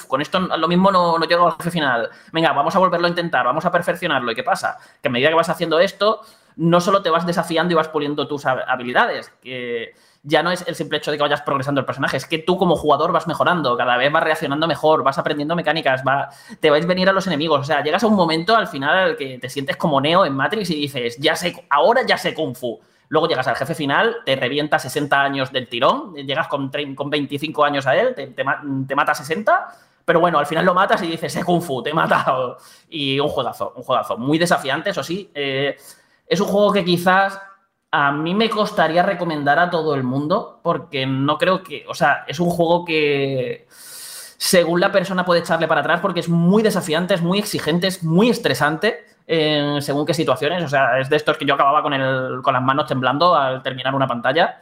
[0.07, 2.09] Con esto lo mismo no, no llego al final.
[2.33, 4.29] Venga, vamos a volverlo a intentar, vamos a perfeccionarlo.
[4.31, 4.77] ¿Y qué pasa?
[5.01, 6.19] Que a medida que vas haciendo esto,
[6.57, 9.93] no solo te vas desafiando y vas puliendo tus hab- habilidades, que
[10.27, 12.57] ya no es el simple hecho de que vayas progresando el personaje, es que tú
[12.57, 16.29] como jugador vas mejorando, cada vez vas reaccionando mejor, vas aprendiendo mecánicas, va,
[16.59, 18.97] te vais a venir a los enemigos, o sea, llegas a un momento al final
[18.97, 22.33] al que te sientes como Neo en Matrix y dices, ya sé, ahora ya sé
[22.33, 22.79] Kung Fu.
[23.09, 27.63] Luego llegas al jefe final, te revienta 60 años del tirón, llegas con, con 25
[27.63, 29.67] años a él, te, te ma- te mata 60,
[30.03, 32.57] pero bueno, al final lo matas y dices, eh, Kung Fu, te he matado.
[32.89, 34.17] Y un juegazo, un juegazo.
[34.17, 35.29] Muy desafiante, eso sí.
[35.35, 35.77] eh,
[36.27, 37.39] es un juego que quizás
[37.97, 42.25] a mí me costaría recomendar a todo el mundo, porque no creo que, o sea,
[42.27, 47.13] es un juego que según la persona puede echarle para atrás, porque es muy desafiante,
[47.13, 50.61] es muy exigente, es muy estresante en según qué situaciones.
[50.65, 53.63] O sea, es de estos que yo acababa con, el, con las manos temblando al
[53.63, 54.59] terminar una pantalla.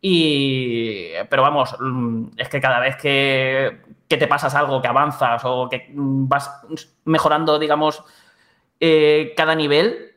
[0.00, 5.42] Y, pero vamos, mm, es que cada vez que, que te pasas algo, que avanzas
[5.44, 6.50] o que mm, vas
[7.04, 8.02] mejorando, digamos,
[8.80, 10.09] eh, cada nivel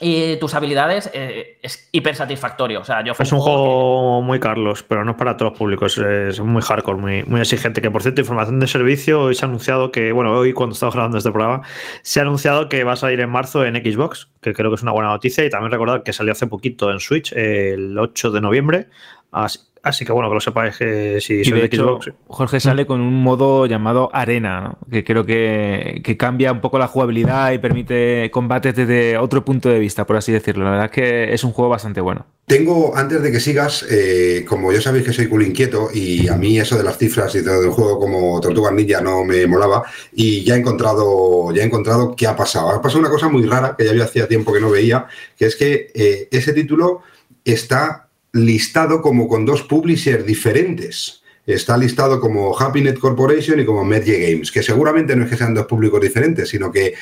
[0.00, 2.80] y tus habilidades, eh, es hiper satisfactorio.
[2.80, 5.98] O sea, yo Es un juego muy Carlos, pero no es para todos los públicos.
[5.98, 7.82] Es muy hardcore, muy, muy exigente.
[7.82, 10.94] Que por cierto, información de servicio, hoy se ha anunciado que, bueno, hoy cuando estamos
[10.94, 11.62] grabando este programa,
[12.02, 14.82] se ha anunciado que va a salir en marzo en Xbox, que creo que es
[14.82, 15.44] una buena noticia.
[15.44, 18.88] Y también recordad que salió hace poquito en Switch, el 8 de noviembre.
[19.30, 19.58] Así,
[19.88, 22.12] así que bueno, que lo sepáis que si Y sois de de hecho, Xbox.
[22.28, 24.78] Jorge sale con un modo llamado Arena, ¿no?
[24.90, 29.68] que creo que, que cambia un poco la jugabilidad y permite combates desde otro punto
[29.68, 30.64] de vista, por así decirlo.
[30.64, 32.26] La verdad es que es un juego bastante bueno.
[32.46, 36.34] Tengo, antes de que sigas, eh, como ya sabéis que soy culo inquieto y a
[36.34, 39.82] mí eso de las cifras y todo el juego como Tortugas Ninja no me molaba
[40.14, 42.70] y ya he encontrado, ya he encontrado qué ha pasado.
[42.70, 45.06] Ha pasado una cosa muy rara que ya había hacía tiempo que no veía,
[45.36, 47.02] que es que eh, ese título
[47.44, 51.22] está listado como con dos publishers diferentes.
[51.46, 55.54] Está listado como Happynet Corporation y como Medie Games, que seguramente no es que sean
[55.54, 56.92] dos públicos diferentes, sino que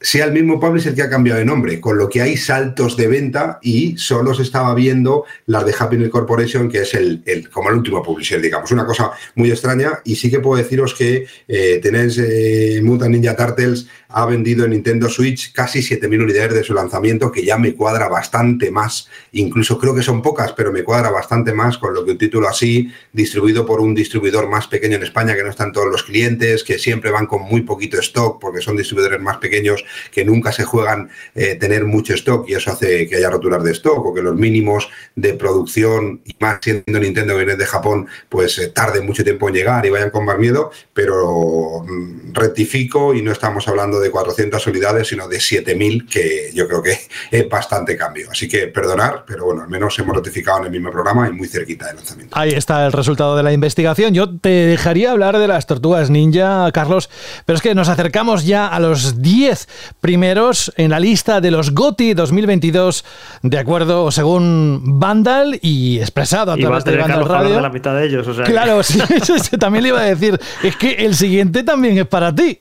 [0.00, 3.06] sea el mismo publisher que ha cambiado de nombre, con lo que hay saltos de
[3.06, 7.48] venta y solo se estaba viendo las de Happy Meal Corporation, que es el, el-
[7.48, 8.72] como el último publisher, digamos.
[8.72, 13.36] Una cosa muy extraña y sí que puedo deciros que eh, tenéis eh, Mutant Ninja
[13.36, 17.74] Turtles ha vendido en Nintendo Switch casi 7.000 unidades de su lanzamiento, que ya me
[17.74, 19.08] cuadra bastante más.
[19.32, 22.48] Incluso creo que son pocas, pero me cuadra bastante más con lo que un título
[22.48, 26.64] así, distribuido por un distribuidor más pequeño en España, que no están todos los clientes,
[26.64, 30.64] que siempre van con muy poquito stock, porque son distribuidores más pequeños que nunca se
[30.64, 34.22] juegan eh, tener mucho stock y eso hace que haya roturas de stock o que
[34.22, 39.00] los mínimos de producción, y más siendo Nintendo que viene de Japón, pues eh, tarde
[39.00, 43.66] mucho tiempo en llegar y vayan con más miedo, pero mm, rectifico y no estamos
[43.68, 46.98] hablando de 400 unidades, sino de 7.000, que yo creo que
[47.30, 48.28] es bastante cambio.
[48.30, 51.48] Así que perdonar, pero bueno, al menos hemos rectificado en el mismo programa y muy
[51.48, 52.36] cerquita del lanzamiento.
[52.38, 54.14] Ahí está el resultado de la investigación.
[54.14, 57.10] Yo te dejaría hablar de las tortugas ninja, Carlos,
[57.46, 59.68] pero es que nos acercamos ya a los 10
[60.00, 63.04] primeros en la lista de los GOTI 2022,
[63.42, 67.56] de acuerdo, según Vandal y expresado a través de Vandal Radio.
[67.56, 68.26] de la mitad de ellos.
[68.26, 71.14] O sea que- Claro, sí, sí, sí, también le iba a decir, es que el
[71.14, 72.60] siguiente también es para ti.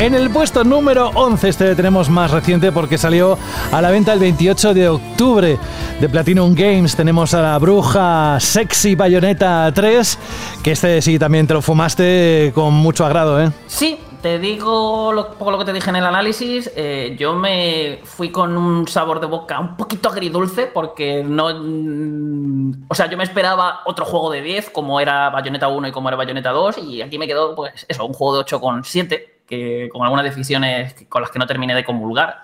[0.00, 3.36] En el puesto número 11, este tenemos más reciente porque salió
[3.72, 5.58] a la venta el 28 de octubre
[6.00, 6.94] de Platinum Games.
[6.94, 10.18] Tenemos a la bruja Sexy Bayonetta 3,
[10.62, 13.50] que este sí también te lo fumaste con mucho agrado, ¿eh?
[13.66, 16.70] Sí, te digo lo, poco lo que te dije en el análisis.
[16.76, 21.48] eh, yo me fui con un sabor de boca un poquito agridulce porque no.
[21.52, 25.90] mm, O sea, yo me esperaba otro juego de 10 como era Bayonetta 1 y
[25.90, 29.88] como era Bayonetta 2 y aquí me quedó, pues, eso, un juego de 8,7 que
[29.90, 32.42] con algunas decisiones con las que no terminé de comulgar.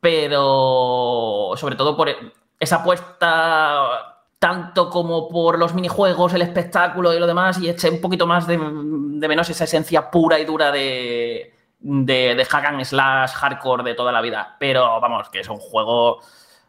[0.00, 2.08] Pero sobre todo por
[2.58, 8.00] esa apuesta tanto como por los minijuegos, el espectáculo y lo demás, y eché un
[8.00, 13.32] poquito más de, menos esa esencia pura y dura de, de, de hack and slash
[13.32, 14.56] hardcore de toda la vida.
[14.60, 16.20] Pero vamos, que es un juego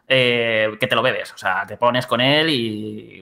[0.09, 3.21] eh, que te lo bebes, o sea, te pones con él y,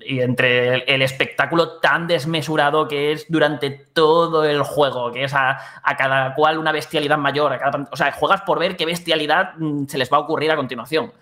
[0.00, 5.58] entre el, espectáculo tan desmesurado que es durante todo el juego, que es a,
[5.98, 9.86] cada cual una bestialidad mayor, a cada, o sea, juegas por ver qué bestialidad mm,
[9.86, 11.12] se les va a ocurrir a continuación.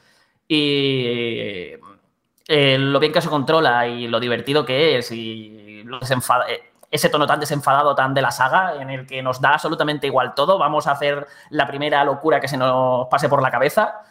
[0.47, 1.73] Y
[2.47, 7.27] eh, lo bien que se controla y lo divertido que es y eh, ese tono
[7.27, 10.87] tan desenfadado tan de la saga en el que nos da absolutamente igual todo, vamos
[10.87, 14.03] a hacer la primera locura que se nos pase por la cabeza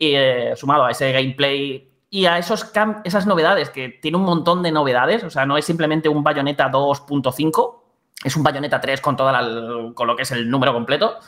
[0.00, 2.72] y eh, sumado a ese gameplay y a esos
[3.04, 6.70] esas novedades, que tiene un montón de novedades, o sea, no es simplemente un Bayonetta
[6.70, 7.76] 2.5,
[8.24, 11.18] es un Bayonetta 3 con, toda con lo que es el número completo.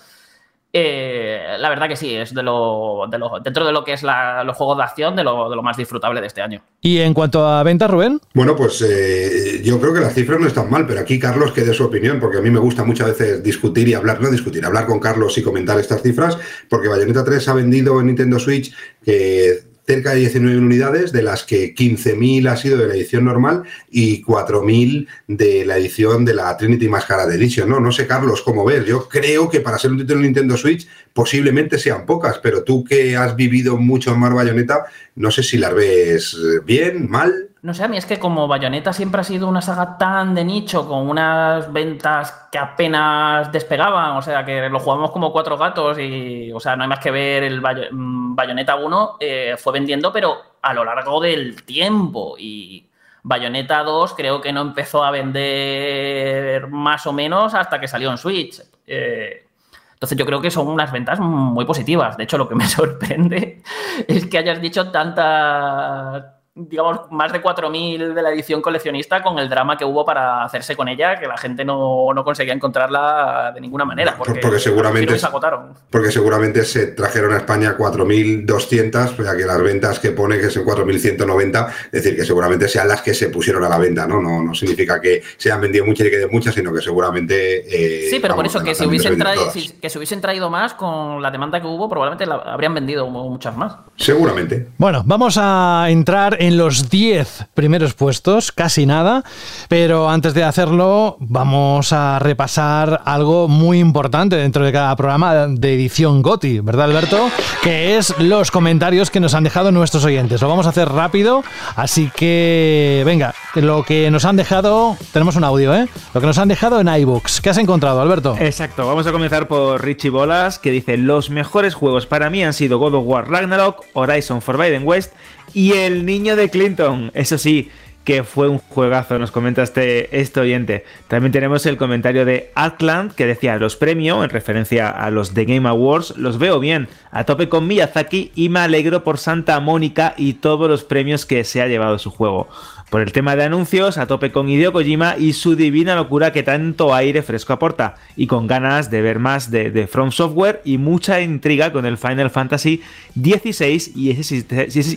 [0.75, 4.03] Eh, la verdad que sí, es de lo, de lo- dentro de lo que es
[4.03, 6.63] la- los juegos de acción, de lo, de lo más disfrutable de este año.
[6.81, 10.47] Y en cuanto a ventas, Rubén, Bueno, pues eh, yo creo que las cifras no
[10.47, 13.09] están mal, pero aquí Carlos que dé su opinión, porque a mí me gusta muchas
[13.09, 16.39] veces discutir y hablar, no discutir, hablar con Carlos y comentar estas cifras,
[16.71, 18.75] porque Bayonetta 3 ha vendido en Nintendo Switch
[19.05, 23.65] que cerca de 19 unidades, de las que 15.000 ha sido de la edición normal
[23.91, 27.69] y 4.000 de la edición de la Trinity Mascara Edition.
[27.69, 28.85] No, no sé, Carlos, cómo ves.
[28.87, 32.85] Yo creo que para ser un título de Nintendo Switch posiblemente sean pocas, pero tú
[32.85, 34.85] que has vivido mucho más Bayonetta,
[35.17, 37.52] no sé si las ves bien, mal.
[37.63, 40.45] No sé, a mí es que como Bayonetta siempre ha sido una saga tan de
[40.45, 45.97] nicho, con unas ventas que apenas despegaban, o sea, que lo jugamos como cuatro gatos
[46.01, 50.13] y, o sea, no hay más que ver el mm, Bayonetta 1, eh, fue vendiendo,
[50.13, 52.89] pero a lo largo del tiempo y
[53.23, 58.19] Bayonetta 2 creo que no empezó a vender más o menos hasta que salió en
[58.19, 58.61] Switch.
[58.87, 59.47] Eh,
[59.95, 62.17] entonces yo creo que son unas ventas muy positivas.
[62.17, 63.63] De hecho, lo que me sorprende
[64.09, 69.49] es que hayas dicho tantas, digamos, más de 4.000 de la edición coleccionista con el
[69.49, 73.61] drama que hubo para hacerse con ella, que la gente no, no conseguía encontrarla de
[73.63, 75.73] ninguna manera, porque, porque seguramente se agotaron.
[75.89, 80.65] Porque seguramente se trajeron a España 4.200, pues aquí las ventas que pone que son
[80.65, 84.21] 4.190, es decir, que seguramente sean las que se pusieron a la venta, ¿no?
[84.21, 87.61] No, no significa que se han vendido muchas y queden muchas, sino que seguramente...
[88.07, 90.51] eh, Sí, pero por vamos, eso que si, hubiesen traído, si- que se hubiesen traído
[90.51, 93.75] más con la demanda que hubo, probablemente la- habrían vendido mu- muchas más.
[93.97, 94.69] Seguramente.
[94.79, 99.23] Bueno, vamos a entrar en los 10 primeros puestos, casi nada,
[99.69, 105.75] pero antes de hacerlo vamos a repasar algo muy importante dentro de cada programa de
[105.75, 107.31] edición GOTI, ¿verdad Alberto?
[107.63, 110.43] Que es los comentarios que nos han dejado nuestros oyentes.
[110.43, 111.45] Lo vamos a hacer rápido,
[111.77, 115.87] así que venga, lo que nos han dejado, tenemos un audio, ¿eh?
[116.13, 117.41] Lo que nos han dejado en iBooks.
[117.41, 118.37] ¿Qué has encontrado, Alberto?
[118.41, 122.53] Exacto, vamos a comenzar por Richie Bolas, que dice: Los mejores juegos para mí han
[122.53, 125.13] sido God of War Ragnarok, Horizon Forbidden West
[125.55, 127.11] y El Niño de Clinton.
[127.15, 127.71] Eso sí,
[128.05, 130.85] que fue un juegazo, nos comenta este, este oyente.
[131.09, 135.45] También tenemos el comentario de Atlant que decía, los premios, en referencia a los The
[135.45, 140.15] Game Awards, los veo bien, a tope con Miyazaki y me alegro por Santa Mónica
[140.17, 142.49] y todos los premios que se ha llevado su juego.
[142.93, 146.43] Por el tema de anuncios, a tope con Hideo Kojima y su divina locura que
[146.43, 150.77] tanto aire fresco aporta, y con ganas de ver más de, de From Software y
[150.77, 152.83] mucha intriga con el Final Fantasy
[153.15, 154.45] XVI y ese,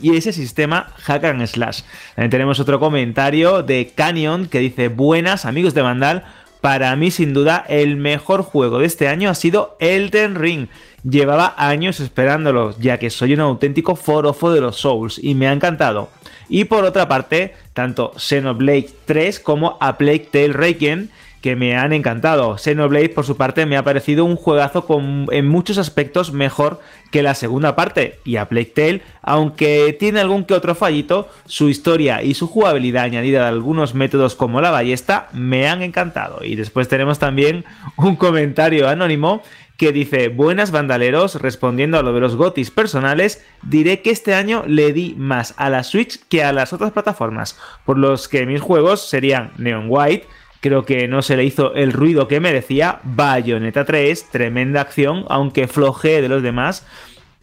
[0.02, 1.84] y ese sistema hack and slash.
[2.16, 6.26] También tenemos otro comentario de Canyon que dice, buenas amigos de Vandal,
[6.60, 10.68] para mí sin duda el mejor juego de este año ha sido Elden Ring.
[11.08, 15.54] Llevaba años esperándolo, ya que soy un auténtico forofo de los Souls y me ha
[15.54, 16.10] encantado.
[16.50, 21.10] Y por otra parte, tanto Xenoblade 3 como A Plague Tale Requiem
[21.46, 22.58] que me han encantado.
[22.58, 27.22] Xenoblade, por su parte, me ha parecido un juegazo con, en muchos aspectos mejor que
[27.22, 28.18] la segunda parte.
[28.26, 33.04] Y a Plague Tale, aunque tiene algún que otro fallito, su historia y su jugabilidad
[33.04, 36.44] añadida de algunos métodos como la ballesta me han encantado.
[36.44, 37.64] Y después tenemos también
[37.96, 39.44] un comentario anónimo
[39.78, 44.64] que dice, buenas bandaleros, respondiendo a lo de los gotis personales, diré que este año
[44.68, 48.62] le di más a la Switch que a las otras plataformas, por los que mis
[48.62, 50.28] juegos serían Neon White,
[50.62, 55.68] creo que no se le hizo el ruido que merecía, Bayonetta 3, tremenda acción, aunque
[55.68, 56.88] flojee de los demás,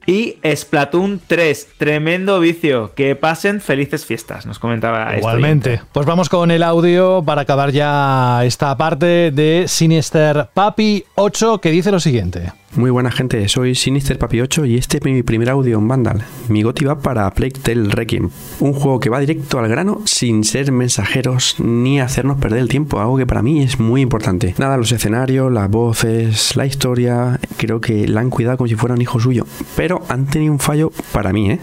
[0.06, 2.92] y Splatoon 3, tremendo vicio.
[2.94, 5.80] Que pasen felices fiestas, nos comentaba este Igualmente.
[5.92, 11.70] Pues vamos con el audio para acabar ya esta parte de Sinister Papi 8 que
[11.70, 12.52] dice lo siguiente.
[12.74, 16.24] Muy buena gente, soy Sinister Papi 8 y este es mi primer audio en Vandal.
[16.48, 18.30] Mi goti va para Plague Tale Requiem,
[18.60, 22.98] un juego que va directo al grano sin ser mensajeros ni hacernos perder el tiempo,
[22.98, 24.54] algo que para mí es muy importante.
[24.56, 28.94] Nada, los escenarios, las voces, la historia, creo que la han cuidado como si fuera
[28.94, 29.46] un hijo suyo,
[29.76, 31.58] pero han tenido un fallo para mí, ¿eh?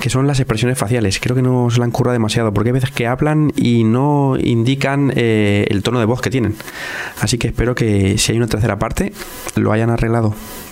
[0.00, 1.20] que son las expresiones faciales.
[1.20, 4.36] Creo que no se la han currado demasiado porque hay veces que hablan y no
[4.36, 6.56] indican eh, el tono de voz que tienen.
[7.20, 9.12] Así que espero que si hay una tercera parte
[9.54, 10.31] lo hayan arreglado.
[10.32, 10.71] ciao.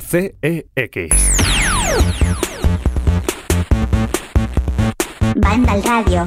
[0.00, 1.14] CEX.
[5.36, 6.26] Banda al radio.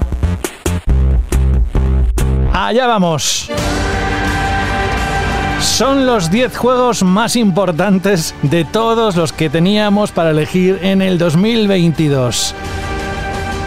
[2.54, 3.50] Allá vamos.
[5.60, 11.18] Son los 10 juegos más importantes de todos los que teníamos para elegir en el
[11.18, 12.54] 2022.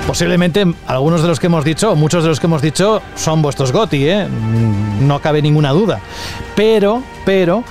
[0.06, 3.42] Posiblemente algunos de los que hemos dicho, o muchos de los que hemos dicho, son
[3.42, 4.26] vuestros GOTI, ¿eh?
[5.00, 6.00] no cabe ninguna duda.
[6.56, 7.62] Pero, pero,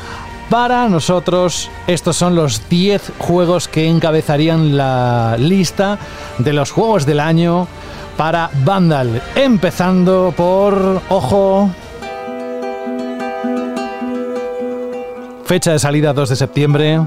[0.50, 5.98] para nosotros, estos son los 10 juegos que encabezarían la lista
[6.38, 7.68] de los juegos del año
[8.16, 9.22] para Vandal.
[9.36, 11.70] Empezando por, ojo,
[15.46, 17.00] fecha de salida 2 de septiembre.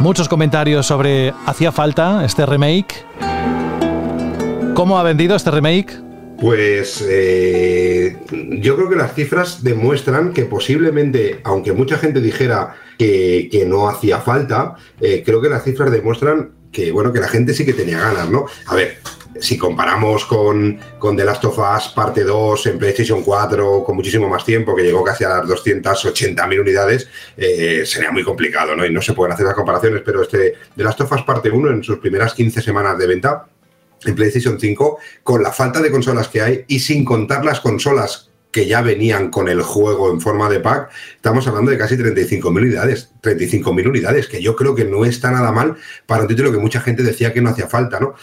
[0.00, 3.06] Muchos comentarios sobre hacía falta este remake.
[4.74, 6.03] ¿Cómo ha vendido este remake?
[6.44, 13.48] Pues eh, yo creo que las cifras demuestran que posiblemente, aunque mucha gente dijera que,
[13.50, 17.54] que no hacía falta, eh, creo que las cifras demuestran que bueno, que la gente
[17.54, 18.44] sí que tenía ganas, ¿no?
[18.66, 18.98] A ver,
[19.40, 24.28] si comparamos con, con The Last of Us parte 2 en PlayStation 4 con muchísimo
[24.28, 27.08] más tiempo, que llegó casi a las 280.000 unidades,
[27.38, 28.84] eh, sería muy complicado, ¿no?
[28.84, 31.70] Y no se pueden hacer las comparaciones, pero este The Last of Us parte 1
[31.70, 33.46] en sus primeras 15 semanas de venta
[34.06, 38.30] en PlayStation 5, con la falta de consolas que hay y sin contar las consolas
[38.54, 42.56] que ya venían con el juego en forma de pack, estamos hablando de casi 35.000
[42.56, 45.74] unidades, 35.000 unidades, que yo creo que no está nada mal
[46.06, 48.14] para un título que mucha gente decía que no hacía falta, ¿no?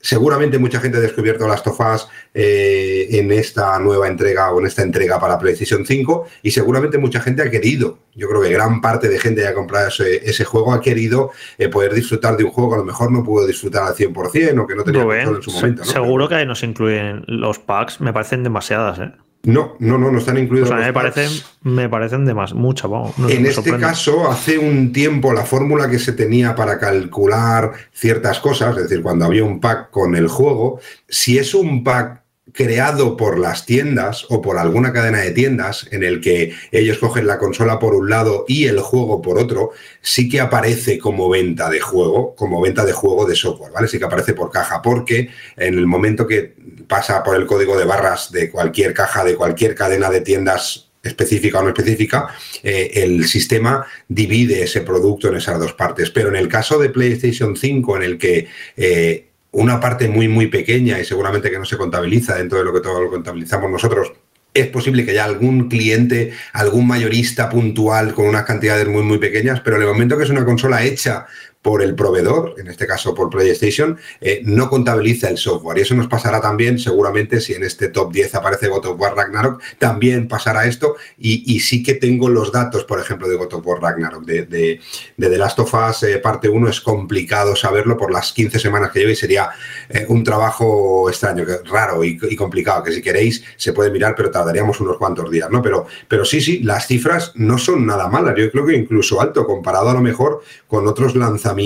[0.00, 4.82] Seguramente mucha gente ha descubierto las tofas eh, en esta nueva entrega o en esta
[4.82, 9.08] entrega para PlayStation 5 y seguramente mucha gente ha querido, yo creo que gran parte
[9.08, 12.50] de gente que ha comprado ese, ese juego ha querido eh, poder disfrutar de un
[12.50, 15.28] juego que a lo mejor no pudo disfrutar al 100% o que no tenía Rubén,
[15.28, 15.84] en su momento.
[15.84, 15.90] ¿no?
[15.90, 19.12] Seguro que ahí nos incluyen los packs, me parecen demasiadas, ¿eh?
[19.44, 21.30] No, no, no, no están incluidos O sea, los me parecen,
[21.62, 23.80] me parecen de más, mucha, no, en este sorprende.
[23.80, 29.02] caso, hace un tiempo la fórmula que se tenía para calcular ciertas cosas, es decir,
[29.02, 32.22] cuando había un pack con el juego, si es un pack
[32.52, 37.26] creado por las tiendas o por alguna cadena de tiendas en el que ellos cogen
[37.26, 39.70] la consola por un lado y el juego por otro,
[40.00, 43.88] sí que aparece como venta de juego, como venta de juego de software, ¿vale?
[43.88, 46.54] Sí que aparece por caja, porque en el momento que
[46.86, 51.60] pasa por el código de barras de cualquier caja, de cualquier cadena de tiendas específica
[51.60, 52.28] o no específica,
[52.62, 56.10] eh, el sistema divide ese producto en esas dos partes.
[56.10, 59.27] Pero en el caso de PlayStation 5, en el que eh,
[59.60, 62.80] una parte muy, muy pequeña y seguramente que no se contabiliza dentro de lo que
[62.80, 64.12] todo lo contabilizamos nosotros,
[64.54, 69.60] es posible que haya algún cliente, algún mayorista puntual con unas cantidades muy, muy pequeñas,
[69.60, 71.26] pero en el momento que es una consola hecha
[71.62, 75.78] por el proveedor, en este caso por PlayStation, eh, no contabiliza el software.
[75.78, 79.16] Y eso nos pasará también, seguramente, si en este top 10 aparece God of War
[79.16, 80.96] Ragnarok, también pasará esto.
[81.18, 84.24] Y, sí que tengo los datos, por ejemplo, de God War Ragnarok.
[84.24, 84.80] De, de,
[85.16, 89.00] The Last of Us eh, parte 1 es complicado saberlo por las 15 semanas que
[89.00, 89.50] lleva y sería
[89.88, 94.80] eh, un trabajo extraño, raro y, complicado, que si queréis se puede mirar, pero tardaríamos
[94.80, 95.60] unos cuantos días, ¿no?
[95.60, 98.34] Pero, pero sí, sí, las cifras no son nada malas.
[98.36, 101.57] Yo creo que incluso alto, comparado a lo mejor con otros lanzamientos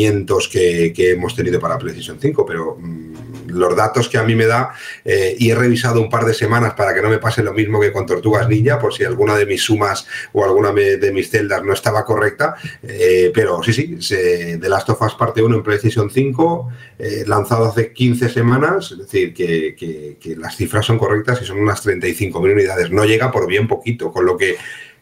[0.51, 3.13] que, hemos tenido para PlayStation 5, pero mm,
[3.49, 4.73] los datos que a mí me da,
[5.05, 7.81] eh, y he revisado un par de semanas para que no me pase lo mismo
[7.81, 11.63] que con Tortugas Ninja, por si alguna de mis sumas o alguna de mis celdas
[11.63, 15.63] no estaba correcta, eh, pero sí, sí, de The Last of Us parte 1 en
[15.63, 19.77] PlayStation 5, eh, lanzado hace 15 semanas, es decir, que,
[20.19, 24.11] que las cifras son correctas y son unas 35.000 unidades, no llega por bien poquito,
[24.11, 24.57] con lo que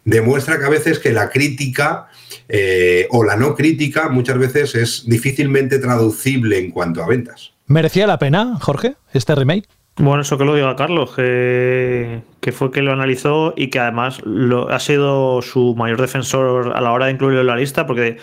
[0.05, 2.09] demuestra que a veces que la crítica
[2.49, 7.53] eh, o la no crítica muchas veces es difícilmente traducible en cuanto a ventas.
[7.67, 9.69] ¿Merecía la pena, Jorge, este remake?
[9.97, 14.71] Bueno, eso que lo diga Carlos, que, fue que lo analizó y que además lo,
[14.71, 18.17] ha sido su mayor defensor a la hora de incluirlo en la lista, porque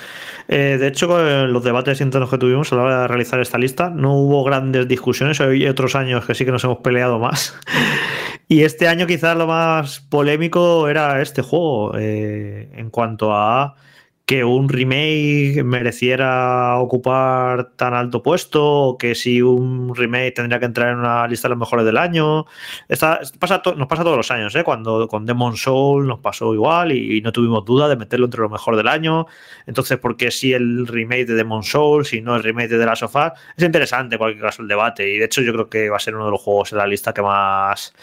[0.47, 3.59] eh, de hecho con los debates internos que tuvimos a la hora de realizar esta
[3.59, 7.55] lista no hubo grandes discusiones, hay otros años que sí que nos hemos peleado más.
[8.47, 13.75] y este año quizás lo más polémico era este juego eh, en cuanto a
[14.27, 20.65] que un remake mereciera ocupar tan alto puesto o que si un remake tendría que
[20.65, 22.45] entrar en una lista de los mejores del año.
[23.39, 24.65] pasa nos pasa todos los años, ¿eh?
[24.65, 28.51] cuando con Demon Soul nos pasó igual y, no tuvimos duda de meterlo entre los
[28.51, 29.27] mejores del año.
[29.65, 32.85] Entonces, ¿por qué si el remake de Demon Soul, si no el remake de The
[32.85, 33.31] Last of Us?
[33.55, 36.01] Es interesante en cualquier caso el debate y de hecho yo creo que va a
[36.01, 37.93] ser uno de los juegos en la lista que más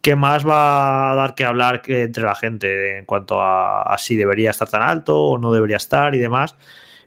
[0.00, 4.50] ¿Qué más va a dar que hablar entre la gente en cuanto a, si debería
[4.50, 6.56] estar tan alto o no debería estar y demás.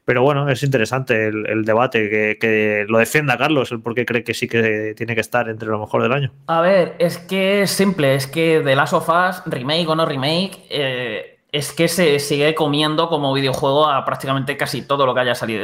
[0.05, 4.33] Pero bueno, es interesante el, debate, que, lo defienda Carlos, el por qué cree que
[4.33, 6.31] sí que tiene que estar entre lo mejor del año.
[6.47, 10.05] A ver, es que es simple, es que The Last of Us, remake o no
[10.05, 15.21] remake, eh, es que se sigue comiendo como videojuego a prácticamente casi todo lo que
[15.21, 15.63] haya salido,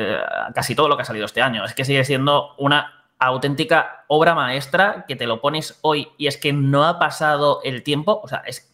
[0.56, 1.66] casi todo lo que ha salido este año.
[1.66, 6.38] Es que sigue siendo una auténtica obra maestra que te lo pones hoy y es
[6.38, 8.20] que no ha pasado el tiempo.
[8.24, 8.66] O sea, es.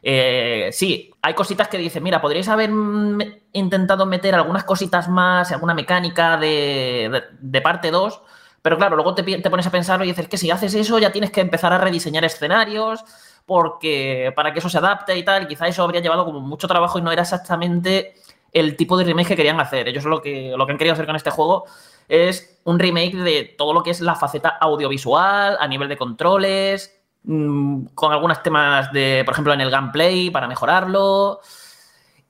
[0.00, 2.70] Eh, sí, hay cositas que dicen, mira, podríais haber
[3.52, 8.22] intentado meter algunas cositas más, alguna mecánica de, parte 2,
[8.62, 11.10] pero claro, luego te, te, pones a pensar y dices que si haces eso ya
[11.10, 13.04] tienes que empezar a rediseñar escenarios
[13.44, 17.00] porque para que eso se adapte y tal, quizá eso habría llevado como mucho trabajo
[17.00, 18.14] y no era exactamente
[18.52, 19.88] el tipo de remake que querían hacer.
[19.88, 21.64] Ellos lo que, lo que han querido hacer con este juego
[22.08, 27.00] es un remake de todo lo que es la faceta audiovisual, a nivel de controles,
[27.24, 31.40] mm, con algunos temas de, por ejemplo, en el gameplay para mejorarlo.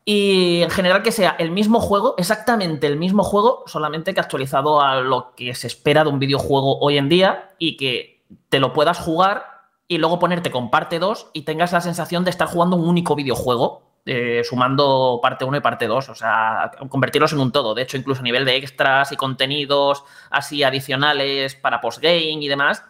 [0.05, 4.81] Y en general que sea el mismo juego, exactamente el mismo juego, solamente que actualizado
[4.81, 8.73] a lo que se espera de un videojuego hoy en día y que te lo
[8.73, 9.45] puedas jugar
[9.87, 13.15] y luego ponerte con parte 2 y tengas la sensación de estar jugando un único
[13.17, 17.75] videojuego eh, sumando parte 1 y parte 2, o sea, convertirlos en un todo.
[17.75, 22.83] De hecho, incluso a nivel de extras y contenidos así adicionales para postgame y demás,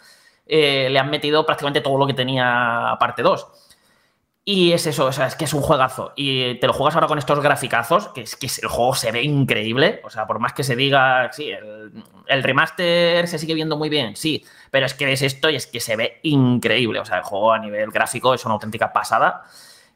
[0.47, 3.49] eh, le han metido prácticamente todo lo que tenía parte 2.
[4.45, 6.13] Y es eso, o sea, es que es un juegazo.
[6.15, 9.25] Y te lo juegas ahora con estos graficazos, que es que el juego se ve
[9.25, 10.01] increíble.
[10.05, 11.93] O sea, por más que se diga, sí, el,
[12.29, 15.67] el, remaster se sigue viendo muy bien, sí, pero es que ves esto y es
[15.67, 17.01] que se ve increíble.
[17.01, 19.45] O sea, el juego a nivel gráfico es una auténtica pasada.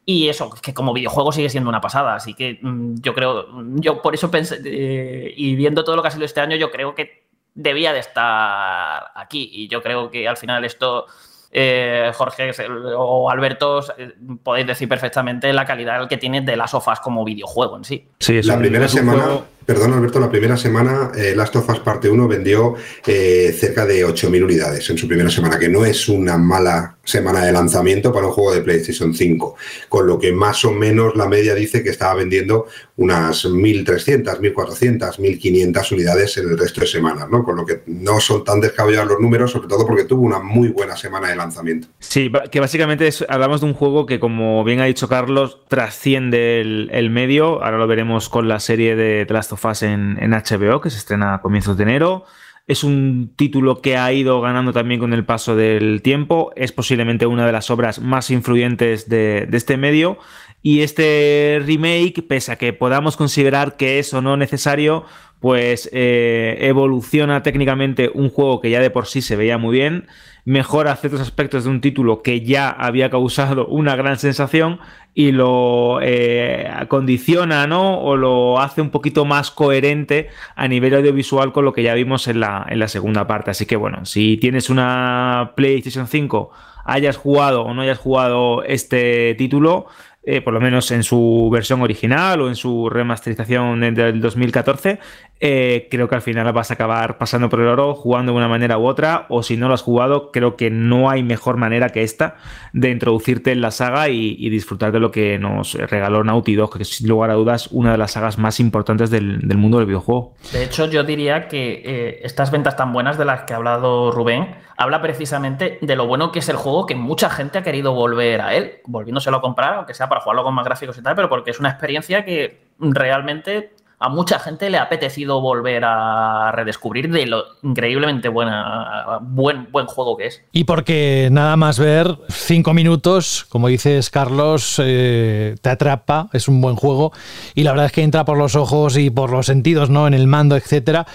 [0.04, 2.14] Y eso, que como videojuego sigue siendo una pasada.
[2.14, 3.46] Así que mm, yo creo,
[3.76, 6.70] yo por eso pensé, eh, y viendo todo lo que ha sido este año, yo
[6.70, 9.48] creo que debía de estar aquí.
[9.52, 11.06] Y yo creo que al final esto,
[11.52, 12.50] eh, Jorge
[12.96, 17.76] o Alberto, eh, podéis decir perfectamente la calidad que tiene de las sofás como videojuego
[17.76, 18.08] en sí.
[18.18, 19.40] Sí, la primera semana.
[19.64, 22.74] Perdón, Alberto, la primera semana Last of Us Parte 1 vendió
[23.04, 27.52] cerca de 8.000 unidades en su primera semana, que no es una mala semana de
[27.52, 29.56] lanzamiento para un juego de PlayStation 5,
[29.88, 32.66] con lo que más o menos la media dice que estaba vendiendo
[32.96, 37.42] unas 1.300, 1.400, 1.500 unidades en el resto de semanas, ¿no?
[37.42, 40.68] Con lo que no son tan descabellados los números, sobre todo porque tuvo una muy
[40.68, 41.88] buena semana de lanzamiento.
[41.98, 46.60] Sí, que básicamente es, hablamos de un juego que, como bien ha dicho Carlos, trasciende
[46.60, 47.62] el, medio.
[47.62, 50.90] Ahora lo veremos con la serie de The Last of Us en, en HBO, que
[50.90, 52.24] se estrena a comienzos de enero.
[52.68, 56.52] Es un título que ha ido ganando también con el paso del tiempo.
[56.54, 60.18] Es posiblemente una de las obras más influyentes de, este medio.
[60.62, 65.04] Y este remake, pese a que podamos considerar que es o no necesario,
[65.40, 70.06] pues eh, evoluciona técnicamente un juego que ya de por sí se veía muy bien,
[70.44, 74.80] mejora ciertos aspectos de un título que ya había causado una gran sensación
[75.14, 78.00] y lo eh, condiciona, ¿no?
[78.00, 82.28] O lo hace un poquito más coherente a nivel audiovisual con lo que ya vimos
[82.28, 83.50] en la, en la segunda parte.
[83.50, 86.50] Así que bueno, si tienes una PlayStation 5,
[86.84, 89.86] hayas jugado o no hayas jugado este título,
[90.24, 95.00] eh, por lo menos en su versión original o en su remasterización del 2014,
[95.44, 98.46] eh, creo que al final vas a acabar pasando por el oro, jugando de una
[98.46, 101.88] manera u otra, o si no lo has jugado, creo que no hay mejor manera
[101.88, 102.36] que esta
[102.72, 106.84] de introducirte en la saga y, disfrutar de lo que nos regaló Naughty Dog, que
[106.84, 110.34] sin lugar a dudas una de las sagas más importantes del, mundo del videojuego.
[110.52, 114.12] De hecho, yo diría que eh, estas ventas tan buenas de las que ha hablado
[114.12, 117.94] Rubén, habla precisamente de lo bueno que es el juego, que mucha gente ha querido
[117.94, 121.16] volver a él, volviéndoselo a comprar, aunque sea para jugarlo con más gráficos y tal,
[121.16, 126.50] pero porque es una experiencia que realmente a mucha gente le ha apetecido volver a
[126.50, 130.42] redescubrir de lo increíblemente buena, buen, buen juego que es.
[130.50, 136.60] Y porque nada más ver cinco minutos, como dices Carlos, eh, te atrapa, es un
[136.60, 137.12] buen juego
[137.54, 140.08] y la verdad es que entra por los ojos y por los sentidos, ¿no?
[140.08, 141.06] En el mando, etcétera.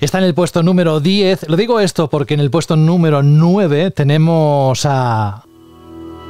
[0.00, 1.48] Está en el puesto número 10.
[1.48, 5.44] Lo digo esto porque en el puesto número 9 tenemos a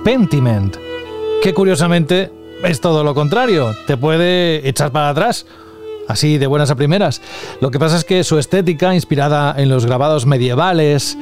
[0.05, 0.77] Pentiment,
[1.43, 2.31] que curiosamente
[2.65, 5.47] es todo lo contrario, te puede echar para atrás
[6.09, 7.21] así de buenas a primeras.
[7.61, 11.17] Lo que pasa es que su estética, inspirada en los grabados medievales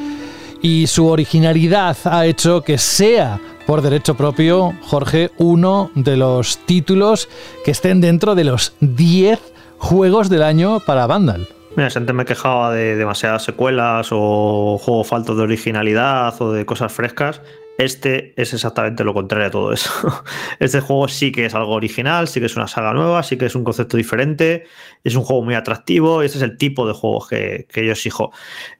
[0.62, 7.28] y su originalidad, ha hecho que sea por derecho propio, Jorge, uno de los títulos
[7.64, 9.38] que estén dentro de los 10
[9.78, 11.46] juegos del año para Vandal.
[11.76, 16.92] Mira, gente me quejaba de demasiadas secuelas o juegos faltos de originalidad o de cosas
[16.92, 17.40] frescas.
[17.80, 19.90] Este es exactamente lo contrario a todo eso.
[20.60, 23.46] Este juego sí que es algo original, sí que es una saga nueva, sí que
[23.46, 24.66] es un concepto diferente,
[25.02, 28.32] es un juego muy atractivo y este es el tipo de juegos que, yo exijo.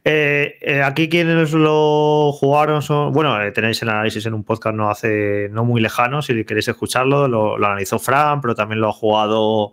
[0.05, 4.77] Eh, eh, aquí quienes lo jugaron son, bueno, eh, tenéis el análisis en un podcast
[4.77, 8.91] no hace, no muy lejano, si queréis escucharlo, lo, lo analizó Fran, pero también lo
[8.91, 9.73] ha jugado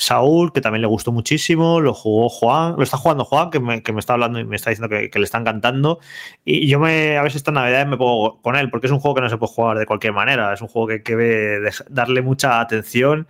[0.00, 3.82] Saúl, que también le gustó muchísimo, lo jugó Juan, lo está jugando Juan, que me,
[3.98, 6.00] está hablando y me está diciendo que, le están cantando.
[6.42, 9.16] Y yo me, a veces esta Navidad me pongo con él, porque es un juego
[9.16, 12.22] que no se puede jugar de cualquier manera, es un juego que hay que darle
[12.22, 13.28] mucha atención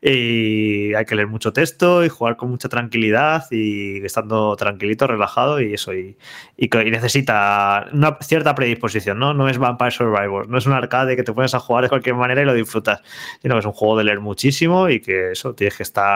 [0.00, 5.60] y hay que leer mucho texto y jugar con mucha tranquilidad y estando tranquilito, relajado
[5.60, 6.16] y eso, y,
[6.56, 9.34] y, necesita una cierta predisposición, ¿no?
[9.34, 12.14] No es Vampire Survivor, no es un arcade que te pones a jugar de cualquier
[12.14, 13.02] manera y lo disfrutas,
[13.42, 16.11] sino que es un juego de leer muchísimo y que eso, tienes que estar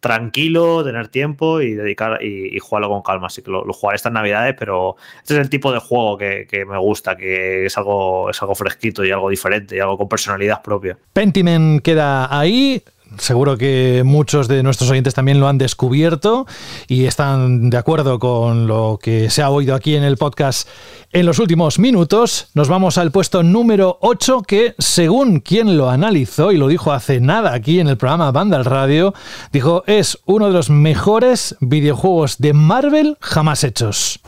[0.00, 3.28] tranquilo, tener tiempo y dedicar y, jugarlo con calma.
[3.28, 6.78] Así que lo, jugaré estas navidades, pero este es el tipo de juego que, me
[6.78, 10.98] gusta, que es algo, es algo fresquito y algo diferente y algo con personalidad propia.
[11.12, 12.82] Pentiment queda ahí.
[13.18, 16.46] Seguro que muchos de nuestros oyentes también lo han descubierto
[16.86, 20.68] y están de acuerdo con lo que se ha oído aquí en el podcast
[21.12, 22.48] en los últimos minutos.
[22.54, 27.20] Nos vamos al puesto número 8 que según quien lo analizó y lo dijo hace
[27.20, 29.12] nada aquí en el programa Vandal Radio,
[29.52, 34.20] dijo es uno de los mejores videojuegos de Marvel jamás hechos.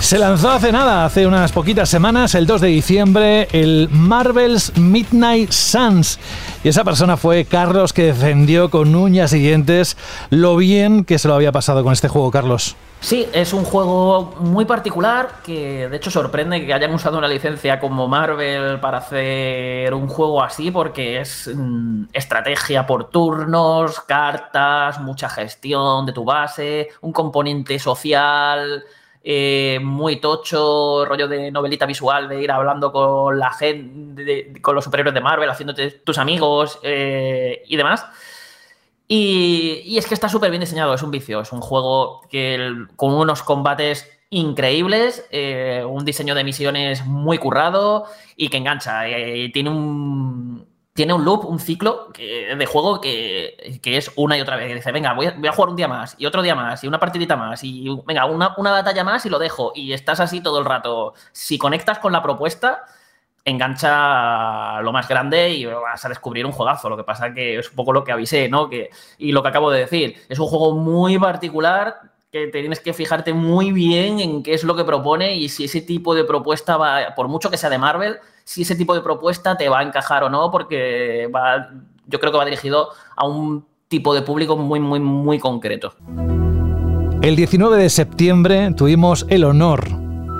[0.00, 5.50] Se lanzó hace nada, hace unas poquitas semanas, el 2 de diciembre, el Marvel's Midnight
[5.50, 6.18] Suns.
[6.64, 9.96] Y esa persona fue Carlos que defendió con uñas y dientes
[10.30, 12.76] lo bien que se lo había pasado con este juego, Carlos.
[13.00, 17.78] Sí, es un juego muy particular que de hecho sorprende que hayan usado una licencia
[17.78, 25.28] como Marvel para hacer un juego así porque es mm, estrategia por turnos, cartas, mucha
[25.28, 28.84] gestión de tu base, un componente social
[29.30, 34.84] eh, muy tocho, rollo de novelita visual, de ir hablando con la gente, con los
[34.84, 38.06] superhéroes de Marvel, haciéndote tus amigos eh, y demás.
[39.06, 43.12] Y, es que está súper bien diseñado, es un vicio, es un juego que con
[43.12, 49.02] unos combates increíbles, eh, un diseño de misiones muy currado y que engancha.
[49.52, 50.66] tiene un,
[50.98, 54.66] tiene un loop, un ciclo de juego que, que es una y otra vez.
[54.66, 56.98] Que dice, venga, voy a, jugar un día más, y otro día más, y una
[56.98, 59.70] partidita más, y venga, una, una batalla más y lo dejo.
[59.76, 61.14] Y estás así todo el rato.
[61.30, 62.84] Si conectas con la propuesta,
[63.44, 66.88] engancha lo más grande y vas a descubrir un juegazo.
[66.88, 68.68] Lo que pasa que es un poco lo que avisé, ¿no?
[68.68, 70.16] Que, y lo que acabo de decir.
[70.28, 72.00] Es un juego muy particular
[72.32, 75.80] que tienes que fijarte muy bien en qué es lo que propone y si ese
[75.80, 78.18] tipo de propuesta va, por mucho que sea de Marvel,
[78.48, 81.68] si ese tipo de propuesta te va a encajar o no, porque va,
[82.06, 85.92] yo creo que va dirigido a un tipo de público muy, muy, muy concreto.
[87.20, 89.86] El 19 de septiembre tuvimos el honor,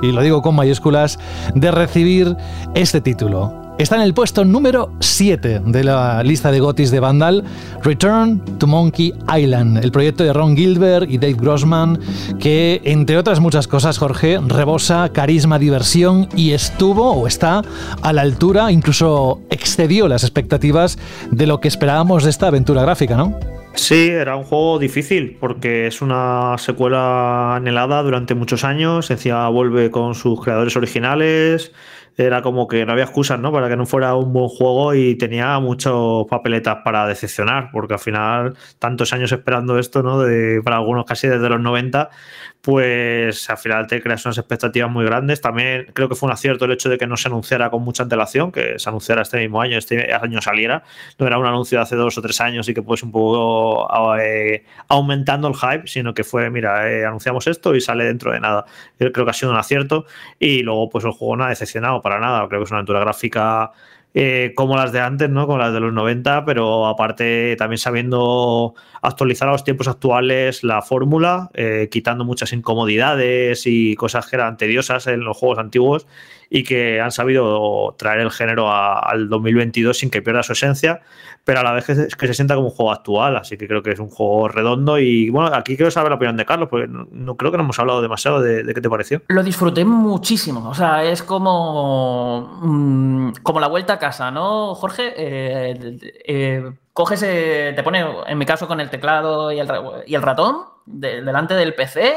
[0.01, 1.19] y lo digo con mayúsculas,
[1.55, 2.35] de recibir
[2.75, 3.68] este título.
[3.79, 7.45] Está en el puesto número 7 de la lista de gotis de Vandal,
[7.85, 12.01] Return to Monkey Island, el proyecto de Ron Gilbert y Dave Grossman,
[12.41, 17.63] que entre otras muchas cosas, Jorge, rebosa carisma, diversión y estuvo o está
[18.03, 20.99] a la altura, incluso excedió las expectativas
[21.31, 23.39] de lo que esperábamos de esta aventura gráfica, ¿no?
[23.75, 29.09] Sí, era un juego difícil porque es una secuela anhelada durante muchos años.
[29.13, 31.73] Encima vuelve con sus creadores originales.
[32.19, 33.53] Era como que no había excusas, ¿no?
[33.53, 35.95] Para que no fuera un buen juego y tenía muchas
[36.29, 40.21] papeletas para decepcionar, porque al final, tantos años esperando esto, ¿no?
[40.21, 42.11] De, para algunos casi desde los 90,
[42.61, 45.41] pues al final te creas unas expectativas muy grandes.
[45.41, 48.03] También creo que fue un acierto el hecho de que no se anunciara con mucha
[48.03, 50.83] antelación, que se anunciara este mismo año, este año saliera.
[51.19, 53.89] No era un anuncio de hace dos o tres años y que pues un poco
[54.19, 58.41] eh, aumentando el hype, sino que fue, mira, eh, anunciamos esto y sale dentro de
[58.41, 58.65] nada.
[58.99, 60.07] Creo que ha sido un acierto
[60.39, 62.47] y luego pues el juego no ha decepcionado para nada.
[62.49, 63.73] Creo que es una aventura gráfica
[64.15, 65.47] eh, como las de antes, ¿no?
[65.47, 70.83] Como las de los 90, pero aparte también sabiendo actualizar a los tiempos actuales la
[70.83, 76.07] fórmula, eh, quitando muchas incomodidades y cosas que eran tediosas en los juegos antiguos
[76.51, 81.01] y que han sabido traer el género a- al 2022 sin que pierda su esencia,
[81.49, 83.67] pero a la vez que se, que se sienta como un juego actual, así que
[83.67, 86.69] creo que es un juego redondo y bueno, aquí quiero saber la opinión de Carlos,
[86.71, 89.23] porque no, creo que no hemos hablado demasiado de, qué te pareció.
[89.29, 90.69] Lo disfruté muchísimo.
[90.69, 95.15] O sea, es como, mm, como la vuelta a casa, ¿no, Jorge?
[95.17, 99.69] Eh, eh, coges, eh, te pone, en mi caso, con el teclado y el,
[100.07, 102.15] y el ratón de- delante del PC,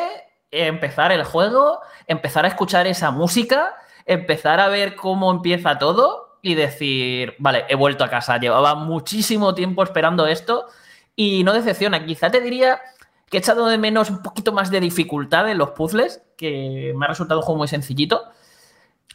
[0.51, 3.75] empezar el juego, empezar a escuchar esa música,
[4.05, 8.37] empezar a ver cómo empieza todo y decir, vale, he vuelto a casa.
[8.37, 10.67] Llevaba muchísimo tiempo esperando esto
[11.15, 12.05] y no decepciona.
[12.05, 12.81] Quizá te diría
[13.29, 17.05] que he echado de menos un poquito más de dificultad en los puzzles, que me
[17.05, 18.25] ha resultado un juego muy sencillito.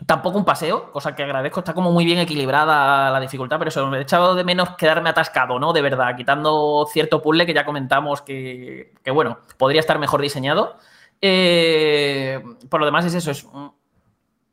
[0.04, 3.86] Tampoco un paseo, cosa que agradezco, está como muy bien equilibrada la dificultad, pero eso,
[3.86, 5.72] me he echado de menos quedarme atascado, ¿no?
[5.72, 10.76] De verdad, quitando cierto puzzle que ya comentamos que, que, bueno, podría estar mejor diseñado.
[11.20, 13.46] Eh, por lo demás es eso, es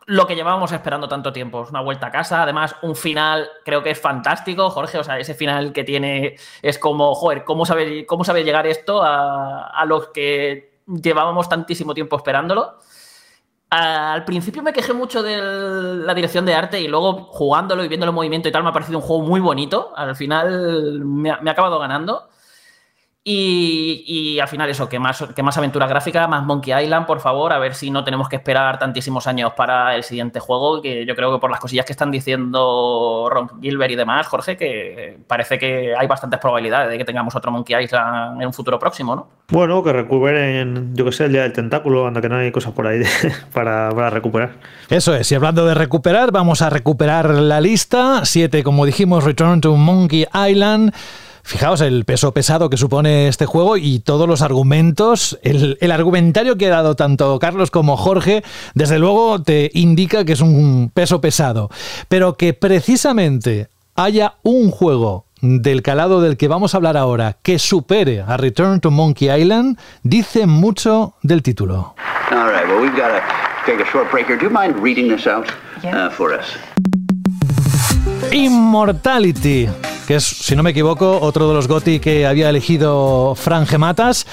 [0.06, 1.64] lo que llevábamos esperando tanto tiempo.
[1.64, 5.20] Es una vuelta a casa, además un final creo que es fantástico, Jorge, o sea,
[5.20, 9.86] ese final que tiene es como, joder, ¿cómo sabe, cómo sabe llegar esto a, a
[9.86, 12.78] los que llevábamos tantísimo tiempo esperándolo?
[13.70, 18.12] Al principio me quejé mucho de la dirección de arte y luego jugándolo y viéndolo
[18.12, 19.92] en movimiento y tal me ha parecido un juego muy bonito.
[19.96, 22.30] Al final me ha acabado ganando.
[23.26, 27.22] Y, y al final eso, que más, que más aventura gráfica, más Monkey Island, por
[27.22, 31.06] favor, a ver si no tenemos que esperar tantísimos años para el siguiente juego, que
[31.06, 35.20] yo creo que por las cosillas que están diciendo Ron Gilbert y demás, Jorge, que
[35.26, 39.16] parece que hay bastantes probabilidades de que tengamos otro Monkey Island en un futuro próximo,
[39.16, 39.28] ¿no?
[39.50, 42.74] Bueno, que recuperen, yo que sé, el día del tentáculo, anda que no hay cosas
[42.74, 43.08] por ahí de-
[43.54, 44.52] para, para recuperar.
[44.90, 48.26] Eso es, y hablando de recuperar, vamos a recuperar la lista.
[48.26, 50.94] Siete, como dijimos, Return to Monkey Island.
[51.44, 56.58] Fijaos el peso pesado que supone este juego y todos los argumentos, el, el argumentario
[56.58, 58.44] que ha dado tanto Carlos como Jorge,
[58.74, 61.70] desde luego te indica que es un peso pesado.
[62.08, 67.60] Pero que precisamente haya un juego del calado del que vamos a hablar ahora que
[67.60, 71.96] supere a Return to Monkey Island, dice mucho del título.
[72.32, 73.22] All right, well, we've got to
[73.66, 74.38] take a short break here.
[74.38, 75.52] Do you mind reading this out
[75.84, 76.56] uh, for us?
[78.32, 79.68] Immortality,
[80.06, 84.26] que es, si no me equivoco, otro de los GOTI que había elegido Fran Gematas.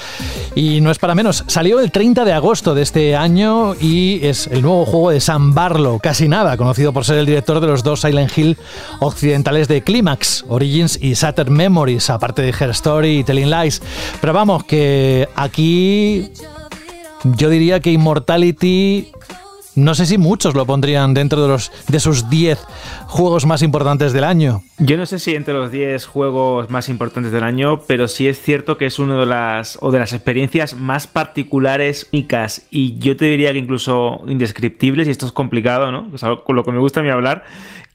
[0.55, 4.47] Y no es para menos, salió el 30 de agosto de este año y es
[4.47, 7.83] el nuevo juego de Sam Barlow, casi nada, conocido por ser el director de los
[7.83, 8.57] dos Silent Hill
[8.99, 13.81] occidentales de Climax, Origins y Shattered Memories, aparte de Her Story y Telling Lies.
[14.19, 16.31] Pero vamos, que aquí
[17.23, 19.11] yo diría que Immortality
[19.81, 22.59] no sé si muchos lo pondrían dentro de, los, de sus 10
[23.07, 24.63] juegos más importantes del año.
[24.77, 28.41] Yo no sé si entre los 10 juegos más importantes del año, pero sí es
[28.41, 33.17] cierto que es una de las, o de las experiencias más particulares, únicas, y yo
[33.17, 36.11] te diría que incluso indescriptibles, y esto es complicado, ¿no?
[36.21, 37.43] O con lo que me gusta a mí hablar,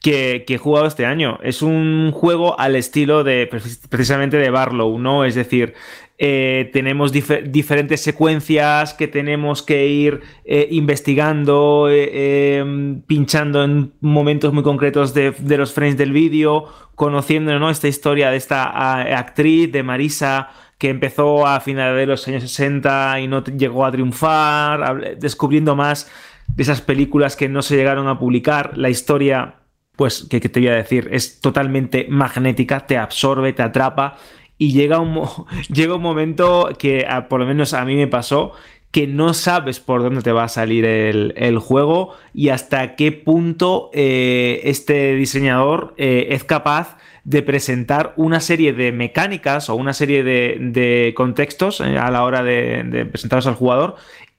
[0.00, 1.38] que, que he jugado este año.
[1.42, 3.48] Es un juego al estilo de
[3.88, 5.24] precisamente de Barlow, ¿no?
[5.24, 5.74] Es decir,
[6.18, 13.92] eh, tenemos dif- diferentes secuencias que tenemos que ir eh, investigando, eh, eh, pinchando en
[14.00, 16.64] momentos muy concretos de, de los frames del vídeo,
[16.94, 17.68] conociendo ¿no?
[17.68, 20.48] esta historia de esta actriz, de Marisa,
[20.78, 26.10] que empezó a finales de los años 60 y no llegó a triunfar, descubriendo más
[26.48, 29.56] de esas películas que no se llegaron a publicar, la historia
[29.96, 31.08] pues, que, que te voy a decir?
[31.10, 34.16] Es totalmente magnética, te absorbe, te atrapa
[34.58, 35.22] y llega un,
[35.72, 38.52] llega un momento que ah, por lo menos a mí me pasó
[38.90, 43.12] que no sabes por dónde te va a salir el, el juego y hasta qué
[43.12, 49.92] punto eh, este diseñador eh, es capaz de presentar una serie de mecánicas o una
[49.92, 53.96] serie de, de contextos eh, a la hora de, de presentarlos al jugador,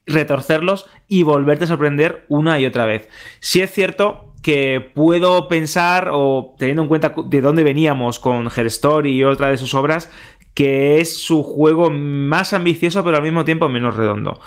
[0.08, 3.10] retorcerlos y volverte a sorprender una y otra vez.
[3.40, 8.66] Si es cierto que puedo pensar, o teniendo en cuenta de dónde veníamos con Her
[8.68, 10.10] Story y otra de sus obras,
[10.54, 14.40] que es su juego más ambicioso, pero al mismo tiempo menos redondo.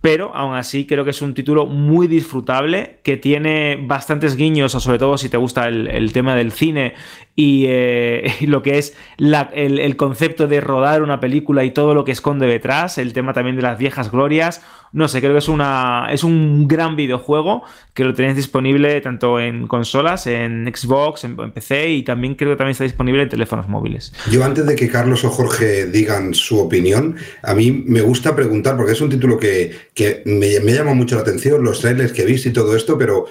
[0.00, 4.98] Pero aún así creo que es un título muy disfrutable, que tiene bastantes guiños, sobre
[4.98, 6.94] todo si te gusta el tema del cine
[7.38, 12.10] y, eh, lo que es el, concepto de rodar una película y todo lo que
[12.10, 14.60] esconde detrás, el tema también de las viejas glorias.
[14.90, 17.62] No sé, creo que es, una, es un gran videojuego
[17.94, 22.56] que lo tenéis disponible tanto en consolas, en Xbox, en, PC y también creo que
[22.56, 24.12] también está disponible en teléfonos móviles.
[24.32, 28.76] Yo antes de que Carlos o Jorge digan su opinión, a mí me gusta preguntar,
[28.76, 32.22] porque es un título que, que me, me llama mucho la atención, los trailers que
[32.22, 33.26] he visto y todo esto, pero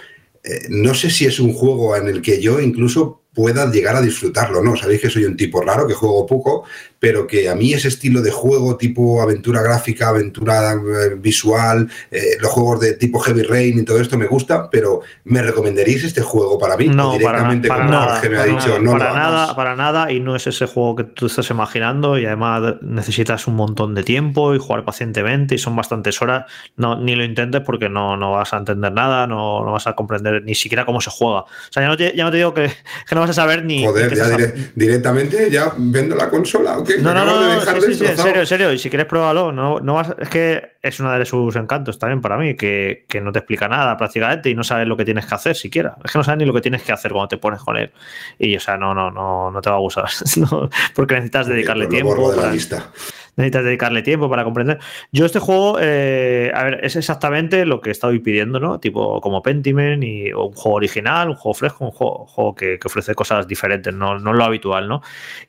[0.48, 4.02] eh, no sé si es un juego en el que yo incluso pueda llegar a
[4.02, 4.76] disfrutarlo, ¿no?
[4.76, 6.64] Sabéis que soy un tipo raro, que juego poco,
[7.00, 12.38] pero que a mí ese estilo de juego tipo aventura gráfica, aventura eh, visual, eh,
[12.40, 16.22] los juegos de tipo Heavy Rain y todo esto me gusta, pero ¿me recomendaríais este
[16.22, 16.88] juego para mí?
[16.88, 19.18] No, para, directamente para como nada, Jorge me ha para dicho, nada, no para hagas"?
[19.32, 23.48] nada, para nada, y no es ese juego que tú estás imaginando, y además necesitas
[23.48, 26.46] un montón de tiempo y jugar pacientemente, y son bastantes horas.
[26.78, 29.94] No, ni lo intentes porque no, no vas a entender nada, no, no vas a
[29.94, 31.42] comprender ni siquiera cómo se juega.
[31.42, 32.68] O sea, ya no te, ya no te digo que,
[33.08, 33.86] que no vas a saber ni.
[33.86, 36.98] Joder, ya dire- directamente ya vendo la consola, ¿o qué?
[36.98, 38.72] No, no, no, de sí, sí, en serio, en serio.
[38.74, 42.22] Y si quieres pruébalo, no, no vas, es que es uno de sus encantos también
[42.22, 45.26] para mí, que, que no te explica nada prácticamente y no sabes lo que tienes
[45.26, 45.98] que hacer siquiera.
[46.04, 47.92] Es que no sabes ni lo que tienes que hacer cuando te pones con él.
[48.40, 50.06] Y o sea, no, no, no, no te va a gustar.
[50.38, 52.10] No, porque necesitas dedicarle tiempo.
[52.16, 52.92] borro de la para- lista.
[53.38, 54.80] Necesitas dedicarle tiempo para comprender.
[55.12, 58.80] Yo este juego, eh, a ver, es exactamente lo que estaba pidiendo, ¿no?
[58.80, 62.88] Tipo como Pentiment y un juego original, un juego fresco, un juego, juego que, que
[62.88, 65.02] ofrece cosas diferentes, no, no lo habitual, ¿no?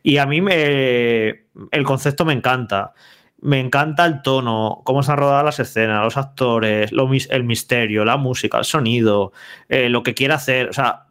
[0.02, 1.28] Y a mí me,
[1.70, 2.92] el concepto me encanta.
[3.40, 8.04] Me encanta el tono, cómo se han rodado las escenas, los actores, lo el misterio,
[8.04, 9.32] la música, el sonido,
[9.68, 10.68] eh, lo que quiere hacer.
[10.68, 11.06] O sea,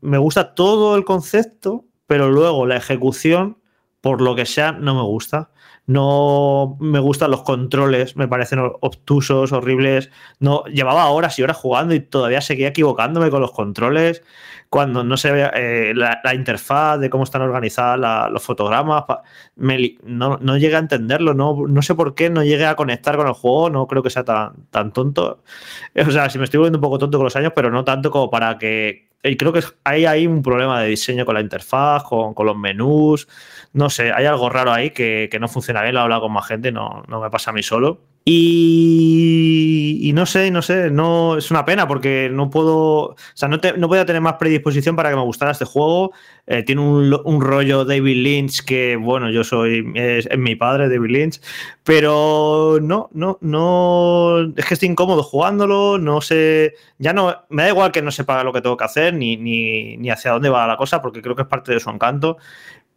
[0.00, 3.58] me gusta todo el concepto, pero luego la ejecución,
[4.00, 5.50] por lo que sea, no me gusta.
[5.88, 10.10] No me gustan los controles, me parecen obtusos, horribles.
[10.38, 14.22] No, llevaba horas y horas jugando y todavía seguía equivocándome con los controles.
[14.68, 19.04] Cuando no se ve eh, la, la interfaz de cómo están organizadas la- los fotogramas,
[19.56, 21.32] me no, no llegué a entenderlo.
[21.34, 23.70] No, no sé por qué no llegué a conectar con el juego.
[23.70, 25.42] No creo que sea tan, tan tonto.
[25.94, 27.84] Eh, O sea, si me estoy volviendo un poco tonto con los años, pero no
[27.84, 29.08] tanto como para que.
[29.22, 32.56] Y creo que hay ahí un problema de diseño con la interfaz, con, con los
[32.56, 33.26] menús.
[33.72, 35.94] No sé, hay algo raro ahí que, que no funciona bien.
[35.94, 38.00] Lo he hablado con más gente, no, no me pasa a mí solo.
[38.30, 42.74] Y, no sé, no sé, no es una pena porque no puedo,
[43.10, 46.12] o sea, no, te- no podía tener más predisposición para que me gustara este juego.
[46.46, 50.88] Eh, tiene un, un rollo David Lynch que, bueno, yo soy, es, es mi padre,
[50.88, 51.40] David Lynch,
[51.84, 57.68] pero no, no, no, es que estoy incómodo jugándolo, no sé, ya no, me da
[57.70, 60.66] igual que no sepa lo que tengo que hacer ni, ni, ni hacia dónde va
[60.66, 62.36] la cosa porque creo que es parte de su encanto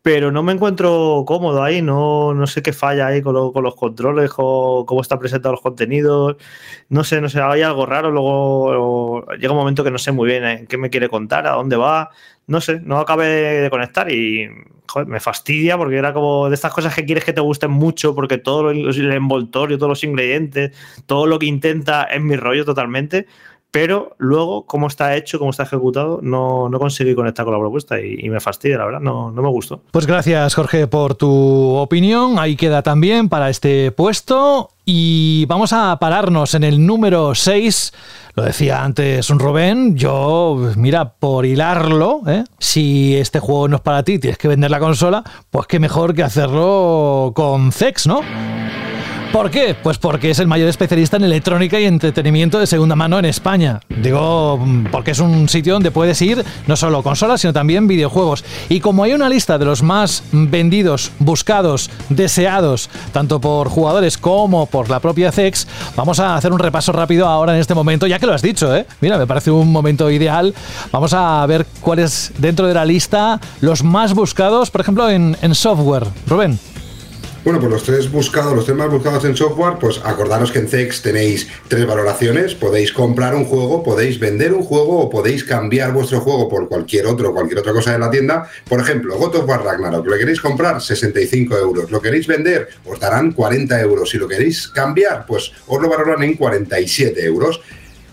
[0.02, 3.64] pero no me encuentro cómodo ahí, no, no sé qué falla ahí con, lo- con
[3.64, 6.38] los controles, con cómo están presentados los contenidos,
[6.90, 10.28] no sé, no sé, hay algo raro, luego llega un momento que no sé muy
[10.30, 12.10] bien eh, qué me quiere contar, a dónde va,
[12.48, 13.26] no sé, no acabé
[13.62, 14.48] de conectar y
[15.08, 18.38] me fastidia porque era como de estas cosas que quieres que te gusten mucho porque
[18.38, 20.76] todo el envoltorio, todos los ingredientes,
[21.06, 23.26] todo lo que intenta es mi rollo totalmente.
[23.72, 28.02] Pero luego, cómo está hecho, cómo está ejecutado, no, no conseguí conectar con la propuesta
[28.02, 29.82] y, me fastidia, la verdad, no, no me gustó.
[29.92, 32.38] Pues gracias, Jorge, por tu opinión.
[32.38, 34.72] Ahí queda también para este puesto.
[34.84, 37.94] Y vamos a pararnos en el número 6.
[38.36, 39.96] Lo decía antes un Rubén.
[39.96, 42.44] Yo, mira, por hilarlo, ¿eh?
[42.60, 46.14] si este juego no es para ti, tienes que vender la consola, pues qué mejor
[46.14, 48.20] que hacerlo con Zex, ¿no?
[49.32, 49.78] ¿Por qué?
[49.82, 53.80] Pues porque es el mayor especialista en electrónica y entretenimiento de segunda mano en España.
[53.88, 58.44] Digo, mm, porque es un sitio donde puedes ir no solo consolas, sino también videojuegos.
[58.68, 64.66] Y como hay una lista de los más vendidos, buscados, deseados, tanto por jugadores como
[64.66, 68.20] por la propia CEX, vamos a hacer un repaso rápido ahora en este momento, ya
[68.20, 68.86] que lo has dicho, ¿eh?
[69.00, 70.54] Mira, me parece un momento ideal.
[70.92, 75.56] Vamos a ver cuáles dentro de la lista los más buscados, por ejemplo, en, en
[75.56, 76.08] software.
[76.28, 76.60] Rubén.
[77.44, 80.68] Bueno, pues los tres buscados, los tres más buscados en software, pues acordaros que en
[80.68, 82.54] CEX tenéis tres valoraciones.
[82.54, 87.08] Podéis comprar un juego, podéis vender un juego o podéis cambiar vuestro juego por cualquier
[87.08, 88.48] otro, cualquier otra cosa de la tienda.
[88.70, 91.90] Por ejemplo, God of War Ragnarok, lo queréis comprar, 65 euros.
[91.90, 94.12] Lo queréis vender, os darán 40 euros.
[94.12, 97.60] Si lo queréis cambiar, pues os lo valoran en 47 euros.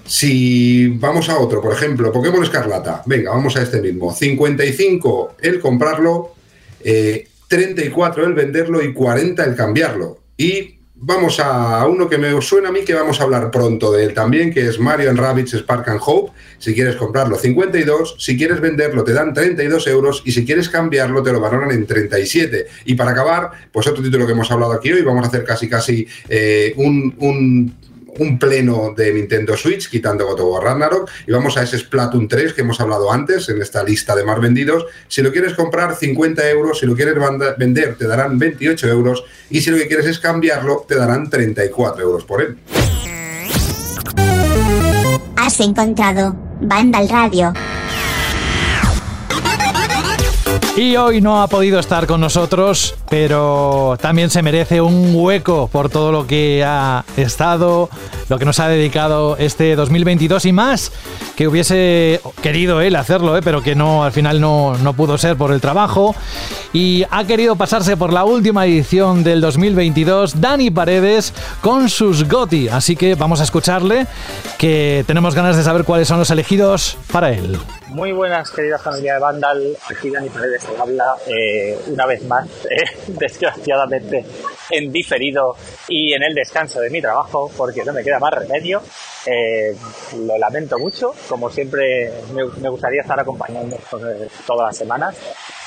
[0.06, 4.10] Si vamos a otro, por ejemplo, Pokémon Escarlata, venga, vamos a este mismo.
[4.10, 6.34] 55 el comprarlo,
[6.82, 10.18] eh, 34 el venderlo y 40 el cambiarlo.
[10.36, 14.04] Y vamos a uno que me suena a mí que vamos a hablar pronto de
[14.04, 16.32] él también, que es Mario and Rabbids Spark and Hope.
[16.58, 18.16] Si quieres comprarlo, 52.
[18.18, 20.22] Si quieres venderlo, te dan 32 euros.
[20.24, 22.66] Y si quieres cambiarlo, te lo valoran en 37.
[22.84, 25.68] Y para acabar, pues otro título que hemos hablado aquí hoy, vamos a hacer casi
[25.68, 27.74] casi eh, un, un
[28.18, 32.28] un pleno de Nintendo Switch, quitando God of War Ragnarok, y vamos a ese Splatoon
[32.28, 34.86] 3 que hemos hablado antes en esta lista de más vendidos.
[35.08, 39.24] Si lo quieres comprar, 50 euros, si lo quieres banda- vender, te darán 28 euros,
[39.50, 42.58] y si lo que quieres es cambiarlo, te darán 34 euros por él.
[45.36, 47.52] Has encontrado Vandal Radio.
[50.78, 55.90] Y hoy no ha podido estar con nosotros, pero también se merece un hueco por
[55.90, 57.90] todo lo que ha estado,
[58.28, 60.92] lo que nos ha dedicado este 2022 y más,
[61.34, 63.40] que hubiese querido él hacerlo, ¿eh?
[63.42, 66.14] pero que no al final no, no pudo ser por el trabajo.
[66.72, 72.68] Y ha querido pasarse por la última edición del 2022, Dani Paredes, con sus GOTI.
[72.68, 74.06] Así que vamos a escucharle,
[74.58, 77.58] que tenemos ganas de saber cuáles son los elegidos para él.
[77.88, 79.76] Muy buenas, querida familia de Vandal.
[79.90, 84.24] Aquí Dani Paredes habla eh, una vez más, eh, desgraciadamente
[84.70, 85.56] en diferido
[85.88, 88.82] y en el descanso de mi trabajo, porque no me queda más remedio.
[89.26, 89.74] Eh,
[90.26, 93.76] lo lamento mucho, como siempre me, gustaría estar acompañando
[94.46, 95.16] todas las semanas,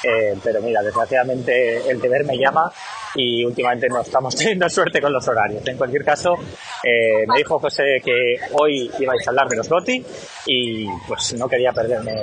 [0.03, 2.71] eh, pero mira, desgraciadamente el deber me llama
[3.15, 5.67] y últimamente no estamos teniendo suerte con los horarios.
[5.67, 6.35] En cualquier caso,
[6.83, 10.05] eh, me dijo José que hoy ibais a hablar de los GOTI
[10.47, 12.13] y pues no quería perderme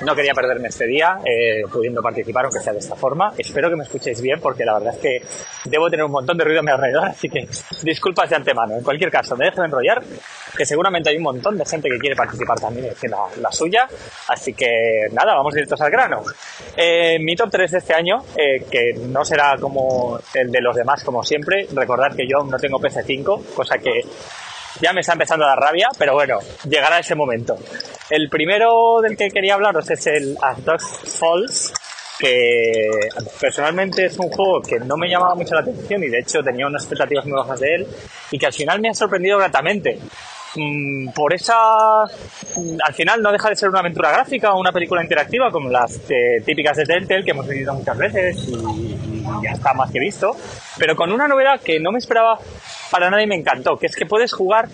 [0.00, 3.32] no quería perderme este día eh, pudiendo participar, aunque sea de esta forma.
[3.38, 5.22] Espero que me escuchéis bien, porque la verdad es que
[5.68, 7.46] debo tener un montón de ruido a mi alrededor, así que
[7.82, 8.76] disculpas de antemano.
[8.76, 10.02] En cualquier caso, me dejo de enrollar,
[10.56, 13.88] que seguramente hay un montón de gente que quiere participar también decir la, la suya.
[14.28, 16.22] Así que nada, vamos directos al grano.
[16.76, 20.76] Eh, mi top 3 de este año, eh, que no será como el de los
[20.76, 21.66] demás, como siempre.
[21.72, 24.02] Recordad que yo no tengo PC5, cosa que
[24.80, 26.38] ya me está empezando a dar rabia, pero bueno,
[26.68, 27.56] llegará ese momento.
[28.10, 31.72] El primero del que quería hablaros es el As Dusk Falls,
[32.18, 32.90] que
[33.40, 36.66] personalmente es un juego que no me llamaba mucho la atención y de hecho tenía
[36.66, 37.86] unas expectativas muy bajas de él
[38.30, 39.98] y que al final me ha sorprendido gratamente.
[40.56, 41.56] Mm, por esa
[42.56, 45.68] mm, al final no deja de ser una aventura gráfica o una película interactiva como
[45.68, 50.00] las eh, típicas de Telltale que hemos vivido muchas veces y ya está más que
[50.00, 50.36] visto
[50.78, 52.38] pero con una novedad que no me esperaba
[52.90, 54.68] para nada y me encantó que es que puedes jugar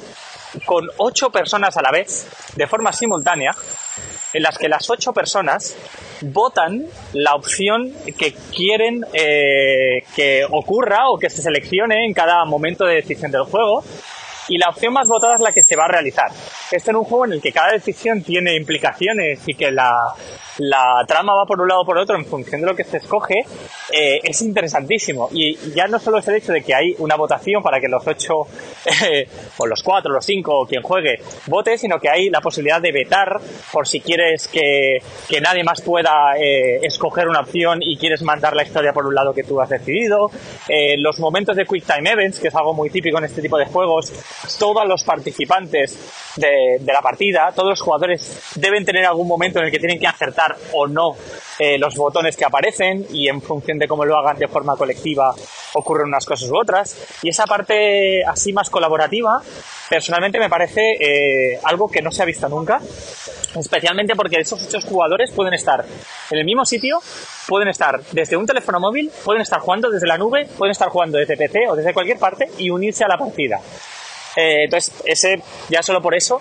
[0.66, 3.54] con ocho personas a la vez de forma simultánea
[4.32, 5.76] en las que las ocho personas
[6.22, 12.84] votan la opción que quieren eh, que ocurra o que se seleccione en cada momento
[12.84, 13.82] de decisión del juego
[14.48, 16.28] y la opción más votada es la que se va a realizar.
[16.72, 19.92] Este es un juego en el que cada decisión tiene implicaciones y que la,
[20.60, 22.98] la trama va por un lado o por otro en función de lo que se
[22.98, 23.44] escoge,
[23.92, 25.28] eh, es interesantísimo.
[25.32, 28.06] Y ya no solo es el hecho de que hay una votación para que los
[28.06, 28.42] ocho,
[29.02, 29.26] eh,
[29.58, 32.92] o los cuatro, los cinco, o quien juegue, vote, sino que hay la posibilidad de
[32.92, 33.40] vetar
[33.72, 38.54] por si quieres que, que nadie más pueda eh, escoger una opción y quieres mandar
[38.54, 40.30] la historia por un lado que tú has decidido.
[40.68, 43.56] Eh, los momentos de Quick Time Events, que es algo muy típico en este tipo
[43.56, 44.12] de juegos,
[44.58, 49.66] todos los participantes de, de la partida, todos los jugadores deben tener algún momento en
[49.66, 51.16] el que tienen que acertar o no
[51.58, 55.34] eh, los botones que aparecen y en función de cómo lo hagan de forma colectiva
[55.74, 56.96] ocurren unas cosas u otras.
[57.22, 59.40] Y esa parte así más colaborativa,
[59.88, 62.80] personalmente me parece eh, algo que no se ha visto nunca,
[63.54, 65.84] especialmente porque esos ocho jugadores pueden estar
[66.30, 67.00] en el mismo sitio,
[67.46, 71.18] pueden estar desde un teléfono móvil, pueden estar jugando desde la nube, pueden estar jugando
[71.18, 73.60] desde PC o desde cualquier parte y unirse a la partida.
[74.36, 76.40] Eh, entonces, ese, ya solo por eso,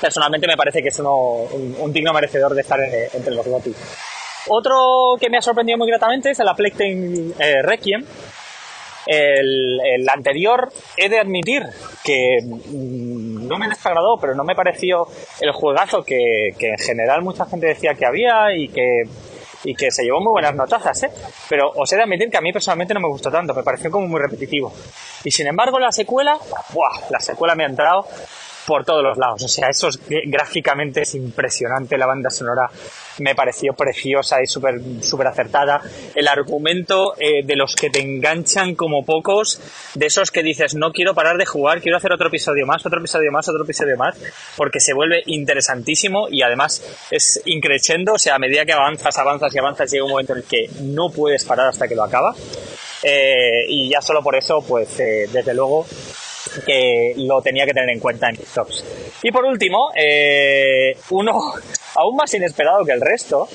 [0.00, 3.74] personalmente me parece que es un, digno merecedor de estar entre los GOTY.
[4.48, 8.04] Otro que me ha sorprendido muy gratamente es el A eh, Requiem,
[9.06, 11.62] El, el anterior, he de admitir
[12.04, 15.06] que mm, no me desagradó, pero no me pareció
[15.40, 19.02] el juegazo que, que en general mucha gente decía que había y que
[19.64, 21.10] y que se llevó muy buenas notazas, ¿eh?
[21.48, 23.90] Pero os he de admitir que a mí personalmente no me gustó tanto, me pareció
[23.90, 24.72] como muy repetitivo.
[25.24, 26.38] Y sin embargo, la secuela,
[26.72, 27.10] ¡buah!
[27.10, 28.06] La secuela me ha entrado
[28.66, 29.42] por todos los lados.
[29.42, 31.96] O sea, eso es, gráficamente es impresionante.
[31.96, 32.68] La banda sonora
[33.18, 35.80] me pareció preciosa y súper súper acertada.
[36.14, 39.60] El argumento eh, de los que te enganchan como pocos,
[39.94, 42.98] de esos que dices, no quiero parar de jugar, quiero hacer otro episodio más, otro
[42.98, 44.16] episodio más, otro episodio más,
[44.56, 48.14] porque se vuelve interesantísimo y además es increciendo.
[48.14, 50.68] O sea, a medida que avanzas, avanzas y avanzas, llega un momento en el que
[50.82, 52.34] no puedes parar hasta que lo acaba.
[53.02, 55.86] Eh, y ya solo por eso, pues eh, desde luego
[56.64, 58.84] que lo tenía que tener en cuenta en tops.
[59.22, 61.32] Y por último, eh, uno
[61.94, 63.48] aún más inesperado que el resto,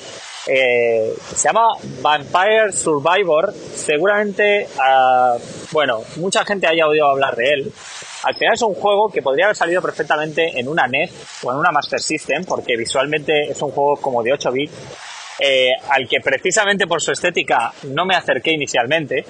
[0.46, 1.68] eh, se llama
[2.00, 3.52] Vampire Survivor.
[3.74, 5.36] Seguramente, ah,
[5.70, 7.72] bueno, mucha gente haya oído hablar de él.
[8.24, 11.58] Al final es un juego que podría haber salido perfectamente en una NES o en
[11.58, 14.72] una Master System, porque visualmente es un juego como de 8 bits,
[15.40, 19.24] eh, al que precisamente por su estética no me acerqué inicialmente,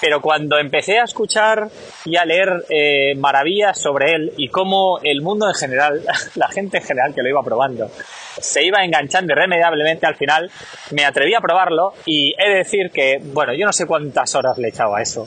[0.00, 1.68] pero cuando empecé a escuchar
[2.04, 6.02] y a leer eh, maravillas sobre él y cómo el mundo en general,
[6.34, 7.90] la gente en general que lo iba probando,
[8.38, 10.50] se iba enganchando irremediablemente al final,
[10.92, 14.58] me atreví a probarlo y he de decir que, bueno, yo no sé cuántas horas
[14.58, 15.26] le he echado a eso.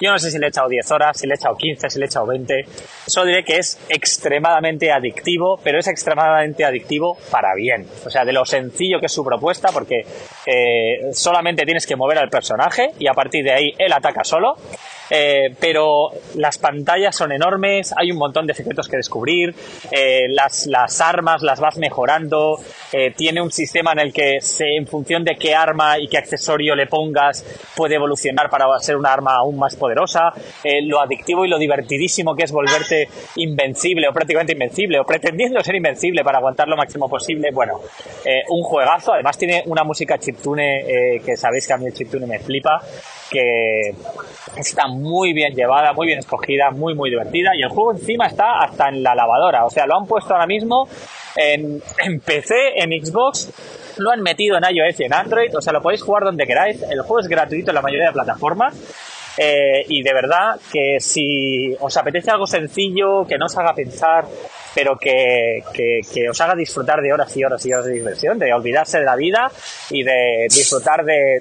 [0.00, 1.98] Yo no sé si le he echado 10 horas, si le he echado 15, si
[1.98, 2.64] le he echado 20.
[3.06, 7.86] Solo diré que es extremadamente adictivo, pero es extremadamente adictivo para bien.
[8.06, 10.06] O sea, de lo sencillo que es su propuesta, porque
[10.46, 14.56] eh, solamente tienes que mover al personaje y a partir de ahí él ataca solo.
[15.10, 19.54] Eh, pero las pantallas son enormes, hay un montón de secretos que descubrir,
[19.90, 20.68] eh, las,
[21.00, 22.58] armas las vas mejorando,
[22.92, 26.18] eh, tiene un sistema en el que se, en función de qué arma y qué
[26.18, 30.32] accesorio le pongas puede evolucionar para ser una arma aún más poderosa,
[30.84, 35.74] lo adictivo y lo divertidísimo que es volverte invencible o prácticamente invencible o pretendiendo ser
[35.74, 37.80] invencible para aguantar lo máximo posible, bueno,
[38.50, 42.38] un juegazo, además tiene una música chiptune que sabéis que a mí el chiptune me
[42.38, 42.82] flipa,
[43.30, 43.94] que
[44.56, 47.50] está muy bien llevada, muy bien escogida, muy muy divertida.
[47.56, 50.46] Y el juego encima está hasta en la lavadora, o sea, lo han puesto ahora
[50.46, 50.88] mismo
[51.36, 51.80] en,
[52.24, 53.50] PC, en Xbox,
[53.98, 56.82] lo han metido en iOS y en Android, o sea, lo podéis jugar donde queráis,
[56.82, 58.74] el juego es gratuito en la mayoría de plataformas.
[59.38, 64.26] Eh, y de verdad que si os apetece algo sencillo, que no os haga pensar,
[64.74, 68.52] pero que, que, os haga disfrutar de horas y horas y horas de diversión, de
[68.52, 69.50] olvidarse de la vida
[69.90, 71.40] y de disfrutar de,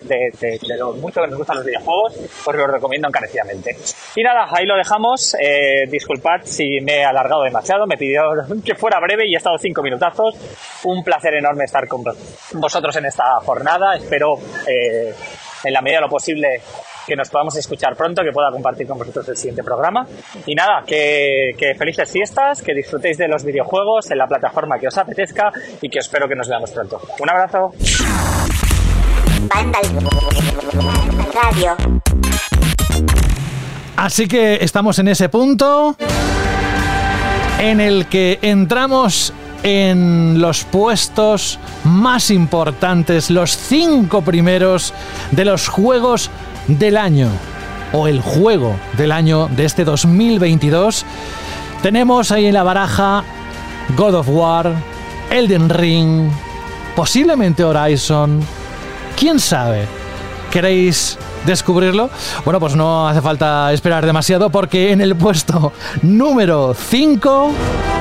[0.77, 3.77] lo mucho que nos gustan los videojuegos, pues os lo recomiendo encarecidamente.
[4.15, 5.35] Y nada, ahí lo dejamos.
[5.39, 8.21] Eh, disculpad si me he alargado demasiado, me pidió
[8.65, 10.35] que fuera breve y he estado cinco minutazos.
[10.83, 12.03] Un placer enorme estar con
[12.53, 13.95] vosotros en esta jornada.
[13.95, 15.13] Espero, eh,
[15.63, 16.61] en la medida de lo posible,
[17.09, 20.05] que nos podamos escuchar pronto, que pueda compartir con vosotros el siguiente programa.
[20.45, 24.97] Y nada, que, felices fiestas, que disfrutéis de los videojuegos en la plataforma que os
[24.97, 27.01] apetezca y que espero que nos veamos pronto.
[27.19, 27.73] Un abrazo.
[33.97, 35.95] Así que estamos en ese punto
[37.59, 39.33] en el que entramos
[39.63, 44.93] en los puestos más importantes, los cinco primeros
[45.31, 46.29] de los juegos
[46.67, 47.29] del año
[47.93, 51.05] o el juego del año de este 2022.
[51.81, 53.23] Tenemos ahí en la baraja
[53.95, 54.73] God of War,
[55.29, 56.29] Elden Ring,
[56.95, 58.41] posiblemente Horizon.
[59.17, 59.85] ¿Quién sabe?
[60.51, 62.09] ¿Queréis descubrirlo?
[62.45, 67.98] Bueno, pues no hace falta esperar demasiado porque en el puesto número 5...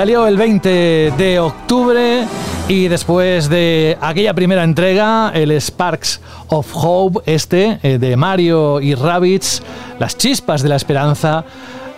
[0.00, 2.24] Salió el 20 de octubre
[2.68, 8.94] y después de aquella primera entrega, el Sparks of Hope, este eh, de Mario y
[8.94, 9.62] Rabbids,
[9.98, 11.44] las chispas de la esperanza,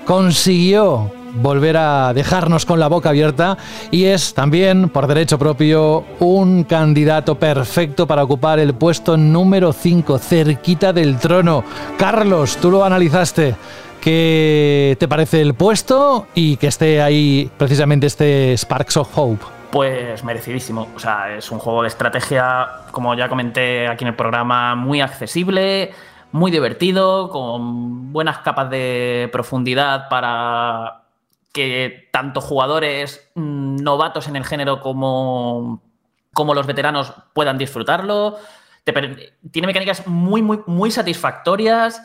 [0.04, 3.56] consiguió volver a dejarnos con la boca abierta
[3.92, 10.18] y es también, por derecho propio, un candidato perfecto para ocupar el puesto número 5,
[10.18, 11.62] cerquita del trono.
[11.96, 13.54] Carlos, tú lo analizaste.
[14.02, 19.44] ¿Qué te parece el puesto y que esté ahí precisamente este Sparks of Hope?
[19.70, 20.88] Pues merecidísimo.
[20.96, 25.00] O sea, es un juego de estrategia, como ya comenté aquí en el programa, muy
[25.00, 25.92] accesible,
[26.32, 31.04] muy divertido, con buenas capas de profundidad para
[31.52, 35.80] que tanto jugadores mm, novatos en el género como,
[36.32, 38.36] como los veteranos puedan disfrutarlo.
[39.52, 42.02] tiene mecánicas muy, muy, muy satisfactorias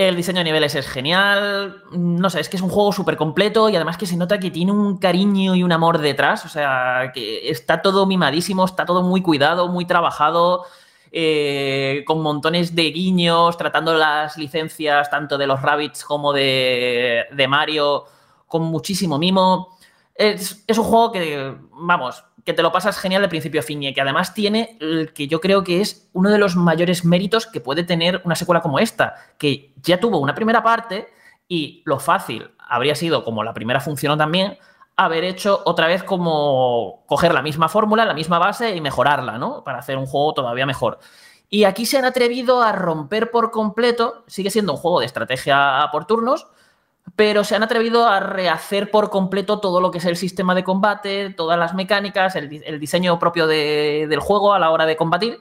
[0.00, 1.82] El diseño de niveles es genial.
[1.92, 4.50] No sé, es que es un juego súper completo y además que se nota que
[4.50, 6.46] tiene un cariño y un amor detrás.
[6.46, 10.64] O sea, que está todo mimadísimo, está todo muy cuidado, muy trabajado,
[11.12, 17.46] eh, con montones de guiños, tratando las licencias tanto de los Rabbits como de, de
[17.46, 18.06] Mario
[18.46, 19.76] con muchísimo mimo.
[20.14, 23.80] Es, es un juego que, vamos, que te lo pasas genial de principio a fin
[23.82, 27.46] y que además tiene el que yo creo que es uno de los mayores méritos
[27.46, 31.08] que puede tener una secuela como esta, que ya tuvo una primera parte
[31.46, 34.58] y lo fácil habría sido, como la primera funcionó también,
[34.96, 39.62] haber hecho otra vez como coger la misma fórmula, la misma base y mejorarla, ¿no?
[39.62, 40.98] Para hacer un juego todavía mejor.
[41.48, 45.88] Y aquí se han atrevido a romper por completo, sigue siendo un juego de estrategia
[45.92, 46.48] por turnos,
[47.20, 50.64] pero se han atrevido a rehacer por completo todo lo que es el sistema de
[50.64, 54.96] combate, todas las mecánicas, el, el diseño propio de- del juego a la hora de
[54.96, 55.38] combatir.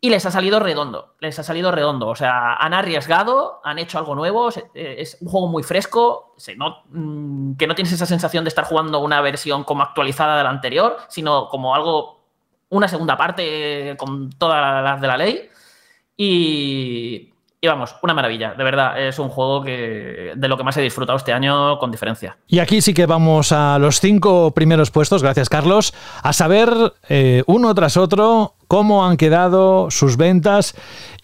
[0.00, 2.06] Y les ha salido redondo, les ha salido redondo.
[2.06, 6.54] O sea, han arriesgado, han hecho algo nuevo, eh, es un juego muy fresco, se
[6.54, 10.44] no- mm, que no tienes esa sensación de estar jugando una versión como actualizada de
[10.44, 12.20] la anterior, sino como algo,
[12.68, 15.50] una segunda parte eh, con todas las de la ley.
[16.16, 17.31] Y,
[17.64, 20.82] y vamos, una maravilla, de verdad, es un juego que de lo que más he
[20.82, 22.36] disfrutado este año con diferencia.
[22.48, 25.94] Y aquí sí que vamos a los cinco primeros puestos, gracias Carlos,
[26.24, 26.68] a saber
[27.08, 30.74] eh, uno tras otro cómo han quedado sus ventas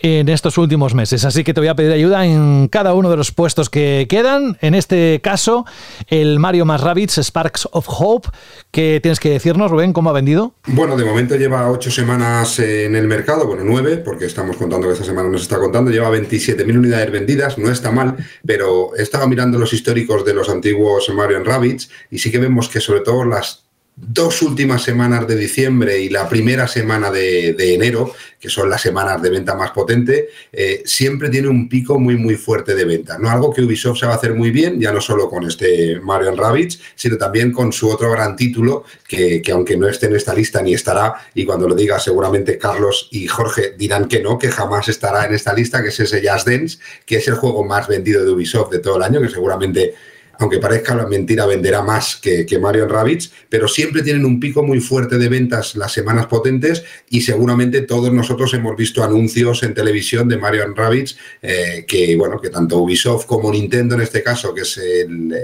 [0.01, 1.25] en estos últimos meses.
[1.25, 4.59] Así que te voy a pedir ayuda en cada uno de los puestos que quedan.
[4.61, 5.65] En este caso,
[6.09, 8.29] el Mario más Rabbids Sparks of Hope,
[8.71, 10.53] que tienes que decirnos, Rubén, cómo ha vendido.
[10.67, 14.93] Bueno, de momento lleva ocho semanas en el mercado, bueno, nueve, porque estamos contando que
[14.93, 18.15] esta semana nos está contando, lleva 27.000 unidades vendidas, no está mal,
[18.45, 22.69] pero he estado mirando los históricos de los antiguos Mario Rabbids y sí que vemos
[22.69, 23.68] que sobre todo las
[24.01, 29.21] dos últimas semanas de diciembre y la primera semana de, enero, que son las semanas
[29.21, 33.19] de venta más potente, eh, siempre tiene un pico muy muy fuerte de venta.
[33.19, 33.29] ¿no?
[33.29, 37.17] Algo que Ubisoft sabe hacer muy bien, ya no solo con este Mario Rabbids, sino
[37.17, 40.75] también con su otro gran título, que, que aunque no esté en esta lista ni
[40.75, 45.27] estará, y cuando lo diga seguramente Carlos y Jorge dirán que no, que jamás estará
[45.27, 48.31] en esta lista, que es ese Just Dance, que es el juego más vendido de
[48.31, 49.95] Ubisoft de todo el año, que seguramente
[50.39, 54.63] aunque parezca la mentira, venderá más que, que Mario Rabbids, pero siempre tienen un pico
[54.63, 59.75] muy fuerte de ventas las semanas potentes y seguramente todos nosotros hemos visto anuncios en
[59.75, 64.55] televisión de Mario Rabbids eh, que, bueno, que tanto Ubisoft como Nintendo en este caso,
[64.55, 65.35] que es el,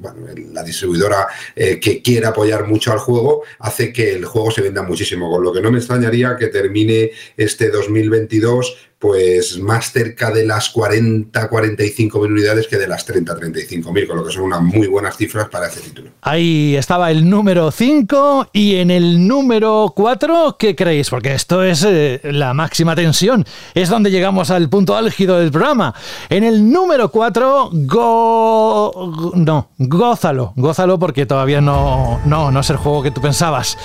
[0.00, 4.62] bueno, la distribuidora eh, que quiere apoyar mucho al juego, hace que el juego se
[4.62, 10.30] venda muchísimo, con lo que no me extrañaría que termine este 2022 pues más cerca
[10.30, 14.60] de las 40-45 mil unidades que de las 30-35 mil, con lo que son unas
[14.60, 16.10] muy buenas cifras para este título.
[16.20, 21.08] Ahí estaba el número 5 y en el número 4, ¿qué creéis?
[21.08, 25.94] Porque esto es eh, la máxima tensión, es donde llegamos al punto álgido del programa.
[26.28, 29.32] En el número 4, go...
[29.34, 33.78] no, gózalo, gózalo porque todavía no, no, no es el juego que tú pensabas.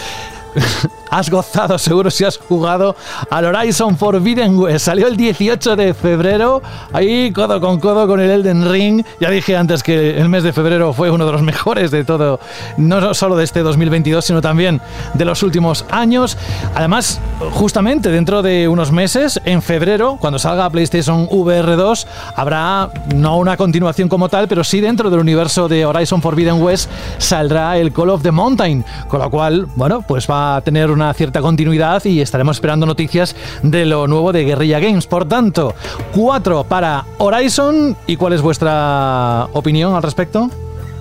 [1.10, 2.96] Has gozado, seguro si has jugado
[3.30, 4.86] al Horizon Forbidden West.
[4.86, 6.62] Salió el 18 de febrero,
[6.92, 9.06] ahí codo con codo con el Elden Ring.
[9.22, 12.40] Ya dije antes que el mes de febrero fue uno de los mejores de todo,
[12.78, 14.82] no solo de este 2022, sino también
[15.14, 16.38] de los últimos años.
[16.74, 17.22] Además,
[17.52, 23.56] justamente dentro de unos meses, en febrero, cuando salga PlayStation VR 2, habrá no una
[23.56, 28.10] continuación como tal, pero sí dentro del universo de Horizon Forbidden West saldrá el Call
[28.10, 32.22] of the Mountain, con lo cual, bueno, pues va a tener una cierta continuidad y
[32.22, 35.08] estaremos esperando noticias de lo nuevo de Guerrilla Games.
[35.08, 35.74] Por tanto,
[36.14, 37.96] cuatro para Horizon.
[38.08, 40.50] ¿Y cuál es vuestra opinión al respecto?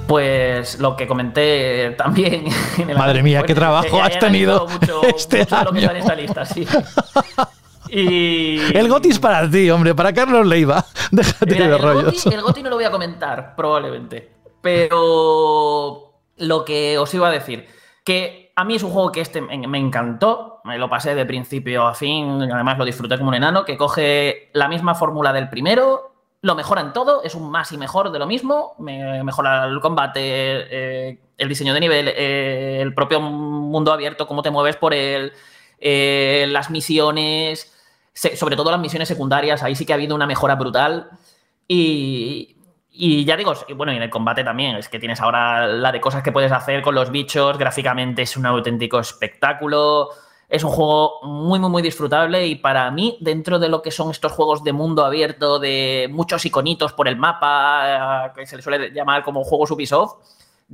[0.07, 2.45] Pues lo que comenté también.
[2.79, 5.79] en el Madre mía, qué trabajo has tenido analizado mucho, este mucho de lo que
[5.79, 5.87] año.
[5.87, 6.67] está en esta lista, sí.
[7.91, 8.59] Y.
[8.77, 10.85] El Goti es para ti, hombre, para Carlos Leiva.
[11.11, 12.25] Déjate Mira, de el, rollos.
[12.25, 14.31] Goti, el Goti no lo voy a comentar, probablemente.
[14.61, 17.69] Pero lo que os iba a decir,
[18.05, 21.87] que a mí es un juego que este me encantó, me lo pasé de principio
[21.87, 26.13] a fin, además lo disfruté como un enano, que coge la misma fórmula del primero,
[26.43, 29.81] lo mejora en todo, es un más y mejor de lo mismo, me- mejora el
[29.81, 34.93] combate, eh, el diseño de nivel, eh, el propio mundo abierto, cómo te mueves por
[34.93, 35.33] él,
[35.81, 37.73] eh, las misiones,
[38.13, 41.11] sobre todo las misiones secundarias, ahí sí que ha habido una mejora brutal.
[41.67, 42.54] Y,
[42.97, 46.01] y ya digo, bueno, y en el combate también, es que tienes ahora la de
[46.01, 50.11] cosas que puedes hacer con los bichos, gráficamente es un auténtico espectáculo.
[50.49, 54.11] Es un juego muy, muy, muy disfrutable y para mí, dentro de lo que son
[54.13, 58.93] estos juegos de mundo abierto, de muchos iconitos por el mapa, que se le suele
[58.93, 60.19] llamar como juegos Ubisoft,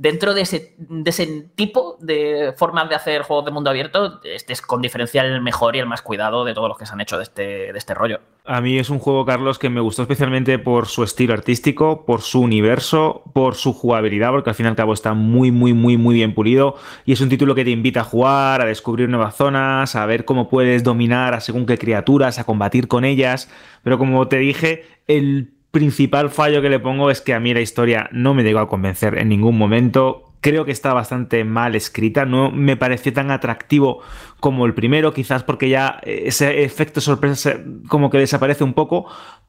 [0.01, 4.51] dentro de ese, de ese tipo de formas de hacer juegos de mundo abierto, este
[4.51, 7.01] es con diferencial el mejor y el más cuidado de todos los que se han
[7.01, 8.19] hecho de este, de este rollo.
[8.43, 12.21] A mí es un juego, Carlos, que me gustó especialmente por su estilo artístico, por
[12.21, 15.97] su universo, por su jugabilidad, porque al fin y al cabo está muy, muy, muy,
[15.97, 16.77] muy bien pulido.
[17.05, 20.25] Y es un título que te invita a jugar, a descubrir nuevas zonas, a ver
[20.25, 23.51] cómo puedes dominar a según qué criaturas, a combatir con ellas.
[23.83, 27.61] Pero como te dije, el principal fallo que le pongo es que a mí la
[27.61, 30.33] historia no me llegó a convencer en ningún momento.
[30.41, 34.01] Creo que está bastante mal escrita, no me pareció tan atractivo
[34.41, 37.53] como el primero, quizás porque ya ese efecto sorpresa
[37.87, 39.05] como que desaparece un poco,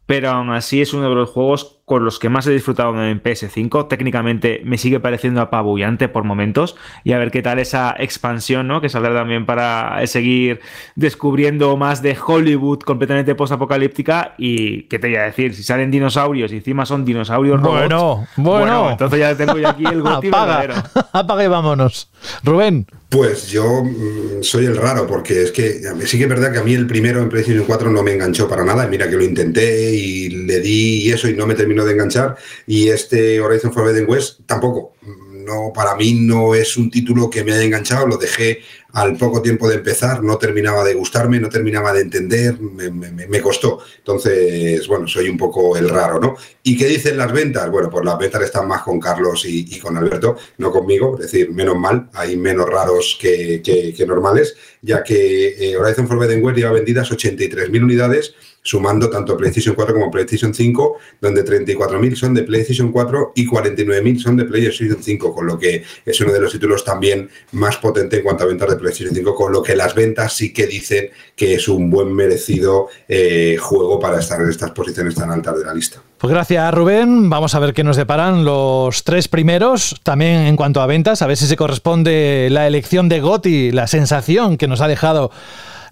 [0.07, 3.23] pero aún así es uno de los juegos con los que más he disfrutado en
[3.23, 3.89] PS5.
[3.89, 8.81] Técnicamente me sigue pareciendo apabullante por momentos y a ver qué tal esa expansión, ¿no?
[8.81, 10.61] Que saldrá también para seguir
[10.97, 16.53] descubriendo más de Hollywood completamente post-apocalíptica y qué te voy a decir, si salen dinosaurios
[16.53, 18.91] y encima son dinosaurios robots, Bueno, bueno.
[18.91, 20.89] entonces ya tengo yo aquí el goti Apaga, verdadero.
[21.13, 22.11] apaga y vámonos.
[22.45, 22.87] Rubén.
[23.09, 26.63] Pues yo mm, soy el raro, porque es que sí que es verdad que a
[26.63, 28.87] mí el primero en PlayStation 4 no me enganchó para nada.
[28.87, 32.37] Mira que lo intenté y le di y eso y no me terminó de enganchar.
[32.67, 34.95] Y este Horizon Forbidden West tampoco.
[35.03, 38.61] No, para mí no es un título que me haya enganchado, lo dejé
[38.93, 43.79] al poco tiempo de empezar, no terminaba de gustarme, no terminaba de entender, me, costó.
[43.99, 46.37] Entonces, bueno, soy un poco el raro, ¿no?
[46.63, 47.71] ¿Y qué dicen las ventas?
[47.71, 51.51] Bueno, pues las ventas están más con Carlos y, con Alberto, no conmigo, es decir,
[51.51, 56.73] menos mal, hay menos raros que, que- normales, ya que eh, Horizon Forbidden West lleva
[56.73, 62.93] vendidas 83.000 unidades, sumando tanto PlayStation 4 como PlayStation 5, donde 34.000 son de PlayStation
[62.93, 66.85] 4 y 49.000 son de PlayStation 5, con lo que es uno de los títulos
[66.85, 70.33] también más potente en cuanto a ventas de PlayStation 5, con lo que las ventas
[70.35, 75.15] sí que dicen que es un buen merecido eh, juego para estar en estas posiciones
[75.15, 76.03] tan altas de la lista.
[76.19, 77.31] Pues gracias, Rubén.
[77.31, 80.01] Vamos a ver qué nos deparan los tres primeros.
[80.03, 83.87] También en cuanto a ventas, a ver si se corresponde la elección de Gotti, la
[83.87, 85.31] sensación que nos ha dejado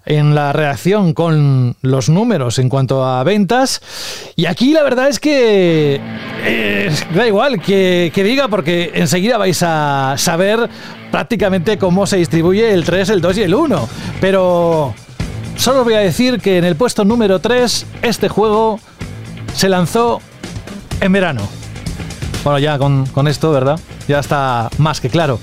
[0.05, 3.81] en la reacción con los números en cuanto a ventas.
[4.35, 5.99] Y aquí la verdad es que
[6.45, 10.69] eh, da igual que, que diga, porque enseguida vais a saber
[11.11, 13.89] prácticamente cómo se distribuye el 3, el 2 y el 1.
[14.19, 14.93] Pero
[15.55, 18.79] solo voy a decir que en el puesto número 3 este juego
[19.53, 20.21] se lanzó
[20.99, 21.47] en verano.
[22.43, 23.79] Bueno, ya con, con esto, ¿verdad?
[24.07, 25.39] Ya está más que claro.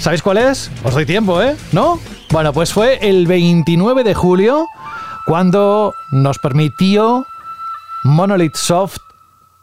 [0.00, 0.70] ¿Sabéis cuál es?
[0.84, 1.56] Os doy tiempo, ¿eh?
[1.72, 2.00] ¿No?
[2.30, 4.66] Bueno, pues fue el 29 de julio
[5.24, 7.26] cuando nos permitió
[8.04, 8.98] Monolith Soft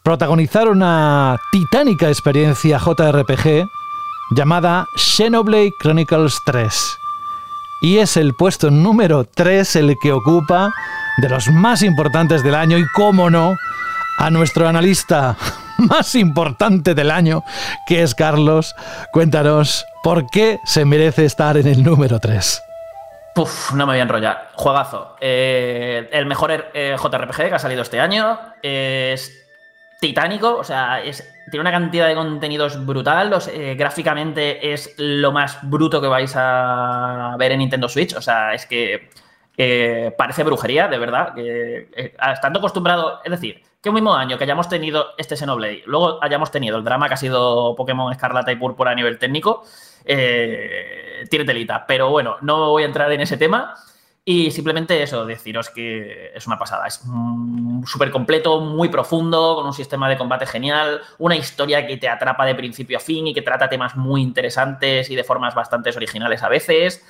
[0.03, 3.67] protagonizar una titánica experiencia JRPG
[4.35, 6.97] llamada Xenoblade Chronicles 3.
[7.81, 10.71] Y es el puesto número 3 el que ocupa
[11.17, 13.55] de los más importantes del año y, cómo no,
[14.17, 15.37] a nuestro analista
[15.89, 17.43] más importante del año,
[17.87, 18.75] que es Carlos.
[19.11, 22.61] Cuéntanos por qué se merece estar en el número 3.
[23.33, 24.51] Puf, no me voy a enrollar.
[24.53, 25.17] Juegazo.
[25.19, 28.39] Eh, el mejor eh, JRPG que ha salido este año.
[28.61, 29.45] Es
[29.99, 31.01] titánico, o sea,
[31.51, 33.37] tiene una cantidad de contenidos brutal.
[33.51, 38.15] eh, gráficamente es lo más bruto que vais a ver en Nintendo Switch.
[38.15, 39.09] O sea, es que
[39.57, 41.33] eh, parece brujería, de verdad.
[41.37, 46.17] eh, estando acostumbrado, es decir, que un mismo año que hayamos tenido este Xenoblade, luego
[46.23, 49.63] hayamos tenido el drama que ha sido Pokémon Escarlata y Púrpura a nivel técnico,
[50.03, 51.85] eh, tiene telita.
[51.85, 53.75] Pero bueno, no voy a entrar en ese tema.
[54.27, 56.87] Y simplemente eso, deciros que es una pasada.
[56.87, 61.97] Es mm, súper completo, muy profundo, con un sistema de combate genial, una historia que
[61.97, 65.53] te atrapa de principio a fin y que trata temas muy interesantes y de formas
[65.53, 67.05] bastante originales a veces.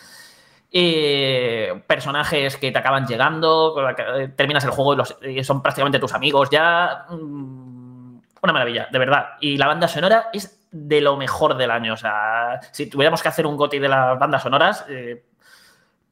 [0.71, 3.75] Eh, personajes que te acaban llegando,
[4.17, 7.05] eh, terminas el juego y, los- son prácticamente tus amigos ya.
[7.09, 9.29] Mm, Una maravilla, de verdad.
[9.39, 11.93] Y la banda sonora es de lo mejor del año.
[11.93, 15.23] O sea, si tuviéramos que hacer un goti de las bandas sonoras, eh,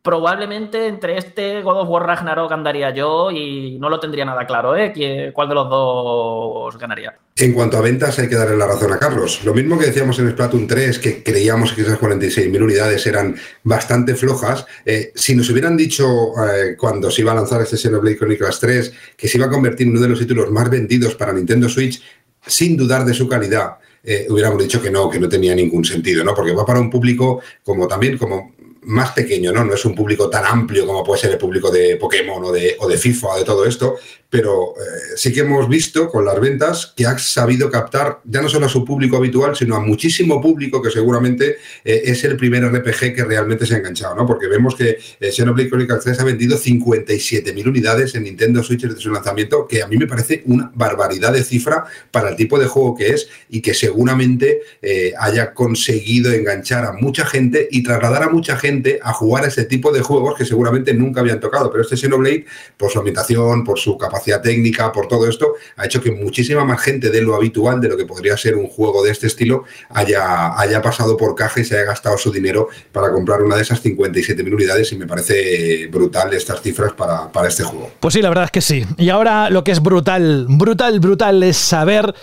[0.03, 4.75] probablemente entre este God of War Ragnarok andaría yo y no lo tendría nada claro,
[4.75, 4.91] ¿eh?
[4.93, 7.17] ¿Qui- ¿Cuál de los dos ganaría?
[7.37, 9.43] En cuanto a ventas, hay que darle la razón a Carlos.
[9.45, 14.13] Lo mismo que decíamos en Splatoon 3, que creíamos que esas 46.000 unidades eran bastante
[14.15, 14.65] flojas.
[14.85, 16.05] eh, si nos hubieran dicho
[16.47, 19.87] eh, cuando se iba a lanzar este Xenoblade Chronicles 3 que se iba a convertir
[19.87, 22.03] en uno de los títulos más vendidos para Nintendo Switch,
[22.45, 26.25] sin dudar de su calidad, eh, hubiéramos dicho que no, que no tenía ningún sentido,
[26.25, 26.35] ¿no?
[26.35, 28.53] Porque va para un público como también, como
[28.85, 29.63] más pequeño, ¿no?
[29.63, 32.75] No es un público tan amplio como puede ser el público de Pokémon o de,
[32.79, 33.95] o de FIFA o de todo esto,
[34.29, 38.49] pero eh, sí que hemos visto con las ventas que ha sabido captar ya no
[38.49, 42.65] solo a su público habitual, sino a muchísimo público que seguramente eh, es el primer
[42.65, 44.25] RPG que realmente se ha enganchado, ¿no?
[44.25, 48.99] Porque vemos que eh, Xenoblade Chronicles 3 ha vendido 57.000 unidades en Nintendo Switch desde
[48.99, 52.65] su lanzamiento, que a mí me parece una barbaridad de cifra para el tipo de
[52.65, 58.23] juego que es y que seguramente eh, haya conseguido enganchar a mucha gente y trasladar
[58.23, 61.69] a mucha gente a jugar a ese tipo de juegos que seguramente nunca habían tocado.
[61.71, 62.45] Pero este Xenoblade,
[62.77, 66.81] por su ambientación, por su capacidad técnica, por todo esto, ha hecho que muchísima más
[66.81, 70.59] gente de lo habitual, de lo que podría ser un juego de este estilo, haya,
[70.59, 73.83] haya pasado por caja y se haya gastado su dinero para comprar una de esas
[73.83, 77.91] 57.000 unidades y me parece brutal estas cifras para, para este juego.
[77.99, 78.85] Pues sí, la verdad es que sí.
[78.97, 82.13] Y ahora lo que es brutal, brutal, brutal es saber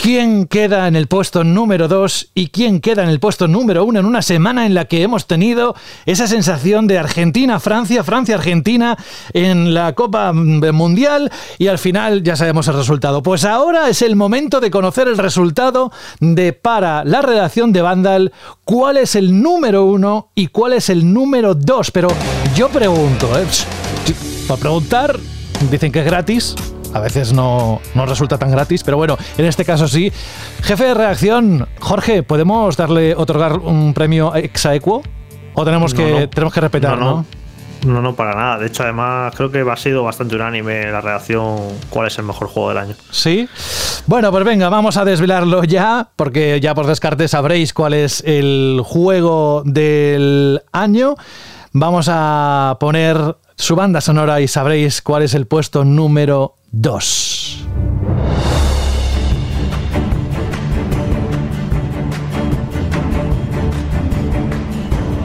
[0.00, 4.00] quién queda en el puesto número 2 y quién queda en el puesto número 1
[4.00, 8.96] en una semana en la que hemos tenido esa sensación de Argentina-Francia, Francia-Argentina
[9.34, 13.22] en la Copa Mundial y al final ya sabemos el resultado.
[13.22, 18.32] Pues ahora es el momento de conocer el resultado de para la redacción de Vandal
[18.64, 21.90] cuál es el número 1 y cuál es el número 2.
[21.90, 22.08] Pero
[22.56, 23.44] yo pregunto, ¿eh?
[24.48, 25.18] para preguntar,
[25.70, 26.54] dicen que es gratis
[26.92, 30.12] a veces no, no, resulta tan gratis, pero bueno, en este caso sí.
[30.62, 35.02] Jefe de reacción, Jorge, ¿podemos darle, otorgar un premio exaequo?
[35.54, 36.28] ¿O tenemos que, no, no.
[36.28, 37.24] Tenemos que respetar, no,
[37.84, 38.00] no?
[38.02, 38.58] No, para nada.
[38.58, 41.58] De hecho, además, creo que ha sido bastante unánime la reacción
[41.88, 42.94] cuál es el mejor juego del año.
[43.10, 43.48] Sí.
[44.06, 48.82] Bueno, pues venga, vamos a desvelarlo ya, porque ya por descarte sabréis cuál es el
[48.84, 51.14] juego del año.
[51.72, 57.66] Vamos a poner su banda sonora y sabréis cuál es el puesto número 2.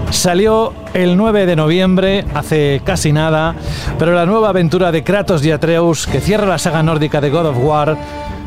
[0.10, 3.54] Salió el 9 de noviembre, hace casi nada,
[4.00, 7.46] pero la nueva aventura de Kratos y Atreus, que cierra la saga nórdica de God
[7.48, 7.96] of War,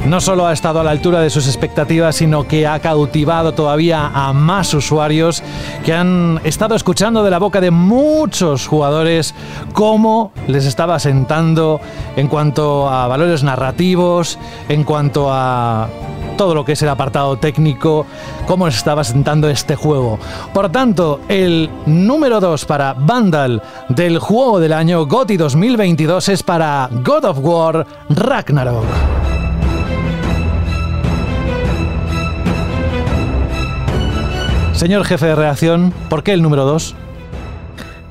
[0.06, 4.10] no solo ha estado a la altura de sus expectativas, sino que ha cautivado todavía
[4.14, 5.42] a más usuarios
[5.84, 9.34] que han estado escuchando de la boca de muchos jugadores
[9.72, 11.80] cómo les estaba sentando
[12.16, 14.38] en cuanto a valores narrativos,
[14.68, 15.88] en cuanto a
[16.38, 18.06] todo lo que es el apartado técnico,
[18.46, 20.18] cómo les estaba sentando este juego.
[20.54, 26.88] Por tanto, el número 2 para Vandal del juego del año GOTY 2022 es para
[27.04, 28.86] God of War Ragnarok.
[34.78, 36.94] Señor jefe de reacción, ¿por qué el número 2?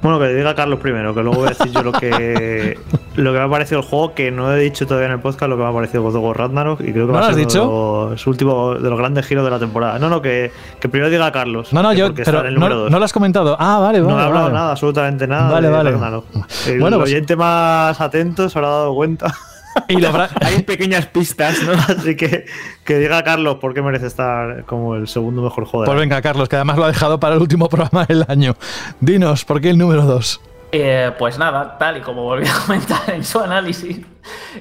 [0.01, 2.77] Bueno, que diga Carlos primero, que luego voy a decir yo lo que,
[3.15, 5.49] lo que me ha parecido el juego, que no he dicho todavía en el podcast
[5.49, 7.25] lo que me ha parecido God of War Ragnarok y creo que ¿No va lo
[7.27, 8.09] has dicho?
[8.11, 9.97] los últimos, de los grandes giros de la temporada.
[9.97, 11.71] No, no, que, que primero diga Carlos.
[11.71, 12.91] No, no, yo, pero en el no, número dos.
[12.91, 13.55] no lo has comentado.
[13.59, 14.13] Ah, vale, vale.
[14.13, 14.55] No he hablado vale.
[14.55, 15.49] nada, absolutamente nada.
[15.51, 15.91] Vale, de vale.
[15.91, 16.25] Ragnarok.
[16.67, 19.33] El Bueno, pues- oyente más atento se habrá dado cuenta.
[19.89, 21.73] Y habrá- Hay pequeñas pistas, ¿no?
[21.73, 22.45] Así que
[22.83, 26.47] que diga Carlos por qué merece estar como el segundo mejor juego Pues venga, Carlos,
[26.49, 28.55] que además lo ha dejado para el último programa del año.
[28.99, 30.41] Dinos, ¿por qué el número 2?
[30.73, 34.01] Eh, pues nada, tal y como volví a comentar en su análisis,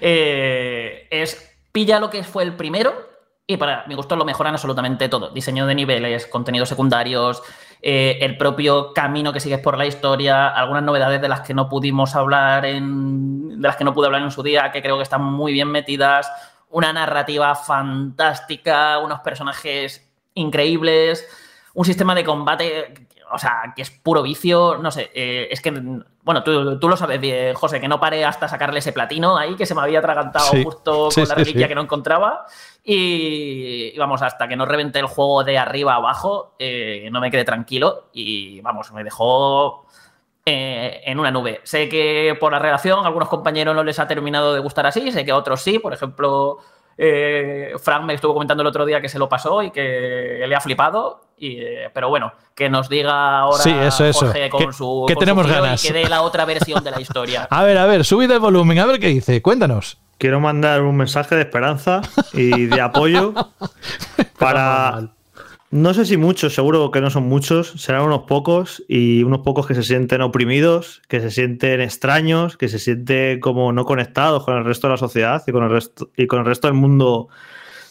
[0.01, 2.95] eh, es pilla lo que fue el primero
[3.47, 5.31] y para mi gusto lo mejoran absolutamente todo.
[5.31, 7.43] Diseño de niveles, contenidos secundarios,
[7.83, 11.69] eh, el propio camino que sigues por la historia, algunas novedades de las que no
[11.69, 13.61] pudimos hablar en.
[13.61, 15.69] de las que no pude hablar en su día, que creo que están muy bien
[15.69, 16.31] metidas,
[16.71, 21.27] una narrativa fantástica, unos personajes increíbles,
[21.75, 25.71] un sistema de combate o sea, que es puro vicio, no sé, eh, es que,
[26.23, 29.67] bueno, tú, tú, lo sabes José, que no paré hasta sacarle ese platino ahí, que
[29.67, 31.69] se me había atragantado Sí, justo sí, con la reliquia sí.
[31.69, 32.47] que no encontraba,
[32.85, 37.21] y, y vamos, hasta que no reventé el juego de arriba a abajo, eh, no
[37.21, 39.87] me quedé tranquilo, y vamos, me dejó
[40.45, 41.61] eh, en una nube.
[41.65, 45.11] Sé que por la relación a algunos compañeros no les ha terminado de gustar así,
[45.11, 46.59] sé que a otros sí, por ejemplo...
[46.99, 50.55] Eh, Frank me estuvo comentando el otro día que se lo pasó y que le
[50.55, 51.23] ha flipado.
[51.39, 54.27] Y, eh, pero bueno, que nos diga ahora Sí, eso, eso.
[54.27, 55.05] Jorge con Que- su.
[55.07, 55.85] que con su tenemos giro ganas.
[55.85, 57.47] Y que dé la otra versión de la historia.
[57.51, 59.43] A ver, a ver, subid el volumen, a ver qué dice.
[59.43, 59.99] Cuéntanos.
[60.19, 62.01] Quiero mandar un mensaje de esperanza
[62.33, 63.35] y de apoyo
[64.39, 65.09] para.
[65.71, 69.67] No sé si muchos, seguro que no son muchos, serán unos pocos y unos pocos
[69.67, 74.57] que se sienten oprimidos, que se sienten extraños, que se sienten como no conectados con
[74.57, 77.29] el resto de la sociedad y con el resto, y con el resto del mundo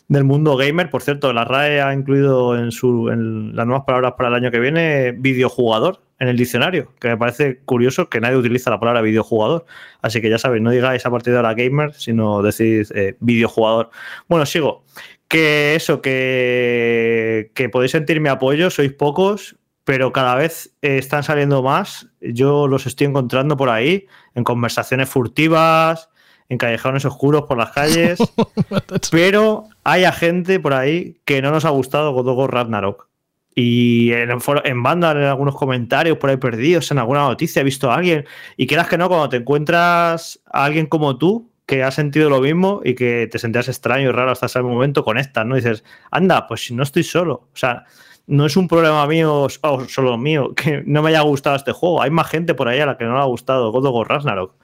[0.07, 0.89] del mundo gamer.
[0.89, 4.52] Por cierto, la RAE ha incluido en, su, en las nuevas palabras para el año
[4.52, 9.01] que viene videojugador en el diccionario, que me parece curioso que nadie utiliza la palabra
[9.01, 9.65] videojugador.
[10.01, 13.89] Así que ya sabéis, no digáis a partir de ahora gamer, sino decís eh, videojugador.
[14.27, 14.83] Bueno, sigo.
[15.27, 21.23] Que eso, que, que podéis sentir mi apoyo, sois pocos pero cada vez eh, están
[21.23, 22.09] saliendo más.
[22.19, 26.09] Yo los estoy encontrando por ahí, en conversaciones furtivas,
[26.49, 28.19] en callejones oscuros por las calles.
[29.11, 33.07] pero hay a gente por ahí que no nos ha gustado God of Ragnarok.
[33.56, 34.30] Y en,
[34.65, 38.26] en banda, en algunos comentarios por ahí perdidos, en alguna noticia, he visto a alguien.
[38.57, 42.41] Y quieras que no, cuando te encuentras a alguien como tú, que ha sentido lo
[42.41, 45.56] mismo y que te sentías extraño y raro hasta ese momento, conectas, ¿no?
[45.56, 47.48] Dices, anda, pues no estoy solo.
[47.53, 47.86] O sea,
[48.27, 52.02] no es un problema mío o solo mío que no me haya gustado este juego.
[52.02, 54.56] Hay más gente por ahí a la que no le ha gustado God of Ragnarok.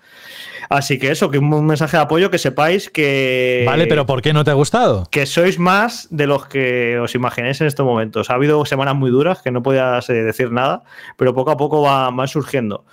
[0.73, 3.63] Así que eso, que un mensaje de apoyo, que sepáis que.
[3.67, 5.05] Vale, pero ¿por qué no te ha gustado?
[5.11, 8.29] Que sois más de los que os imaginéis en estos momentos.
[8.29, 10.83] Ha habido semanas muy duras que no podías eh, decir nada,
[11.17, 12.85] pero poco a poco va- van surgiendo.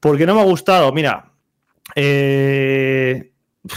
[0.00, 0.92] ¿Por qué no me ha gustado?
[0.92, 1.30] Mira,
[1.94, 3.30] eh,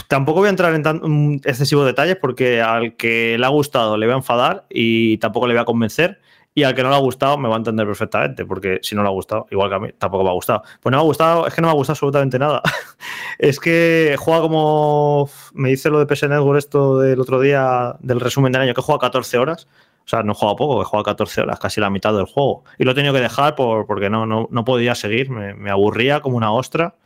[0.08, 4.06] tampoco voy a entrar en tan excesivos detalles porque al que le ha gustado le
[4.06, 6.20] voy a enfadar y tampoco le voy a convencer.
[6.58, 9.02] Y al que no le ha gustado me va a entender perfectamente, porque si no
[9.02, 10.62] le ha gustado, igual que a mí, tampoco me ha gustado.
[10.82, 12.62] Pues no me ha gustado, es que no me ha gustado absolutamente nada.
[13.38, 15.30] es que juega como.
[15.54, 18.82] Me dice lo de PS Network esto del otro día, del resumen del año, que
[18.82, 19.68] juega 14 horas.
[20.04, 22.64] O sea, no juega poco, que juega 14 horas, casi la mitad del juego.
[22.76, 26.20] Y lo he tenido que dejar por, porque no, no, no podía seguir, me, aburría
[26.22, 26.96] como una ostra.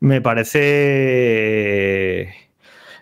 [0.00, 2.34] Me parece.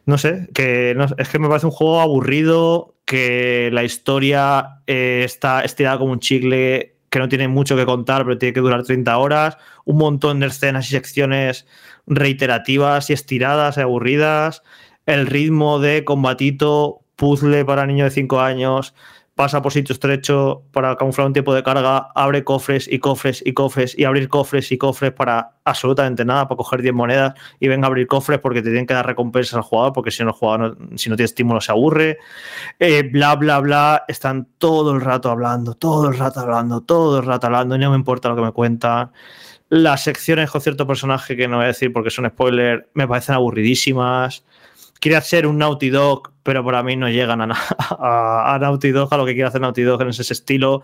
[0.07, 5.23] No sé, que no- es que me parece un juego aburrido, que la historia eh,
[5.25, 8.85] está estirada como un chicle, que no tiene mucho que contar, pero tiene que durar
[8.85, 11.67] 30 horas, un montón de escenas y secciones
[12.07, 14.63] reiterativas y estiradas y aburridas,
[15.07, 18.95] el ritmo de combatito, puzzle para niños de 5 años,
[19.35, 23.55] pasa por sitio estrecho para camuflar un tiempo de carga, abre cofres y cofres y
[23.55, 27.87] cofres y abrir cofres y cofres para absolutamente nada, para coger 10 monedas y venga
[27.87, 30.35] a abrir cofres porque te tienen que dar recompensas al jugador, porque si no el
[30.35, 32.19] jugador no- si no tiene estímulo se aburre,
[32.79, 37.27] Eh, bla, bla, bla, están todo el rato hablando, todo el rato hablando, todo el
[37.27, 39.13] rato hablando no me importa lo que me cuentan.
[39.69, 43.37] Las secciones con cierto personaje que no voy a decir porque son spoiler, me parecen
[43.37, 44.45] aburridísimas.
[45.01, 49.13] Quiere hacer un Naughty Dog, pero para mí no llegan a, a, a Naughty Dog,
[49.13, 50.83] a lo que quiere hacer Naughty Dog en ese estilo.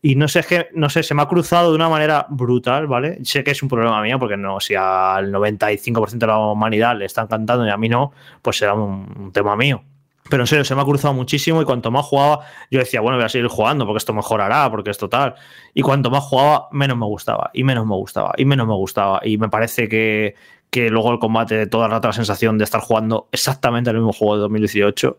[0.00, 3.18] Y no sé, que, no sé, se me ha cruzado de una manera brutal, ¿vale?
[3.24, 7.04] Sé que es un problema mío, porque no, si al 95% de la humanidad le
[7.04, 9.82] están cantando y a mí no, pues será un, un tema mío.
[10.28, 12.40] Pero en serio, se me ha cruzado muchísimo y cuanto más jugaba,
[12.70, 15.34] yo decía, bueno, voy a seguir jugando porque esto mejorará, porque esto tal.
[15.74, 19.20] Y cuanto más jugaba, menos me gustaba, y menos me gustaba, y menos me gustaba.
[19.24, 20.34] Y me parece que,
[20.70, 24.12] que luego el combate, toda el rato la sensación de estar jugando exactamente el mismo
[24.12, 25.18] juego de 2018,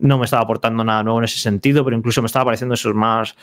[0.00, 2.94] no me estaba aportando nada nuevo en ese sentido, pero incluso me estaba pareciendo esos
[2.94, 3.34] más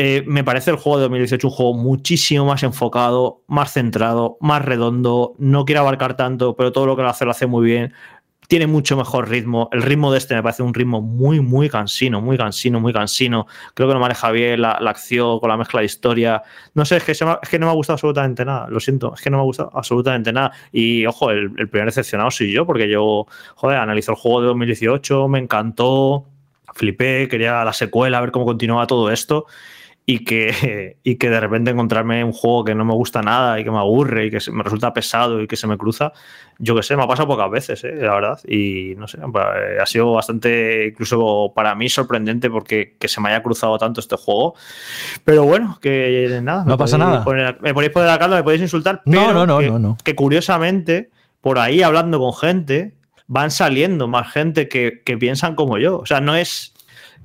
[0.00, 4.64] eh, me parece el juego de 2018 un juego muchísimo más enfocado, más centrado, más
[4.64, 5.34] redondo.
[5.38, 7.92] No quiere abarcar tanto, pero todo lo que lo hace lo hace muy bien.
[8.48, 9.68] Tiene mucho mejor ritmo.
[9.72, 13.46] El ritmo de este me parece un ritmo muy, muy cansino, muy cansino, muy cansino.
[13.74, 16.42] Creo que no maneja bien la, la acción con la mezcla de historia.
[16.74, 18.66] No sé, es que, me es que no me ha gustado absolutamente nada.
[18.68, 20.52] Lo siento, es que no me ha gustado absolutamente nada.
[20.72, 24.46] Y ojo, el, el primer decepcionado soy yo, porque yo, joder, analizo el juego de
[24.48, 26.24] 2018, me encantó,
[26.72, 29.46] flipé, quería la secuela, a ver cómo continuaba todo esto
[30.10, 33.64] y que, y que de repente encontrarme un juego que no me gusta nada y
[33.64, 36.12] que me aburre y que me resulta pesado y que se me cruza,
[36.58, 38.40] yo qué sé, me ha pasado pocas veces, eh, la verdad.
[38.48, 43.28] Y no sé, eh, ha sido bastante, incluso para mí, sorprendente porque que se me
[43.28, 44.54] haya cruzado tanto este juego.
[45.24, 46.64] Pero bueno, que nada.
[46.64, 47.22] No pasa nada.
[47.22, 49.02] poner- me podéis poner la calma, me podéis insultar.
[49.04, 49.98] No, pero no, no, que, no, no.
[50.02, 51.10] que curiosamente,
[51.42, 52.94] por ahí hablando con gente,
[53.26, 55.98] van saliendo más gente que, que piensan como yo.
[55.98, 56.72] O sea, no es.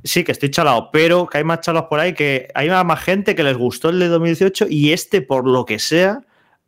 [0.04, 3.36] Sí, que estoy chalado, pero que hay más chalos por ahí que hay más gente
[3.36, 6.20] que les gustó el de 2018 y este, por lo que sea,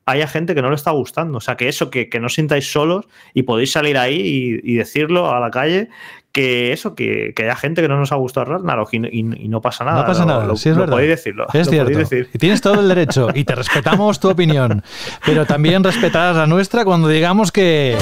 [0.05, 1.39] haya gente que no le está gustando.
[1.39, 4.75] O sea, que eso, que, que no sintáis solos y podéis salir ahí y, y
[4.75, 5.89] decirlo a la calle,
[6.31, 9.47] que eso, que, que haya gente que no nos ha gustado Ragnarok y, y- y
[9.49, 10.01] no pasa nada.
[10.01, 10.93] No pasa nada, lo- sí es lo verdad.
[10.95, 11.47] podéis decirlo.
[11.53, 11.97] Es cierto.
[11.97, 12.29] decir.
[12.33, 14.83] Y tienes todo el derecho y te respetamos tu opinión.
[15.25, 17.97] Pero también respetarás la nuestra cuando digamos que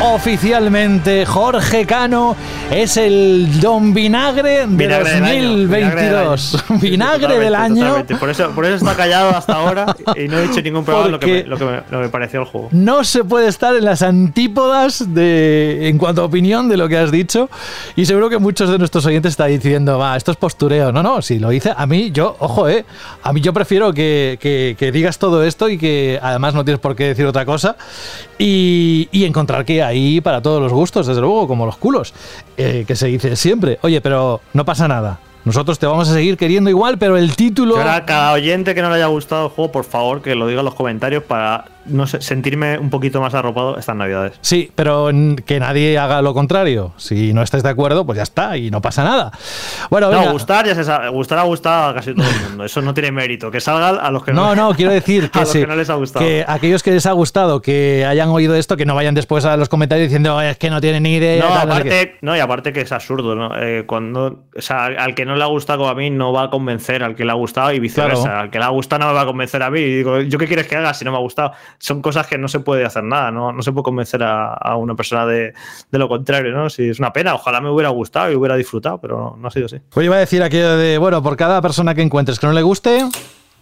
[0.00, 2.36] oficialmente Jorge Cano
[2.70, 6.64] es el Don Vinagre de Vinagre del año, 2022.
[6.80, 7.74] Vinagre del año.
[7.82, 8.16] totalmente.
[8.16, 11.20] Por eso, por eso está callado hasta ahora y no he dicho ningún programa lo
[11.20, 12.68] que, me, lo, que me, lo que me pareció el juego.
[12.72, 16.96] No se puede estar en las antípodas de, en cuanto a opinión de lo que
[16.98, 17.48] has dicho.
[17.96, 20.92] Y seguro que muchos de nuestros oyentes están diciendo, va, esto es postureo.
[20.92, 22.84] No, no, si lo hice, a mí, yo, ojo, eh,
[23.22, 26.80] a mí yo prefiero que, que- que digas todo esto y que además no tienes
[26.80, 27.76] por qué decir otra cosa.
[28.38, 32.14] Y, y encontrar que hay para todos los gustos, desde luego, como los culos,
[32.56, 33.78] eh, que se dice siempre.
[33.82, 35.20] Oye, pero no pasa nada.
[35.44, 37.76] Nosotros te vamos a seguir queriendo igual, pero el título.
[37.76, 40.60] Ahora cada oyente que no le haya gustado el juego, por favor, que lo diga
[40.60, 44.38] en los comentarios para no sé, sentirme un poquito más arropado estas navidades.
[44.40, 45.10] Sí, pero
[45.44, 46.92] que nadie haga lo contrario.
[46.96, 49.32] Si no estáis de acuerdo, pues ya está y no pasa nada.
[49.90, 50.26] Bueno, venga.
[50.26, 52.64] No, gustar ya se sabe, gustar ha gustado a casi todo el mundo.
[52.64, 53.50] Eso no tiene mérito.
[53.50, 54.54] Que salga a los que no.
[54.54, 56.24] No, no, quiero decir que, a los sí, que no les ha gustado.
[56.24, 59.56] que aquellos que les ha gustado, que hayan oído esto, que no vayan después a
[59.56, 61.42] los comentarios diciendo es que no tiene ni idea.
[61.42, 61.88] No, tal, no sé qué".
[61.88, 63.50] aparte, no, y aparte que es absurdo, ¿no?
[63.56, 66.44] Eh, cuando, o sea, al que no le ha gustado como a mí no va
[66.44, 68.22] a convencer al que le ha gustado y viceversa.
[68.22, 68.38] Claro.
[68.40, 69.80] Al que le ha gustado no me va a convencer a mí.
[69.80, 71.52] Y digo, ¿yo qué quieres que haga si no me ha gustado?
[71.80, 73.52] Son cosas que no se puede hacer nada, ¿no?
[73.52, 75.52] No se puede convencer a, a una persona de,
[75.90, 76.68] de lo contrario, ¿no?
[76.70, 79.50] Si es una pena, ojalá me hubiera gustado y hubiera disfrutado, pero no, no ha
[79.50, 79.76] sido así.
[79.90, 82.62] Pues iba a decir aquello de, bueno, por cada persona que encuentres que no le
[82.62, 83.04] guste,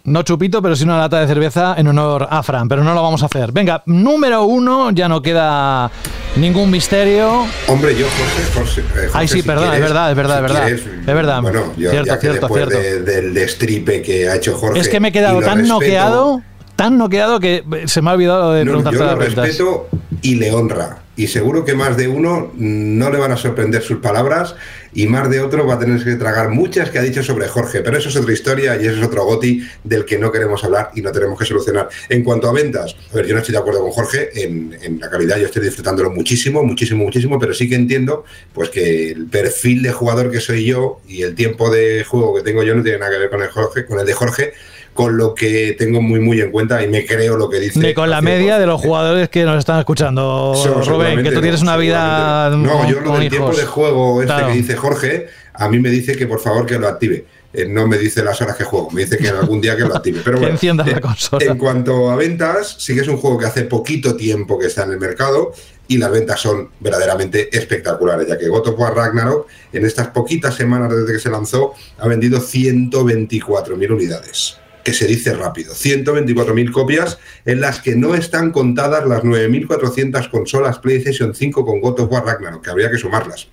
[0.04, 3.02] no chupito, pero sí una lata de cerveza en honor a Fran, pero no lo
[3.02, 3.52] vamos a hacer.
[3.52, 5.90] Venga, número uno, ya no queda
[6.36, 7.44] ningún misterio.
[7.68, 10.44] Hombre, yo, José, José, José, Ay, sí, si perdona, es quieres- verdad, es verdad, si
[10.44, 10.64] es verdad.
[10.66, 11.42] quieres, Es verdad.
[11.42, 12.78] Bueno, yo, cierto, ya que cierto, después cierto.
[12.82, 14.78] de- del destripe que ha hecho Jorge.
[14.80, 16.42] Es que me he quedado tan respeto, noqueado,
[16.76, 19.88] tan noqueado que se me ha olvidado de No, preguntarte yo lo respeto
[20.22, 21.02] y le honra.
[21.18, 24.54] Y seguro que más de uno no le van a sorprender sus palabras
[24.92, 27.80] y más de otro va a tener que tragar muchas que ha dicho sobre Jorge.
[27.80, 30.90] Pero eso es otra historia y eso es otro goti del que no queremos hablar
[30.94, 31.88] y no tenemos que solucionar.
[32.10, 35.00] En cuanto a ventas, a ver, yo no estoy de acuerdo con Jorge en, en
[35.00, 39.26] la calidad, yo estoy disfrutándolo muchísimo, muchísimo, muchísimo, pero sí que entiendo pues que el
[39.26, 42.82] perfil de jugador que soy yo y el tiempo de juego que tengo yo no
[42.82, 44.52] tiene nada que ver con el, Jorge, con el de Jorge,
[44.96, 47.78] con lo que tengo muy, muy en cuenta y me creo lo que dice.
[47.78, 51.40] Ni con la media de los jugadores que nos están escuchando, So- Rubén, que tú
[51.40, 52.88] tienes una vida no.
[52.90, 54.48] Yo lo del tiempo de juego este Claro.
[54.48, 57.24] que dice Jorge, a mí me dice que por favor que lo active.
[57.52, 59.94] Eh, no me dice las horas que juego, me dice que algún día que lo
[59.94, 60.20] active.
[60.24, 61.44] Pero Que bueno, la eh, consola.
[61.44, 64.82] En cuanto a ventas, sí que es un juego que hace poquito tiempo que está
[64.84, 65.52] en el mercado
[65.88, 70.54] y las ventas son verdaderamente espectaculares, ya que God of War Ragnarok en estas poquitas
[70.54, 77.18] semanas desde que se lanzó ha vendido 124.000 unidades que se dice rápido, 124.000 copias
[77.44, 82.24] en las que no están contadas las 9.400 consolas PlayStation 5 con God of War
[82.24, 83.48] Ragnarok, que habría que sumarlas.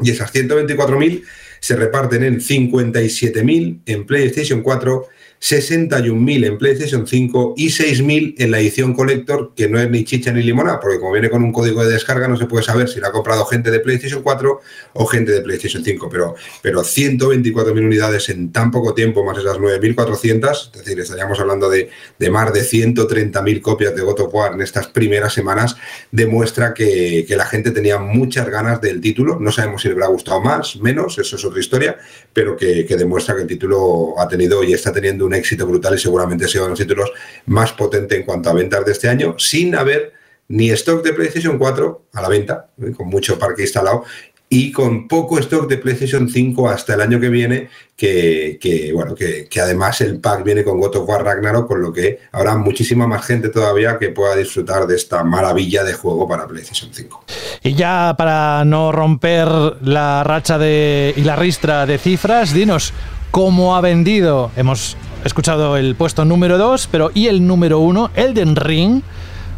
[0.00, 1.22] Y esas 124.000
[1.60, 5.06] se reparten en 57.000 en PlayStation 4,
[5.40, 10.32] 61.000 en PlayStation 5 y 6.000 en la edición Collector, que no es ni chicha
[10.32, 12.98] ni limonada, porque como viene con un código de descarga no se puede saber si
[12.98, 14.60] la ha comprado gente de PlayStation 4
[14.94, 19.58] o gente de PlayStation 5, pero, pero 124.000 unidades en tan poco tiempo, más esas
[19.58, 24.54] 9.400, es decir, estaríamos hablando de, de más de 130.000 copias de God of War
[24.54, 25.76] en estas primeras semanas,
[26.10, 30.06] demuestra que, que la gente tenía muchas ganas del título, no sabemos si le habrá
[30.06, 31.98] gustado más, menos, eso es otra historia,
[32.32, 35.94] pero que, que demuestra que el título ha tenido y está teniendo un éxito brutal
[35.94, 37.12] y seguramente sea uno de los títulos
[37.46, 40.12] más potente en cuanto a ventas de este año, sin haber
[40.48, 44.04] ni stock de PlayStation 4 a la venta, eh, con mucho parque instalado,
[44.48, 49.48] y con poco stock de PlayStation 5 hasta el año que viene, que, bueno, que,
[49.48, 53.06] que además el pack viene con God of War Ragnarok, con lo que habrá muchísima
[53.06, 57.24] más gente todavía que pueda disfrutar de esta maravilla de juego para PlayStation 5.
[57.64, 59.48] Y ya para no romper
[59.82, 62.92] la racha de, y la ristra de cifras, dinos
[63.30, 64.52] cómo ha vendido.
[64.56, 68.10] Hemos escuchado el puesto número 2, pero ¿y el número 1?
[68.14, 69.02] Elden Ring.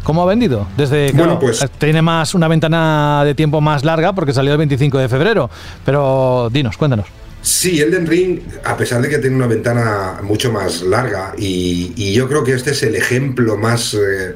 [0.03, 0.67] ¿Cómo ha vendido?
[0.77, 4.57] Desde Bueno, claro, pues- tiene más una ventana de tiempo más larga porque salió el
[4.57, 5.49] 25 de febrero.
[5.83, 7.07] Pero dinos, cuéntanos.
[7.41, 12.13] Sí, Elden Ring, a pesar de que tiene una ventana mucho más larga, y, y
[12.13, 14.35] yo creo que este es el ejemplo más, eh,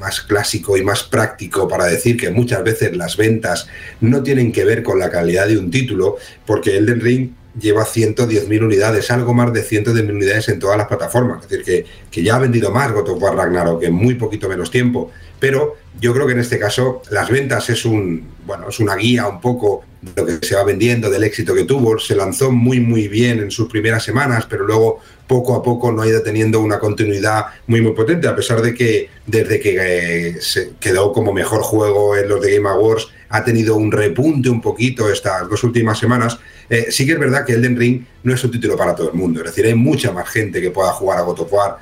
[0.00, 3.68] más clásico y más práctico para decir que muchas veces las ventas
[4.00, 7.30] no tienen que ver con la calidad de un título, porque Elden Ring
[7.60, 11.42] lleva 110.000 unidades, algo más de 110.000 unidades en todas las plataformas.
[11.42, 14.48] Es decir, que, que ya ha vendido más God of War Ragnarok en muy poquito
[14.48, 15.10] menos tiempo.
[15.40, 19.26] Pero yo creo que en este caso las ventas es un bueno, es una guía
[19.26, 21.98] un poco de lo que se va vendiendo, del éxito que tuvo.
[21.98, 26.02] Se lanzó muy muy bien en sus primeras semanas, pero luego poco a poco no
[26.02, 30.36] ha ido teniendo una continuidad muy muy potente, a pesar de que desde que eh,
[30.40, 34.60] se quedó como mejor juego en los de Game Awards ha tenido un repunte un
[34.60, 36.38] poquito estas dos últimas semanas.
[36.68, 39.16] Eh, sí que es verdad que Elden Ring no es un título para todo el
[39.16, 41.78] mundo, es decir, hay mucha más gente que pueda jugar a God of War.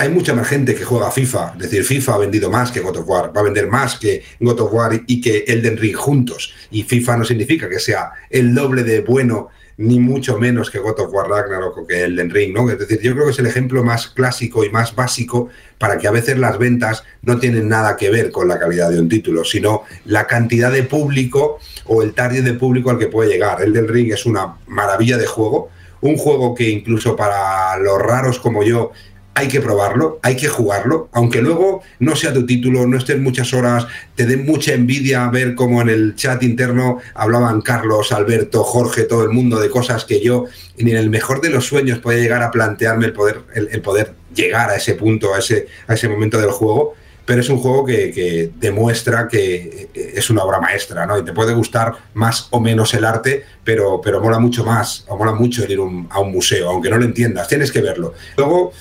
[0.00, 2.78] Hay mucha más gente que juega a FIFA, es decir, FIFA ha vendido más que
[2.78, 5.96] God of War, va a vender más que God of War y que Elden Ring
[5.96, 6.54] juntos.
[6.70, 9.48] Y FIFA no significa que sea el doble de bueno,
[9.78, 12.68] ni mucho menos que God of War Ragnarok o que Elden Ring, ¿no?
[12.68, 15.48] Es decir, yo creo que es el ejemplo más clásico y más básico
[15.78, 19.00] para que a veces las ventas no tienen nada que ver con la calidad de
[19.00, 23.30] un título, sino la cantidad de público o el target de público al que puede
[23.30, 23.62] llegar.
[23.62, 28.64] Elden Ring es una maravilla de juego, un juego que incluso para los raros como
[28.64, 28.90] yo
[29.38, 33.54] hay que probarlo, hay que jugarlo, aunque luego no sea tu título, no estés muchas
[33.54, 33.86] horas,
[34.16, 39.22] te dé mucha envidia ver cómo en el chat interno hablaban Carlos, Alberto, Jorge, todo
[39.22, 40.46] el mundo de cosas que yo
[40.76, 44.14] ni en el mejor de los sueños podía llegar a plantearme el poder, el, poder
[44.34, 46.94] llegar a ese punto, a ese, a ese momento del juego.
[47.24, 51.16] pero es un juego que, que demuestra que eh, es una obra maestra, ¿no?
[51.16, 55.16] Y te puede gustar más o menos el arte, pero, pero mola mucho más, o
[55.16, 58.14] mola mucho ir a un museo, aunque no lo entiendas, tienes que verlo.
[58.36, 58.72] Luego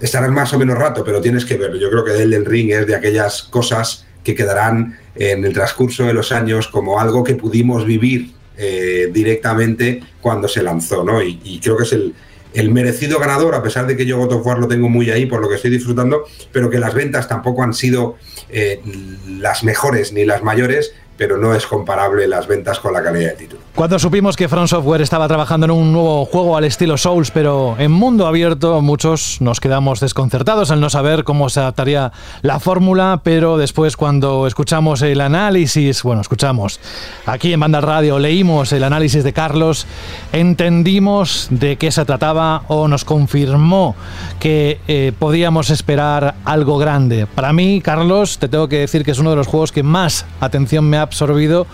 [0.00, 1.78] estarás más o menos rato, pero tienes que verlo.
[1.78, 6.14] Yo creo que Elden Ring es de aquellas cosas que quedarán en el transcurso de
[6.14, 11.22] los años como algo que pudimos vivir eh, directamente cuando se lanzó, ¿no?
[11.22, 12.14] Y, creo que es el,
[12.54, 15.26] el merecido ganador, a pesar de que yo God of War lo tengo muy ahí
[15.26, 18.16] por lo que estoy disfrutando, pero que las ventas tampoco han sido
[18.48, 18.80] eh,
[19.28, 23.36] las mejores ni las mayores, pero no es comparable las ventas con la calidad del
[23.36, 23.62] título.
[23.74, 27.74] Cuando supimos que From Software estaba trabajando en un nuevo juego al estilo Souls, pero
[27.78, 32.12] en mundo abierto, muchos nos quedamos desconcertados al no saber cómo se adaptaría
[32.42, 36.78] la fórmula, pero después cuando escuchamos el análisis, bueno, escuchamos
[37.26, 39.86] aquí en Banda Radio, leímos el análisis de Carlos,
[40.32, 43.96] entendimos de qué se trataba o nos confirmó
[44.38, 47.26] que eh, podíamos esperar algo grande.
[47.26, 50.26] Para mí, Carlos, te tengo que decir que es uno de los juegos que más
[50.40, 51.66] atención me ha absorbido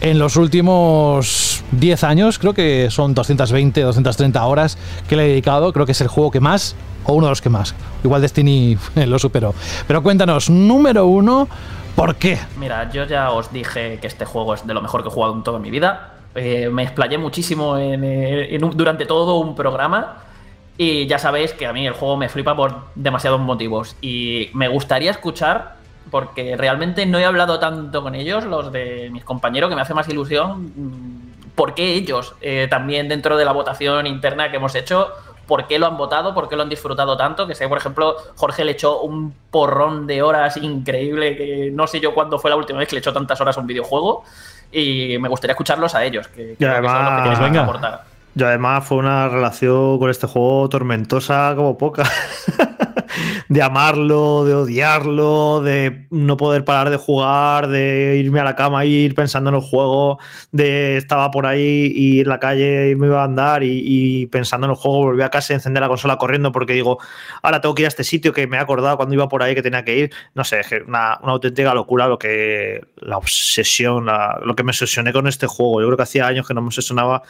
[0.00, 2.38] en los últimos 10 años.
[2.38, 5.72] Creo que son 220, 230 horas que le he dedicado.
[5.72, 7.74] Creo que es el juego que más, o uno de los que más.
[8.02, 9.54] Igual Destiny lo superó.
[9.86, 11.48] Pero cuéntanos, número uno,
[11.96, 12.38] ¿por qué?
[12.58, 15.34] Mira, yo ya os dije que este juego es de lo mejor que he jugado
[15.34, 16.10] en toda mi vida.
[16.34, 20.18] Eh, me explayé muchísimo eh, durante todo un programa.
[20.76, 23.96] Y ya sabéis que a mí el juego me flipa por demasiados motivos.
[24.00, 25.76] Y me gustaría escuchar,
[26.10, 29.94] porque realmente no he hablado tanto con ellos, los de mis compañeros, que me hace
[29.94, 34.74] más ilusión, mm, por qué ellos, eh, también dentro de la votación interna que hemos
[34.74, 35.12] hecho,
[35.46, 37.46] por qué lo han votado, por qué lo han disfrutado tanto.
[37.46, 42.00] Que sé, por ejemplo, Jorge le echó un porrón de horas increíble, que no sé
[42.00, 44.24] yo cuándo fue la última vez que le echó tantas horas a un videojuego.
[44.72, 47.62] Y me gustaría escucharlos a ellos, que, que que los que además, que venga.
[47.62, 48.04] aportar.
[48.36, 52.02] Y además fue una relación con este juego tormentosa como poca.
[53.48, 58.84] de amarlo, de odiarlo, de no poder parar de jugar, de irme a la cama,
[58.84, 60.18] ir pensando en el juego,
[60.52, 64.66] de estaba por ahí y en la calle y me iba a andar y, pensando
[64.66, 66.98] en el juego, volví a casa y encender la consola corriendo porque digo,
[67.42, 69.54] ahora tengo que ir a este sitio que me he acordado cuando iba por ahí
[69.54, 70.12] que tenía que ir.
[70.34, 75.26] No sé, es una, auténtica locura lo que la obsesión, lo que me obsesioné con
[75.26, 75.80] este juego.
[75.80, 77.22] Yo creo que hacía años que no me obsesionaba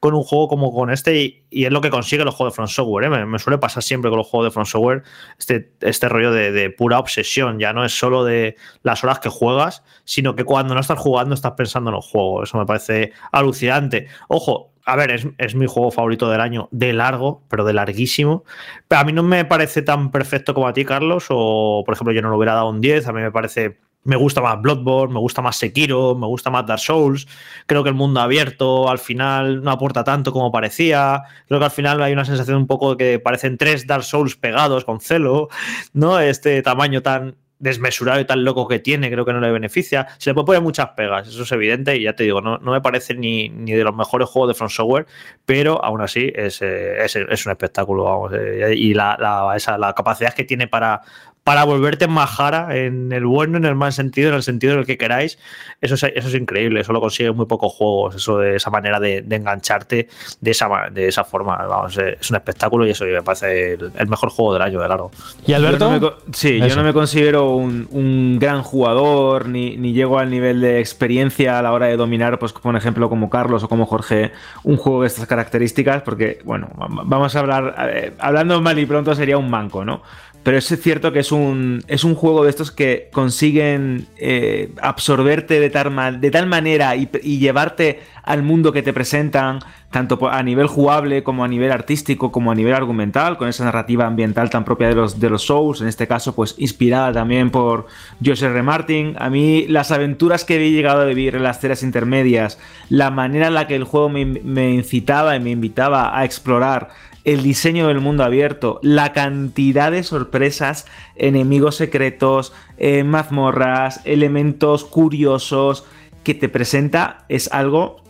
[0.00, 1.16] con un juego como con este
[1.50, 3.04] y, es lo que consigue los juegos de From Software.
[3.04, 3.10] ¿eh?
[3.10, 5.02] Me, me suele pasar siempre con los juegos de From Software
[5.38, 7.58] este, este rollo de, de pura obsesión.
[7.58, 11.34] Ya no es solo de las horas que juegas, sino que cuando no estás jugando
[11.34, 12.42] estás pensando en el juego.
[12.42, 14.08] Eso me parece alucinante.
[14.28, 18.44] Ojo, a ver, es, es mi juego favorito del año de largo, pero de larguísimo.
[18.88, 21.26] Pero a mí no me parece tan perfecto como a ti, Carlos.
[21.30, 23.06] O, por ejemplo, yo no le hubiera dado un 10.
[23.06, 26.66] A mí me parece me gusta más Bloodborne, me gusta más Sekiro, me gusta más
[26.66, 27.26] Dark Souls.
[27.66, 31.22] Creo que el mundo abierto al final no aporta tanto como parecía.
[31.46, 34.36] Creo que al final hay una sensación un poco de que parecen tres Dark Souls
[34.36, 35.48] pegados con celo,
[35.92, 36.18] ¿no?
[36.18, 40.08] Este tamaño tan desmesurado y tan loco que tiene, creo que no le beneficia.
[40.18, 42.72] Se le puede poner muchas pegas, eso es evidente, y ya te digo, no, no
[42.72, 45.06] me parece ni, ni de los mejores juegos de From Software,
[45.44, 50.32] pero aún así es, eh, es, es un espectáculo, vamos, eh, y la, la, capacidad
[50.32, 51.02] que tiene para,
[51.50, 54.86] para volverte majara en el bueno, en el mal sentido, en el sentido en el
[54.86, 55.36] que queráis,
[55.80, 59.00] eso es, eso es increíble, eso lo consiguen muy pocos juegos, eso de esa manera
[59.00, 60.06] de, de engancharte
[60.40, 64.06] de esa, de esa forma, vamos, es un espectáculo y eso me parece el, el
[64.06, 65.10] mejor juego del año, de largo.
[65.44, 65.90] ¿Y Alberto?
[65.92, 66.68] Yo no me sí, Eso.
[66.68, 71.58] yo no me considero un, un gran jugador, ni, ni llego al nivel de experiencia
[71.58, 74.30] a la hora de dominar, pues por ejemplo, como Carlos o como Jorge,
[74.62, 78.86] un juego de estas características, porque, bueno, va- vamos a hablar, eh, hablando mal y
[78.86, 80.02] pronto sería un manco, ¿no?
[80.42, 85.60] Pero es cierto que es un, es un juego de estos que consiguen eh, absorberte
[85.60, 89.58] de tal, de tal manera y, llevarte al mundo que te presentan,
[89.90, 94.06] tanto a nivel jugable como a nivel artístico, como a nivel argumental, con esa narrativa
[94.06, 97.86] ambiental tan propia de los, de los Souls, en este caso, pues inspirada también por
[98.22, 98.62] George R.
[98.62, 99.16] Martin.
[99.18, 103.48] A mí, las aventuras que he llegado a vivir en las escenas intermedias, la manera
[103.48, 106.88] en la que el juego me, me incitaba y me invitaba a explorar
[107.24, 115.84] el diseño del mundo abierto, la cantidad de sorpresas, enemigos secretos, eh, mazmorras, elementos curiosos
[116.24, 118.02] que te presenta es algo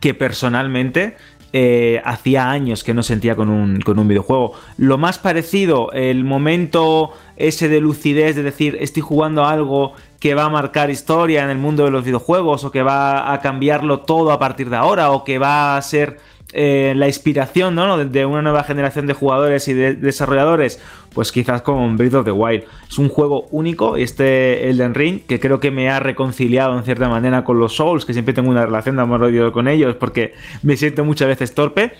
[0.00, 1.16] que personalmente
[1.54, 4.54] eh, hacía años que no sentía con un, con un videojuego.
[4.78, 10.44] Lo más parecido, el momento ese de lucidez, de decir, estoy jugando algo que va
[10.44, 14.32] a marcar historia en el mundo de los videojuegos o que va a cambiarlo todo
[14.32, 16.20] a partir de ahora o que va a ser
[16.52, 18.04] eh, la inspiración ¿no?
[18.04, 20.80] de, una nueva generación de jugadores y de desarrolladores,
[21.14, 22.64] pues quizás con Breath of the Wild.
[22.88, 27.08] Es un juego único, este Elden Ring, que creo que me ha reconciliado en cierta
[27.08, 30.76] manera con los Souls, que siempre tengo una relación de amor-odio con ellos porque me
[30.76, 31.92] siento muchas veces torpe.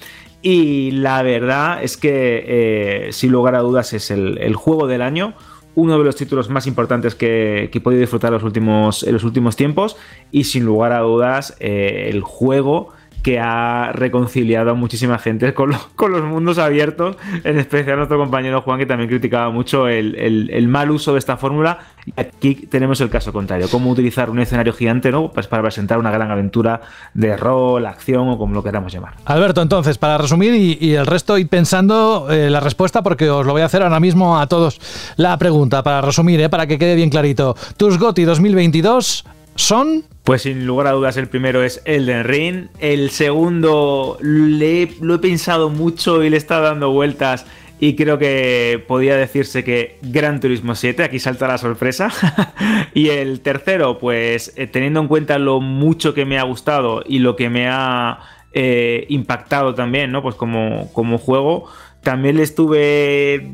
[0.43, 5.03] Y la verdad es que, eh, sin lugar a dudas, es el, el juego del
[5.03, 5.35] año
[5.75, 9.25] uno de los títulos más importantes que, que he podido disfrutar los últimos, en los
[9.25, 9.97] últimos tiempos
[10.31, 12.91] y sin lugar a dudas eh, el juego
[13.23, 18.63] que ha reconciliado a muchísima gente con, con los mundos abiertos, en especial nuestro compañero
[18.63, 21.79] Juan, que también criticaba mucho el, el- mal uso de esta fórmula.
[22.05, 25.31] Y aquí tenemos el caso contrario, cómo utilizar un escenario gigante ¿no?
[25.31, 26.81] pues para presentar una gran aventura
[27.15, 29.15] de rol, acción o como lo queramos llamar.
[29.25, 33.53] Alberto, entonces, para resumir y, el resto, id pensando eh, la respuesta porque os lo
[33.53, 34.81] voy a hacer ahora mismo a todos.
[35.17, 37.55] La pregunta, para resumir, eh, para que quede bien clarito.
[37.77, 39.25] Tus GOTI 2022
[39.55, 40.05] son...
[40.25, 45.19] Pues sin lugar a dudas el primero es Elden Ring, el segundo le lo he
[45.19, 47.45] pensado mucho y le he estado dando vueltas
[47.83, 52.13] y creo que podía decirse que Gran Turismo 7, aquí salta la sorpresa.
[52.95, 57.19] y el tercero, pues eh, teniendo en cuenta lo mucho que me ha gustado y
[57.19, 58.21] lo que me ha
[58.53, 60.23] eh, impactado también, ¿no?
[60.23, 61.67] Pues como, como juego,
[62.03, 63.51] también le estuve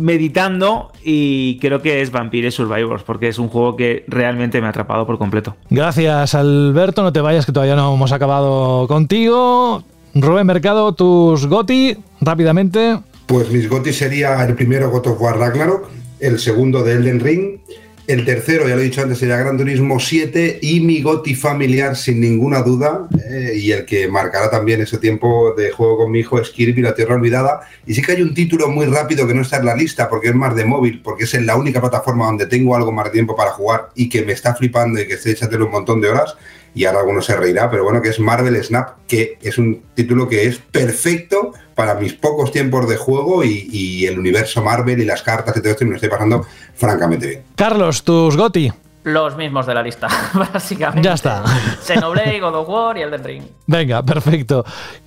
[0.00, 4.70] meditando y creo que es Vampire Survivors, porque es un juego que realmente me ha
[4.70, 5.56] atrapado por completo.
[5.68, 7.02] Gracias, Alberto.
[7.02, 9.82] No te vayas, que todavía no hemos acabado contigo.
[10.14, 12.98] Rubén Mercado, tus GOTI, rápidamente.
[13.26, 15.88] Pues mis GOTY sería el primero God of War Ragnarok,
[16.18, 17.60] el segundo de Elden Ring,
[18.06, 21.96] el tercero, ya lo he dicho antes, sería Gran Turismo 7 y mi GOTY familiar
[21.96, 26.20] sin ninguna duda eh, y el que marcará también ese tiempo de juego con mi
[26.20, 27.60] hijo es Kirby, la Tierra Olvidada.
[27.86, 30.28] Y sí que hay un título muy rápido que no está en la lista porque
[30.28, 33.10] es más de móvil, porque es en la única plataforma donde tengo algo más de
[33.12, 36.08] tiempo para jugar y que me está flipando y que estoy echándole un montón de
[36.08, 36.36] horas
[36.74, 40.28] y ahora alguno se reirá, pero bueno, que es Marvel Snap, que es un título
[40.28, 45.22] que es perfecto para mis pocos tiempos de juego y, el universo Marvel y las
[45.22, 47.42] cartas y todo esto, y me lo estoy pasando francamente bien.
[47.56, 48.72] Carlos, tus GOTI.
[49.02, 50.08] Los mismos de la lista,
[50.52, 51.02] básicamente.
[51.08, 51.42] Ya está.
[51.82, 53.42] Xenoblade, God of War y Elden Ring.
[53.66, 54.64] Venga, perfecto.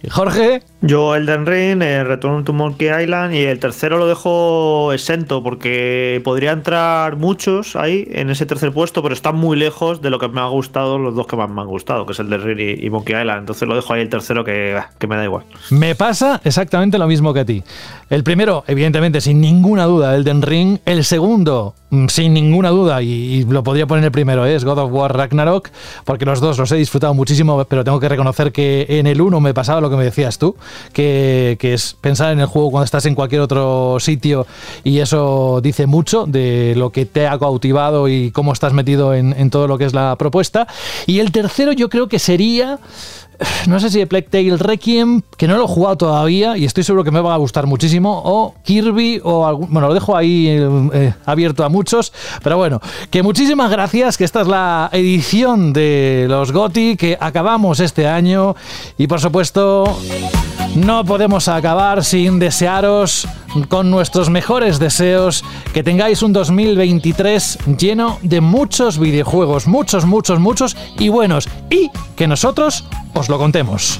[0.10, 0.64] Jorge.
[0.82, 6.22] Yo Elden Ring, eh, Return to Monkey Island y el tercero lo dejo exento porque
[6.24, 10.28] podría entrar muchos ahí en ese tercer puesto, pero están muy lejos de lo que
[10.28, 12.60] me ha gustado, los dos que más me han gustado, que es el de Ring
[12.60, 13.42] y, y Monkey Island.
[13.42, 15.44] Entonces lo dejo ahí el tercero que, que me da igual.
[15.70, 17.64] Me pasa exactamente lo mismo que a ti.
[18.10, 20.80] El primero, evidentemente, sin ninguna duda, Elden Ring.
[20.86, 24.56] El segundo, mm, sin ninguna duda, y, y lo podría poner el primero, ¿eh?
[24.56, 25.70] es God of War Ragnarok,
[26.06, 29.40] porque los dos los he disfrutado muchísimo, pero tengo que reconocer que en el uno
[29.40, 30.56] me pasaba lo que me decías tú,
[30.94, 34.48] que, que es pensar en el juego cuando estás en cualquier otro sitio,
[34.84, 39.34] y eso dice mucho de lo que te ha cautivado y cómo estás metido en,
[39.38, 40.68] en todo lo que es la propuesta.
[41.06, 42.80] Y el tercero yo creo que sería
[43.68, 46.84] no sé si de Plague Tale Requiem, que no lo he jugado todavía y estoy
[46.84, 50.48] seguro que me va a gustar muchísimo, o Kirby, o algún, bueno, lo dejo ahí
[50.48, 52.14] eh, eh, abierto a muchos,
[52.44, 57.80] pero bueno, que muchísimas gracias, que esta es la edición de los GOTI que acabamos
[57.80, 58.56] este año
[58.98, 59.98] y por supuesto
[60.76, 63.28] no podemos acabar sin desearos
[63.68, 70.76] con nuestros mejores deseos que tengáis un 2023 lleno de muchos videojuegos, muchos, muchos, muchos
[70.98, 74.00] y buenos, y que nosotros os lo contemos.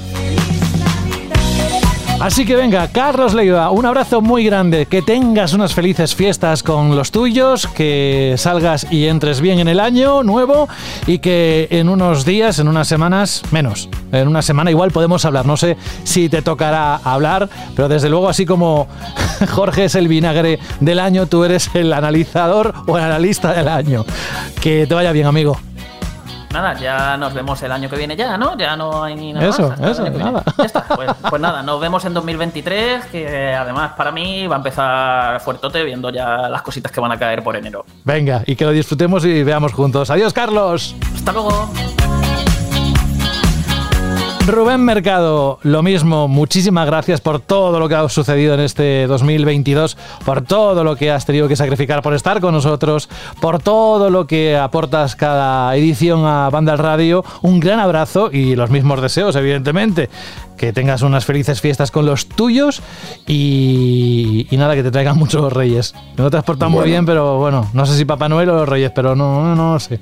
[2.20, 6.96] Así que venga, Carlos Leiva, un abrazo muy grande, que tengas unas felices fiestas con
[6.96, 10.68] los tuyos, que salgas y entres bien en el año nuevo
[11.06, 15.44] y que en unos días, en unas semanas, menos, en una semana igual podemos hablar.
[15.44, 18.88] No sé si te tocará hablar, pero desde luego así como
[19.50, 24.06] Jorge es el vinagre del año, tú eres el analizador o el analista del año.
[24.62, 25.58] Que te vaya bien, amigo.
[26.54, 28.56] Nada, ya nos vemos el año que viene ya, ¿no?
[28.56, 30.44] Ya no hay ni nada Eso, más eso, nada.
[30.56, 34.58] Ya está, pues, pues nada, nos vemos en 2023, que además para mí va a
[34.58, 37.84] empezar fuertote viendo ya las cositas que van a caer por enero.
[38.04, 40.10] Venga, y que lo disfrutemos y veamos juntos.
[40.10, 40.94] Adiós, Carlos.
[41.16, 41.68] Hasta luego.
[44.46, 49.96] Rubén Mercado, lo mismo, muchísimas gracias por todo lo que ha sucedido en este 2022,
[50.22, 53.08] por todo lo que has tenido que sacrificar por estar con nosotros,
[53.40, 57.24] por todo lo que aportas cada edición a Banda Radio.
[57.40, 60.10] Un gran abrazo y los mismos deseos, evidentemente.
[60.58, 62.82] Que tengas unas felices fiestas con los tuyos
[63.26, 65.94] y, y nada, que te traigan muchos reyes.
[66.18, 68.68] No te has portado muy bien, pero bueno, no sé si Papá Noel o los
[68.68, 70.00] reyes, pero no, no, no sé.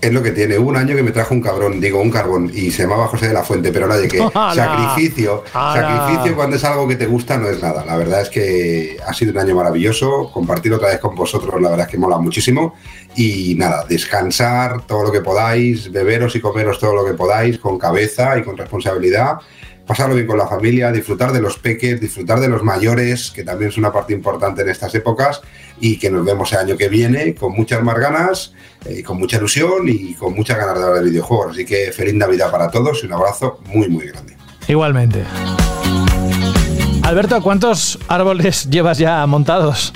[0.00, 0.58] Es lo que tiene.
[0.58, 3.28] Hubo un año que me trajo un cabrón, digo, un carbón, y se llamaba José
[3.28, 4.54] de la Fuente, pero oye, que ¡Hala!
[4.54, 7.84] sacrificio, sacrificio cuando es algo que te gusta no es nada.
[7.84, 10.30] La verdad es que ha sido un año maravilloso.
[10.32, 12.74] Compartir otra vez con vosotros, la verdad es que mola muchísimo.
[13.14, 17.78] Y nada, descansar todo lo que podáis, beberos y comeros todo lo que podáis, con
[17.78, 19.38] cabeza y con responsabilidad.
[19.90, 23.70] Pasarlo bien con la familia, disfrutar de los peques, disfrutar de los mayores, que también
[23.70, 25.40] es una parte importante en estas épocas,
[25.80, 28.54] y que nos vemos el año que viene con muchas más ganas,
[28.84, 31.54] eh, con mucha ilusión y con muchas ganas de hablar de videojuegos.
[31.54, 34.36] Así que feliz Navidad para todos y un abrazo muy, muy grande.
[34.68, 35.24] Igualmente.
[37.02, 39.92] Alberto, ¿cuántos árboles llevas ya montados?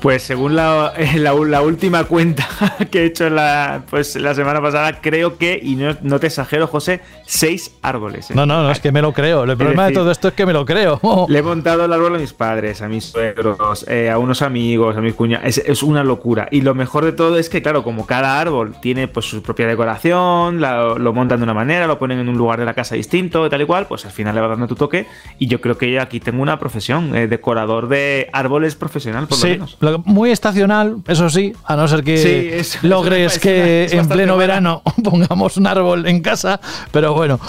[0.00, 2.46] Pues según la, la, la última cuenta
[2.90, 6.66] que he hecho la, pues, la semana pasada, creo que, y no, no te exagero,
[6.68, 8.30] José, seis árboles.
[8.30, 8.34] ¿eh?
[8.36, 9.42] No, no, no, es que me lo creo.
[9.44, 11.00] El problema de todo esto es que me lo creo.
[11.28, 14.96] Le he montado el árbol a mis padres, a mis suegros, eh, a unos amigos,
[14.96, 15.46] a mis cuñados.
[15.46, 16.46] Es, es una locura.
[16.50, 19.66] Y lo mejor de todo es que, claro, como cada árbol tiene pues su propia
[19.66, 22.94] decoración, la- lo montan de una manera, lo ponen en un lugar de la casa
[22.94, 25.06] distinto tal y cual, pues al final le va dando tu toque.
[25.40, 29.38] Y yo creo que yo aquí tengo una profesión, eh, decorador de árboles profesional, por
[29.38, 29.76] lo Sí, menos.
[30.04, 34.82] Muy estacional, eso sí, a no ser que Sí, logres que es en pleno verano
[35.04, 36.60] pongamos un árbol en casa,
[36.90, 37.40] pero bueno,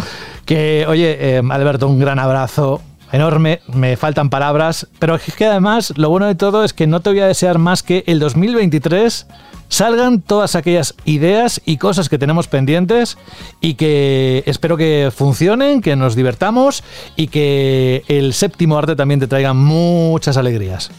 [0.46, 2.82] que oye, eh, Alberto, un gran abrazo.
[3.12, 7.00] Enorme, me faltan palabras, pero es que además lo bueno de todo es que no
[7.00, 9.26] te voy a desear más que el 2023
[9.70, 13.18] salgan todas aquellas ideas y cosas que tenemos pendientes
[13.62, 16.84] y que espero que funcionen, que nos divertamos
[17.16, 20.92] y que el séptimo arte también te traiga muchas alegrías.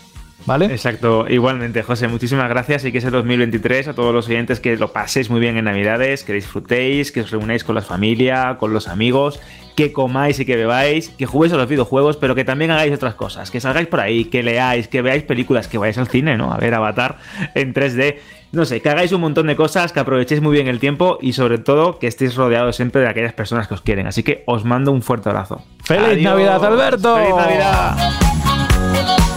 [0.46, 0.66] ¿Vale?
[0.66, 4.92] Exacto, igualmente, José, muchísimas gracias y que ese 2023 a todos los oyentes que lo
[4.92, 8.88] paséis muy bien en Navidades, que disfrutéis, que os reunáis con la familia, con los
[8.88, 9.40] amigos,
[9.76, 13.14] que comáis y que bebáis, que juguéis a los videojuegos, pero que también hagáis otras
[13.14, 16.52] cosas, que salgáis por ahí, que leáis, que veáis películas, que vayáis al cine, ¿no?
[16.52, 17.18] A ver Avatar
[17.54, 18.16] en 3D.
[18.52, 21.34] No sé, que hagáis un montón de cosas, que aprovechéis muy bien el tiempo y
[21.34, 24.06] sobre todo que estéis rodeados siempre de aquellas personas que os quieren.
[24.08, 25.62] Así que os mando un fuerte abrazo.
[25.84, 26.24] ¡Feliz Adiós.
[26.24, 27.16] Navidad, Alberto!
[27.16, 29.29] ¡Feliz Navidad!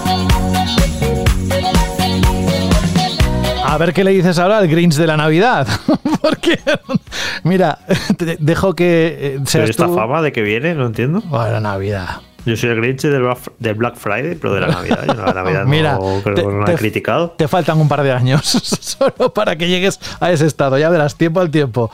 [3.74, 5.68] A ver qué le dices ahora al Grinch de la Navidad.
[6.22, 6.60] Porque,
[7.44, 7.80] mira,
[8.18, 9.96] te dejo que eh, seas esta tú.
[9.96, 11.24] fama de que viene, no entiendo.
[11.32, 12.22] la Navidad.
[12.46, 15.06] Yo soy el Grinch del Black, Friday, pero de la Navidad.
[15.08, 17.32] Yo la Navidad Mira, no, creo te- no la te- he criticado.
[17.32, 18.42] Te faltan un par de años
[18.80, 20.78] solo para que llegues a ese estado.
[20.78, 21.90] Ya verás, tiempo al tiempo.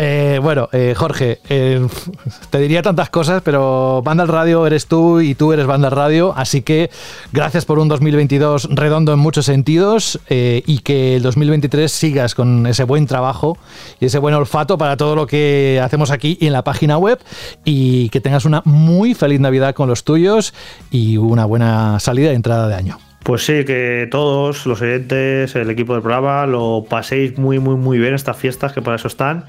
[0.00, 1.84] Eh, bueno, eh, Jorge, eh,
[2.50, 5.94] te diría tantas cosas, pero Banda al Radio eres tú y tú eres Banda al
[5.94, 6.88] Radio, así que
[7.32, 12.68] gracias por un 2022 redondo en muchos sentidos eh, y que el 2023 sigas con
[12.68, 13.58] ese buen trabajo
[13.98, 17.18] y ese buen olfato para todo lo que hacemos aquí y en la página web
[17.64, 20.54] y que tengas una muy feliz Navidad con los tuyos
[20.92, 22.98] y una buena salida y entrada de año.
[23.24, 27.98] Pues sí, que todos los oyentes, el equipo del programa, lo paséis muy, muy, muy
[27.98, 29.44] bien estas fiestas, que para eso están.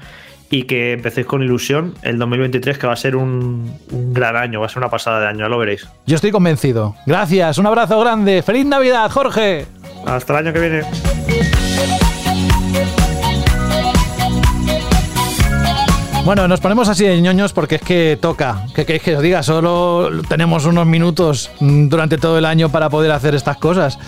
[0.50, 4.60] Y que empecéis con ilusión el 2023, que va a ser un, un gran año,
[4.60, 5.88] va a ser una pasada de año, ya lo veréis.
[6.06, 6.96] Yo estoy convencido.
[7.06, 8.42] Gracias, un abrazo grande.
[8.42, 9.66] ¡Feliz Navidad, Jorge!
[10.06, 10.82] Hasta el año que viene.
[16.24, 18.66] Bueno, nos ponemos así de ñoños porque es que toca.
[18.74, 19.42] ¿Qué queréis que os diga?
[19.42, 23.98] Solo tenemos unos minutos mm, durante todo el año para poder hacer estas cosas.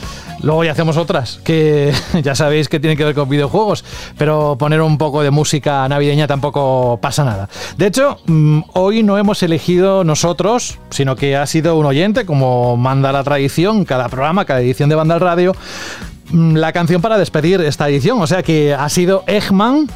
[0.42, 3.84] Luego ya hacemos otras, que ya sabéis que tienen que ver con videojuegos,
[4.18, 7.48] pero poner un poco de música navideña tampoco pasa nada.
[7.76, 12.76] De hecho, mm, hoy no hemos elegido nosotros, sino que ha sido un oyente, como
[12.76, 15.54] manda la tradición, cada programa, cada edición de Banda Radio,
[16.30, 18.20] mm, la canción para despedir esta edición.
[18.20, 19.88] O sea que ha sido Eggman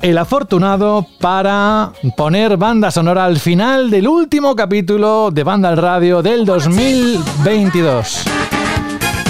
[0.00, 6.22] el afortunado para poner banda sonora al final del último capítulo de Banda al Radio
[6.22, 8.24] del 2022.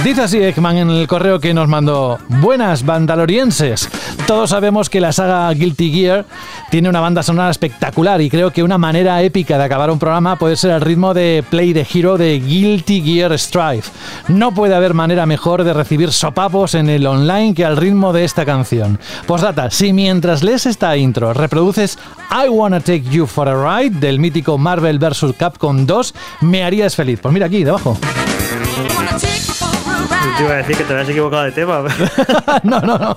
[0.04, 3.88] Dice así Ekman en el correo que nos mandó: Buenas bandalorienses.
[4.26, 6.24] Todos sabemos que la saga Guilty Gear
[6.70, 10.36] tiene una banda sonora espectacular y creo que una manera épica de acabar un programa
[10.36, 13.84] puede ser el ritmo de Play the Hero de Guilty Gear Strive.
[14.26, 18.24] No puede haber manera mejor de recibir sopapos en el online que al ritmo de
[18.24, 18.98] esta canción.
[19.28, 21.96] Postdata, si mientras lees esta intro reproduces
[22.30, 25.34] I Wanna Take You for a Ride del mítico Marvel vs.
[25.38, 27.20] Capcom 2, me harías feliz.
[27.20, 27.96] Pues mira aquí, debajo.
[30.36, 31.82] Te iba a decir que te habías equivocado de tema.
[32.62, 33.16] no, no, no.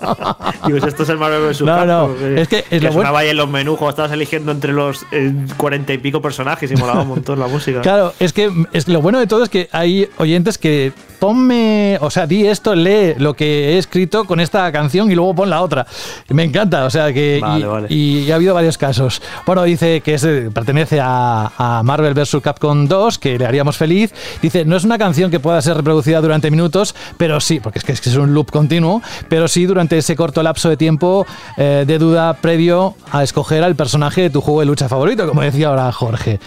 [0.66, 1.62] Digo, esto es el Marvel vs.
[1.62, 4.12] No, no, que- es que es lo sonaba bueno- ahí en los menús cuando estabas
[4.12, 7.82] eligiendo entre los eh, cuarenta y pico personajes y molaba un montón la música.
[7.82, 12.10] Claro, es que es, lo bueno de todo es que hay oyentes que ponme, o
[12.12, 15.62] sea, di esto, lee lo que he escrito con esta canción y luego pon la
[15.62, 15.88] otra.
[16.30, 17.88] Me encanta, o sea que Vale, y, vale.
[17.90, 19.22] y ha habido varios casos.
[19.46, 22.38] Bueno, dice que es, eh, pertenece a, a Marvel vs.
[22.44, 24.14] Capcom 2, que le haríamos feliz.
[24.42, 27.86] Dice, no es una canción que pueda ser reproducida durante minutos, pero sí, porque es
[27.86, 31.26] que es, un loop continuo, pero sí durante ese corto lapso de tiempo
[31.58, 35.42] eh, de duda previo a escoger al personaje de tu juego de lucha favorito, como
[35.42, 36.40] decía ahora Jorge.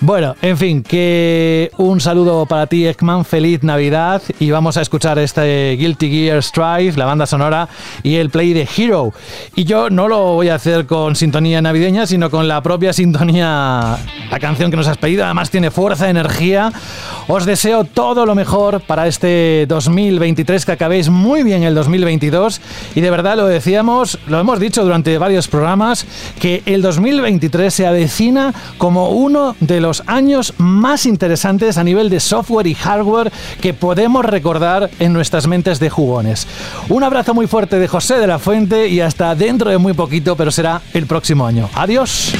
[0.00, 5.18] Bueno, en fin, que un saludo para ti, Ekman, feliz Navidad y vamos a escuchar
[5.18, 7.68] este Guilty Gear Strive, la banda sonora
[8.02, 9.12] y el play de Hero.
[9.54, 13.98] Y yo no lo voy a hacer con sintonía navideña, sino con la propia sintonía,
[14.30, 16.72] la canción que nos has pedido, además tiene fuerza, energía.
[17.28, 22.60] Os deseo todo lo mejor para este 2000 2023, que acabéis muy bien el 2022
[22.94, 26.06] y de verdad lo decíamos, lo hemos dicho durante varios programas,
[26.38, 32.20] que el 2023 se avecina como uno de los años más interesantes a nivel de
[32.20, 36.46] software y hardware que podemos recordar en nuestras mentes de jugones.
[36.88, 40.36] Un abrazo muy fuerte de José de la Fuente y hasta dentro de muy poquito,
[40.36, 41.68] pero será el próximo año.
[41.74, 42.32] Adiós.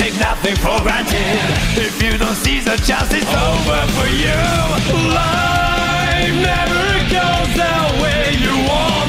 [0.00, 1.36] Take nothing for granted.
[1.76, 4.32] If you don't seize the chance, it's over for you.
[5.12, 8.99] Life never goes the way you want.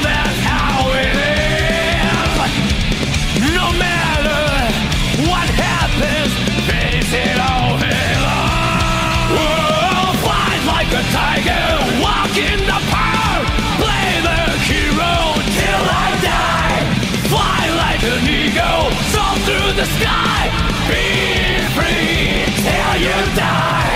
[19.76, 20.50] The sky,
[20.86, 23.91] be free till you die.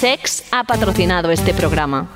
[0.00, 2.08] Sex ha patrocinado este programa.